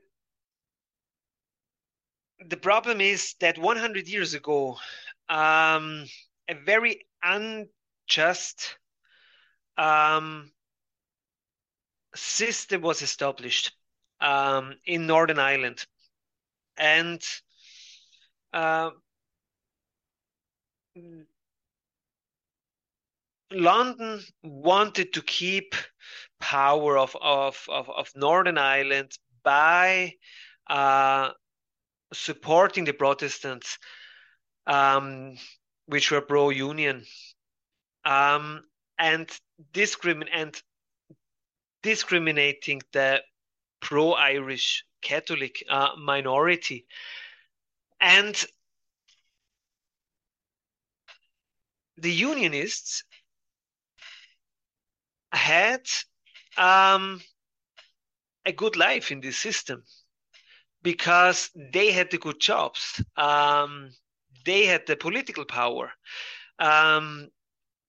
the 2.47 2.57
problem 2.57 3.01
is 3.01 3.35
that 3.41 3.57
100 3.57 4.07
years 4.07 4.33
ago, 4.33 4.77
um, 5.27 6.05
a 6.47 6.55
very 6.65 7.05
unjust 7.21 8.77
um, 9.77 10.51
system 12.15 12.81
was 12.81 13.01
established 13.01 13.73
um, 14.21 14.75
in 14.85 15.05
Northern 15.05 15.39
Ireland. 15.39 15.85
And 16.77 17.21
uh, 18.53 18.91
London 23.51 24.21
wanted 24.43 25.13
to 25.13 25.21
keep 25.21 25.75
power 26.39 26.97
of, 26.97 27.15
of, 27.21 27.63
of, 27.69 27.89
of 27.89 28.11
Northern 28.15 28.57
Ireland 28.57 29.11
by 29.43 30.13
uh, 30.69 31.31
supporting 32.13 32.85
the 32.85 32.93
Protestants, 32.93 33.77
um, 34.67 35.35
which 35.85 36.11
were 36.11 36.21
pro-union, 36.21 37.03
um, 38.05 38.63
and 38.97 39.29
discrimin 39.73 40.27
and 40.33 40.61
discriminating 41.83 42.81
the 42.93 43.21
pro-Irish 43.81 44.83
Catholic 45.01 45.63
uh, 45.69 45.91
minority, 45.97 46.85
and 48.01 48.45
the 51.97 52.11
Unionists 52.11 53.03
had 55.31 55.81
um, 56.59 57.21
a 58.45 58.51
good 58.51 58.75
life 58.75 59.11
in 59.11 59.21
this 59.21 59.37
system 59.37 59.83
because 60.83 61.49
they 61.73 61.91
had 61.91 62.11
the 62.11 62.17
good 62.17 62.39
jobs. 62.39 63.03
Um, 63.17 63.89
they 64.45 64.65
had 64.65 64.85
the 64.85 64.95
political 64.95 65.45
power. 65.45 65.91
Um, 66.59 67.29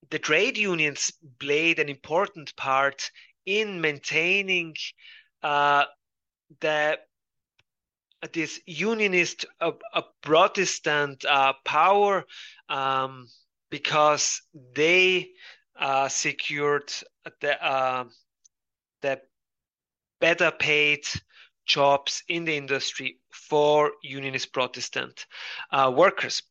the 0.09 0.19
trade 0.19 0.57
unions 0.57 1.11
played 1.39 1.79
an 1.79 1.89
important 1.89 2.55
part 2.55 3.11
in 3.45 3.81
maintaining 3.81 4.75
uh, 5.43 5.85
the 6.59 6.99
this 8.33 8.59
unionist 8.67 9.45
uh, 9.59 9.71
uh, 9.93 10.03
Protestant 10.21 11.25
uh, 11.25 11.53
power 11.65 12.23
um, 12.69 13.27
because 13.71 14.41
they 14.75 15.29
secured 16.07 16.93
the 17.39 18.07
the 19.01 19.21
better 20.19 20.51
paid 20.51 21.05
jobs 21.65 22.23
in 22.27 22.45
the 22.45 22.55
industry 22.55 23.19
for 23.31 23.91
unionist 24.03 24.53
Protestant 24.53 25.25
uh, 25.71 25.91
workers. 25.95 26.43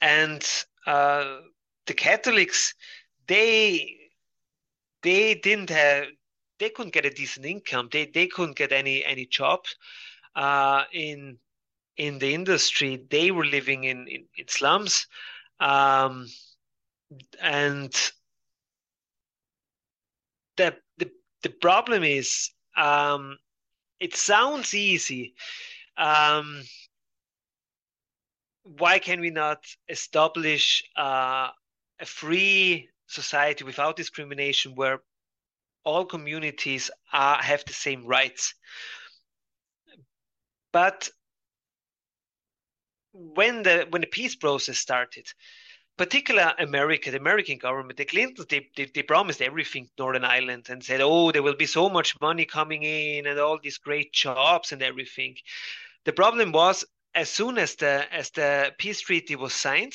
And 0.00 0.46
uh, 0.86 1.38
the 1.86 1.94
Catholics, 1.94 2.74
they 3.26 3.96
they 5.02 5.34
didn't 5.34 5.70
have 5.70 6.06
they 6.58 6.70
couldn't 6.70 6.94
get 6.94 7.06
a 7.06 7.10
decent 7.10 7.46
income. 7.46 7.88
They 7.90 8.06
they 8.06 8.26
couldn't 8.26 8.56
get 8.56 8.72
any 8.72 9.04
any 9.04 9.26
job 9.26 9.60
uh, 10.34 10.84
in 10.92 11.38
in 11.96 12.18
the 12.18 12.34
industry. 12.34 13.06
They 13.10 13.30
were 13.30 13.44
living 13.44 13.84
in 13.84 14.08
in, 14.08 14.24
in 14.36 14.48
slums, 14.48 15.06
um, 15.60 16.26
and 17.40 17.92
the 20.56 20.76
the 20.98 21.10
the 21.42 21.50
problem 21.50 22.04
is 22.04 22.50
um, 22.76 23.38
it 23.98 24.16
sounds 24.16 24.74
easy. 24.74 25.34
Um, 25.96 26.62
why 28.62 28.98
can 28.98 29.20
we 29.20 29.30
not 29.30 29.64
establish 29.88 30.82
uh, 30.96 31.48
a 32.00 32.06
free 32.06 32.88
society 33.06 33.64
without 33.64 33.96
discrimination 33.96 34.74
where 34.74 35.00
all 35.84 36.04
communities 36.04 36.90
are, 37.12 37.42
have 37.42 37.64
the 37.66 37.72
same 37.72 38.06
rights? 38.06 38.54
But 40.72 41.08
when 43.12 43.62
the 43.62 43.86
when 43.90 44.02
the 44.02 44.06
peace 44.06 44.36
process 44.36 44.78
started, 44.78 45.26
particular 45.96 46.54
America, 46.58 47.10
the 47.10 47.18
American 47.18 47.58
government, 47.58 47.96
the 47.98 48.04
Clintons, 48.04 48.46
they, 48.48 48.68
they, 48.76 48.86
they, 48.86 49.02
promised 49.02 49.42
everything 49.42 49.88
Northern 49.98 50.24
Ireland 50.24 50.66
and 50.70 50.82
said, 50.82 51.00
oh, 51.02 51.30
there 51.30 51.42
will 51.42 51.56
be 51.56 51.66
so 51.66 51.90
much 51.90 52.18
money 52.20 52.46
coming 52.46 52.82
in 52.82 53.26
and 53.26 53.38
all 53.38 53.58
these 53.62 53.78
great 53.78 54.12
jobs 54.12 54.72
and 54.72 54.82
everything. 54.82 55.36
The 56.04 56.12
problem 56.12 56.52
was 56.52 56.84
as 57.14 57.28
soon 57.28 57.58
as 57.58 57.74
the 57.74 58.06
as 58.12 58.30
the 58.30 58.72
peace 58.78 59.00
treaty 59.00 59.36
was 59.36 59.52
signed, 59.52 59.94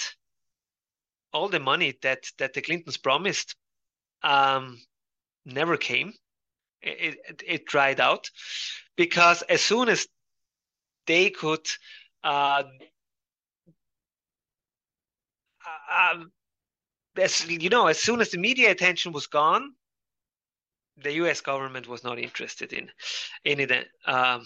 all 1.34 1.50
the 1.50 1.60
money 1.60 1.98
that 2.02 2.24
that 2.38 2.54
the 2.54 2.62
Clintons 2.62 2.98
promised 2.98 3.56
um, 4.24 4.80
never 5.46 5.78
came. 5.78 6.14
It, 6.82 7.18
it, 7.28 7.43
it 7.48 7.66
dried 7.66 8.00
out 8.00 8.30
because 8.96 9.41
as 9.43 9.62
soon 9.62 9.89
as 9.89 10.08
they 11.08 11.30
could 11.30 11.68
uh, 12.24 12.64
um, 15.91 16.32
as 17.18 17.47
you 17.49 17.70
know, 17.70 17.88
as 17.88 17.99
soon 17.99 18.22
as 18.22 18.32
the 18.32 18.38
media 18.38 18.72
attention 18.72 19.11
was 19.11 19.28
gone, 19.28 19.74
the 20.97 21.13
U.S. 21.13 21.41
government 21.41 21.88
was 21.88 22.03
not 22.03 22.20
interested 22.20 22.74
in 22.74 22.89
in 23.43 23.59
it, 23.59 23.88
um, 24.05 24.45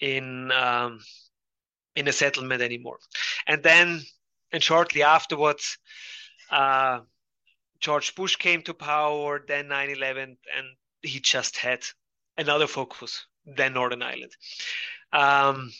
in 0.00 0.50
um, 0.52 1.00
in 1.96 2.08
a 2.08 2.12
settlement 2.12 2.62
anymore. 2.62 2.98
And 3.46 3.62
then, 3.62 4.00
and 4.52 4.62
shortly 4.62 5.02
afterwards, 5.02 5.78
uh, 6.50 7.00
George 7.80 8.14
Bush 8.14 8.36
came 8.36 8.62
to 8.62 8.74
power. 8.74 9.44
Then 9.46 9.68
9/11, 9.68 10.22
and 10.22 10.66
he 11.02 11.20
just 11.20 11.56
had 11.56 11.84
another 12.36 12.66
focus 12.66 13.26
than 13.46 13.74
Northern 13.74 14.02
Ireland. 14.02 14.32
Um, 15.12 15.72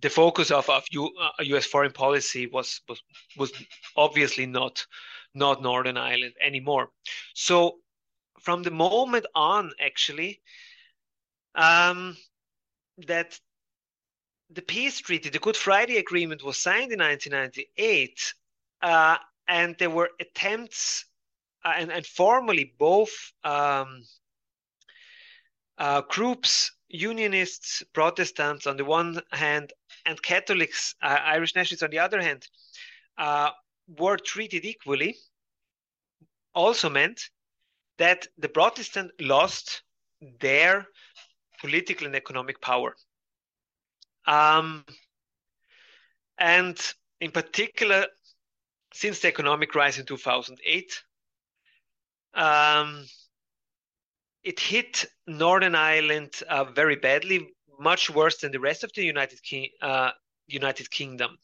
the 0.00 0.10
focus 0.10 0.50
of, 0.50 0.68
of 0.70 0.84
U, 0.90 1.10
uh, 1.20 1.42
U.S. 1.42 1.66
foreign 1.66 1.92
policy 1.92 2.46
was, 2.46 2.80
was 2.88 3.02
was 3.36 3.52
obviously 3.96 4.46
not 4.46 4.86
not 5.34 5.62
Northern 5.62 5.96
Ireland 5.96 6.34
anymore. 6.40 6.90
So 7.34 7.78
from 8.40 8.62
the 8.62 8.70
moment 8.70 9.26
on, 9.34 9.72
actually, 9.80 10.40
um, 11.54 12.16
that 13.06 13.38
the 14.50 14.62
peace 14.62 14.98
treaty, 15.00 15.28
the 15.28 15.38
Good 15.38 15.56
Friday 15.56 15.98
Agreement, 15.98 16.42
was 16.42 16.56
signed 16.56 16.92
in 16.92 17.00
1998, 17.00 18.34
uh, 18.82 19.16
and 19.48 19.76
there 19.78 19.90
were 19.90 20.10
attempts, 20.20 21.04
uh, 21.64 21.74
and, 21.76 21.92
and 21.92 22.06
formally 22.06 22.74
both 22.78 23.32
um, 23.44 24.02
uh, 25.76 26.02
groups 26.02 26.72
Unionists, 26.88 27.82
Protestants 27.92 28.66
on 28.66 28.76
the 28.76 28.84
one 28.84 29.20
hand, 29.32 29.72
and 30.06 30.20
Catholics, 30.22 30.94
uh, 31.02 31.18
Irish 31.24 31.54
nationalists 31.54 31.82
on 31.82 31.90
the 31.90 31.98
other 31.98 32.20
hand, 32.20 32.46
uh, 33.18 33.50
were 33.98 34.16
treated 34.16 34.64
equally, 34.64 35.16
also 36.54 36.88
meant 36.88 37.30
that 37.98 38.26
the 38.38 38.48
Protestant 38.48 39.10
lost 39.20 39.82
their 40.40 40.86
political 41.60 42.06
and 42.06 42.16
economic 42.16 42.60
power. 42.60 42.94
Um, 44.26 44.84
and 46.38 46.78
in 47.20 47.30
particular, 47.30 48.06
since 48.92 49.20
the 49.20 49.28
economic 49.28 49.74
rise 49.74 49.98
in 49.98 50.06
2008, 50.06 51.02
um, 52.34 53.04
it 54.42 54.60
hit 54.60 55.04
Northern 55.26 55.74
Ireland 55.74 56.32
uh, 56.48 56.64
very 56.64 56.96
badly. 56.96 57.48
much 57.78 58.10
worse 58.10 58.38
than 58.38 58.52
the 58.52 58.60
rest 58.60 58.84
of 58.84 58.92
the 58.92 59.04
United 59.04 59.38
uh, 59.82 60.10
United 60.46 60.90
Kingdom. 60.90 61.38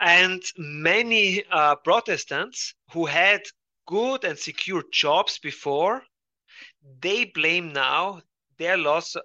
And 0.00 0.42
many 0.56 1.44
uh, 1.50 1.76
Protestants 1.76 2.74
who 2.92 3.06
had 3.06 3.42
good 3.86 4.24
and 4.24 4.38
secure 4.38 4.84
jobs 4.92 5.38
before, 5.38 6.02
they 7.00 7.24
blame 7.24 7.72
now 7.72 8.20
their 8.58 8.76
loss 8.76 9.16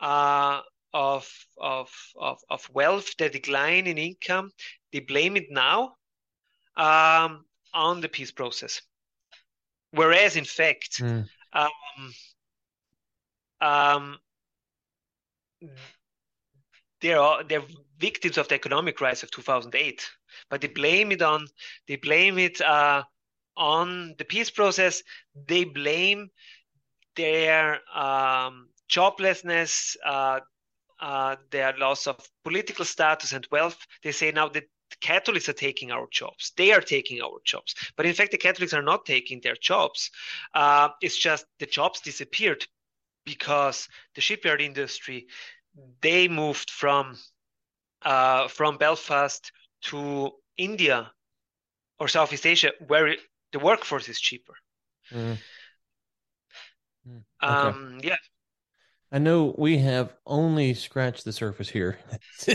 uh, 0.00 0.60
of, 0.92 1.28
of, 1.56 1.90
of, 2.16 2.38
of 2.50 2.68
wealth, 2.72 3.16
their 3.16 3.30
decline 3.30 3.86
in 3.86 3.98
income. 3.98 4.50
They 4.92 5.00
blame 5.00 5.36
it 5.36 5.50
now 5.50 5.94
um, 6.76 7.44
on 7.72 8.00
the 8.00 8.08
peace 8.08 8.32
process. 8.32 8.82
Whereas, 9.92 10.36
in 10.36 10.44
fact, 10.44 11.00
mm. 11.00 11.26
Um, 11.52 11.68
um, 13.60 14.18
they're 17.00 17.44
they're 17.48 17.62
victims 17.98 18.38
of 18.38 18.48
the 18.48 18.54
economic 18.54 19.00
rise 19.00 19.22
of 19.22 19.30
2008, 19.30 20.08
but 20.50 20.60
they 20.60 20.68
blame 20.68 21.12
it 21.12 21.22
on 21.22 21.46
they 21.88 21.96
blame 21.96 22.38
it 22.38 22.60
uh, 22.60 23.02
on 23.56 24.14
the 24.18 24.24
peace 24.24 24.50
process. 24.50 25.02
They 25.46 25.64
blame 25.64 26.30
their 27.16 27.80
um, 27.94 28.68
joblessness, 28.90 29.96
uh, 30.04 30.40
uh, 31.00 31.36
their 31.50 31.74
loss 31.78 32.06
of 32.06 32.16
political 32.44 32.84
status 32.84 33.32
and 33.32 33.46
wealth. 33.50 33.78
They 34.02 34.12
say 34.12 34.32
now 34.32 34.48
that 34.50 34.64
the 34.92 35.06
Catholics 35.06 35.48
are 35.48 35.54
taking 35.54 35.90
our 35.90 36.06
jobs. 36.10 36.52
They 36.56 36.72
are 36.72 36.80
taking 36.80 37.20
our 37.22 37.38
jobs. 37.44 37.74
But 37.96 38.06
in 38.06 38.14
fact, 38.14 38.30
the 38.30 38.38
Catholics 38.38 38.74
are 38.74 38.82
not 38.82 39.04
taking 39.06 39.40
their 39.40 39.56
jobs. 39.56 40.10
Uh, 40.54 40.90
it's 41.00 41.16
just 41.16 41.46
the 41.58 41.66
jobs 41.66 42.00
disappeared 42.00 42.66
because 43.24 43.88
the 44.14 44.20
shipyard 44.20 44.60
industry 44.60 45.26
they 46.02 46.28
moved 46.28 46.70
from 46.70 47.16
uh, 48.02 48.48
from 48.48 48.76
Belfast 48.76 49.52
to 49.82 50.30
India 50.56 51.10
or 51.98 52.08
Southeast 52.08 52.46
Asia, 52.46 52.72
where 52.86 53.06
it, 53.08 53.20
the 53.52 53.58
workforce 53.58 54.08
is 54.08 54.20
cheaper. 54.20 54.54
Mm. 55.12 55.38
Mm. 57.08 57.22
Okay. 57.42 57.68
Um, 57.68 58.00
yeah. 58.02 58.16
I 59.12 59.18
know 59.18 59.54
we 59.58 59.78
have 59.78 60.14
only 60.26 60.74
scratched 60.74 61.24
the 61.24 61.32
surface 61.32 61.68
here. 61.68 61.98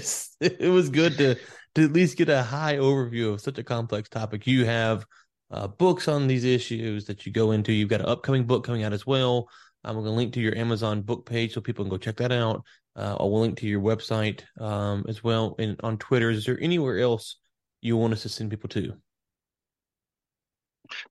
It 0.41 0.71
was 0.71 0.89
good 0.89 1.17
to 1.17 1.37
to 1.77 1.83
at 1.83 1.93
least 1.93 2.17
get 2.17 2.27
a 2.27 2.41
high 2.41 2.77
overview 2.77 3.31
of 3.31 3.39
such 3.39 3.59
a 3.59 3.63
complex 3.63 4.09
topic. 4.09 4.47
You 4.47 4.65
have 4.65 5.05
uh, 5.51 5.67
books 5.67 6.07
on 6.07 6.25
these 6.25 6.43
issues 6.43 7.05
that 7.05 7.23
you 7.23 7.31
go 7.31 7.51
into. 7.51 7.71
You've 7.71 7.87
got 7.87 8.01
an 8.01 8.07
upcoming 8.07 8.45
book 8.45 8.63
coming 8.63 8.81
out 8.81 8.93
as 8.93 9.05
well. 9.05 9.47
I'm 9.83 9.93
going 9.93 10.05
to 10.05 10.11
link 10.11 10.33
to 10.33 10.39
your 10.39 10.57
Amazon 10.57 11.03
book 11.03 11.27
page 11.27 11.53
so 11.53 11.61
people 11.61 11.85
can 11.85 11.91
go 11.91 11.99
check 11.99 12.17
that 12.17 12.31
out. 12.31 12.63
Uh, 12.95 13.17
I 13.19 13.23
will 13.23 13.41
link 13.41 13.59
to 13.59 13.67
your 13.67 13.79
website 13.79 14.41
um, 14.59 15.05
as 15.07 15.23
well. 15.23 15.53
And 15.59 15.79
on 15.83 15.99
Twitter, 15.99 16.31
is 16.31 16.45
there 16.47 16.59
anywhere 16.59 16.97
else 16.97 17.35
you 17.81 17.95
want 17.95 18.13
us 18.13 18.23
to 18.23 18.29
send 18.29 18.49
people 18.49 18.69
to? 18.69 18.93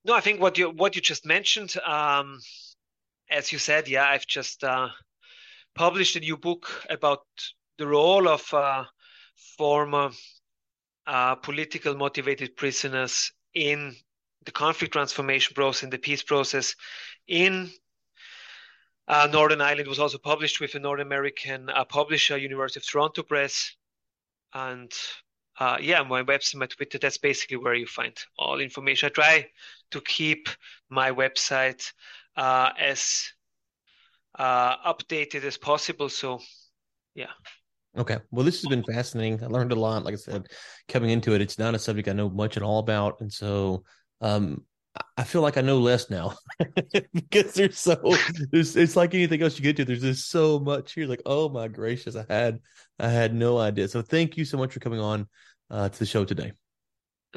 No, 0.05 0.15
I 0.15 0.21
think 0.21 0.41
what 0.41 0.59
you 0.59 0.71
what 0.71 0.97
you 0.97 1.01
just 1.01 1.25
mentioned, 1.25 1.77
um, 1.87 2.41
as 3.31 3.53
you 3.53 3.59
said, 3.59 3.87
yeah, 3.87 4.09
I've 4.09 4.27
just 4.27 4.65
uh, 4.65 4.89
published 5.77 6.17
a 6.17 6.21
new 6.21 6.37
book 6.37 6.69
about 6.91 7.21
the 7.79 7.87
role 7.87 8.27
of 8.27 8.53
uh, 8.53 8.83
former 9.57 10.11
uh, 11.07 11.35
political 11.37 11.95
motivated 11.95 12.57
prisoners 12.57 13.33
in 13.55 13.95
the 14.45 14.53
conflict 14.53 14.93
transformation 14.93 15.55
process, 15.55 15.83
in 15.83 15.91
the 15.91 15.99
peace 15.99 16.23
process, 16.23 16.75
in 17.29 17.71
uh, 19.09 19.29
Northern 19.33 19.61
Ireland 19.61 19.89
was 19.89 20.01
also 20.01 20.19
published 20.19 20.61
with 20.61 20.75
a 20.75 20.81
North 20.81 21.01
American 21.01 21.69
uh, 21.71 21.85
publisher, 21.85 22.37
University 22.37 22.81
of 22.81 22.87
Toronto 22.87 23.23
Press. 23.23 23.77
And 24.53 24.93
uh, 25.59 25.79
yeah, 25.81 26.03
my 26.03 26.23
website, 26.23 26.57
my 26.57 26.67
Twitter, 26.67 26.99
that's 26.99 27.19
basically 27.19 27.57
where 27.57 27.75
you 27.75 27.87
find 27.87 28.17
all 28.39 28.61
information. 28.61 29.07
I 29.07 29.11
try 29.11 29.47
to 29.93 30.01
keep 30.01 30.49
my 30.91 31.13
website 31.13 31.93
uh, 32.37 32.71
as 32.79 33.33
uh, 34.39 34.77
updated 34.93 35.45
as 35.45 35.57
possible. 35.57 36.09
So, 36.09 36.41
yeah. 37.15 37.33
Okay. 37.97 38.19
Well, 38.31 38.45
this 38.45 38.61
has 38.61 38.69
been 38.69 38.85
fascinating. 38.85 39.43
I 39.43 39.47
learned 39.47 39.73
a 39.73 39.77
lot. 39.77 40.05
Like 40.05 40.15
I 40.15 40.19
said, 40.19 40.49
coming 40.89 41.11
into 41.11 41.35
it, 41.35 41.41
it's 41.41 41.59
not 41.59 41.75
a 41.75 41.79
subject 41.79 42.09
I 42.09 42.13
know 42.13 42.29
much 42.29 42.57
at 42.57 42.63
all 42.63 42.79
about. 42.79 43.21
And 43.21 43.33
so 43.33 43.85
um, 44.21 44.65
I 45.17 45.25
feel 45.25 45.41
like 45.41 45.57
I 45.57 45.63
know 45.63 45.79
less 45.79 46.11
now 46.11 46.35
because 47.13 47.55
there's 47.55 47.79
so 47.79 48.15
there's 48.51 48.77
it's 48.77 48.97
like 48.97 49.15
anything 49.15 49.43
else 49.43 49.59
you 49.59 49.63
get 49.63 49.77
to. 49.77 49.85
There's 49.85 50.03
just 50.03 50.31
so 50.31 50.59
much 50.59 50.93
here. 50.93 51.07
Like, 51.07 51.23
oh 51.27 51.49
my 51.49 51.69
gracious, 51.69 52.17
I 52.17 52.25
had 52.29 52.61
I 52.99 53.09
had 53.09 53.35
no 53.35 53.59
idea. 53.59 53.89
So 53.89 54.03
thank 54.03 54.37
you 54.37 54.45
so 54.45 54.59
much 54.59 54.73
for 54.73 54.81
coming 54.81 55.01
on 55.01 55.27
uh, 55.71 55.89
to 55.89 55.99
the 55.99 56.07
show 56.07 56.25
today. 56.25 56.53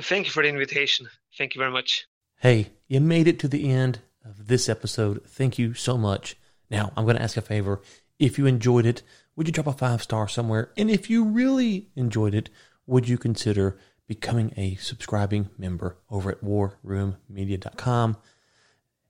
Thank 0.01 0.27
you 0.27 0.31
for 0.31 0.43
the 0.43 0.49
invitation. 0.49 1.07
Thank 1.37 1.55
you 1.55 1.59
very 1.59 1.71
much. 1.71 2.05
Hey, 2.39 2.71
you 2.87 3.01
made 3.01 3.27
it 3.27 3.39
to 3.39 3.47
the 3.47 3.69
end 3.69 3.99
of 4.23 4.47
this 4.47 4.69
episode. 4.69 5.21
Thank 5.27 5.57
you 5.59 5.73
so 5.73 5.97
much. 5.97 6.35
Now 6.69 6.93
I'm 6.95 7.05
going 7.05 7.17
to 7.17 7.23
ask 7.23 7.37
a 7.37 7.41
favor. 7.41 7.81
If 8.17 8.37
you 8.37 8.45
enjoyed 8.45 8.85
it, 8.85 9.01
would 9.39 9.47
you 9.47 9.53
drop 9.53 9.67
a 9.67 9.71
five 9.71 10.03
star 10.03 10.27
somewhere? 10.27 10.69
And 10.75 10.91
if 10.91 11.09
you 11.09 11.23
really 11.23 11.87
enjoyed 11.95 12.35
it, 12.35 12.49
would 12.85 13.07
you 13.07 13.17
consider 13.17 13.79
becoming 14.05 14.51
a 14.57 14.75
subscribing 14.75 15.49
member 15.57 15.95
over 16.09 16.31
at 16.31 16.43
warroommedia.com. 16.43 18.17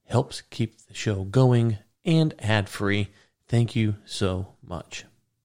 Helps 0.04 0.42
keep 0.42 0.78
the 0.86 0.94
show 0.94 1.24
going 1.24 1.80
and 2.06 2.36
ad 2.38 2.70
free. 2.70 3.08
Thank 3.48 3.76
you 3.76 3.96
so 4.06 4.54
much. 4.62 5.06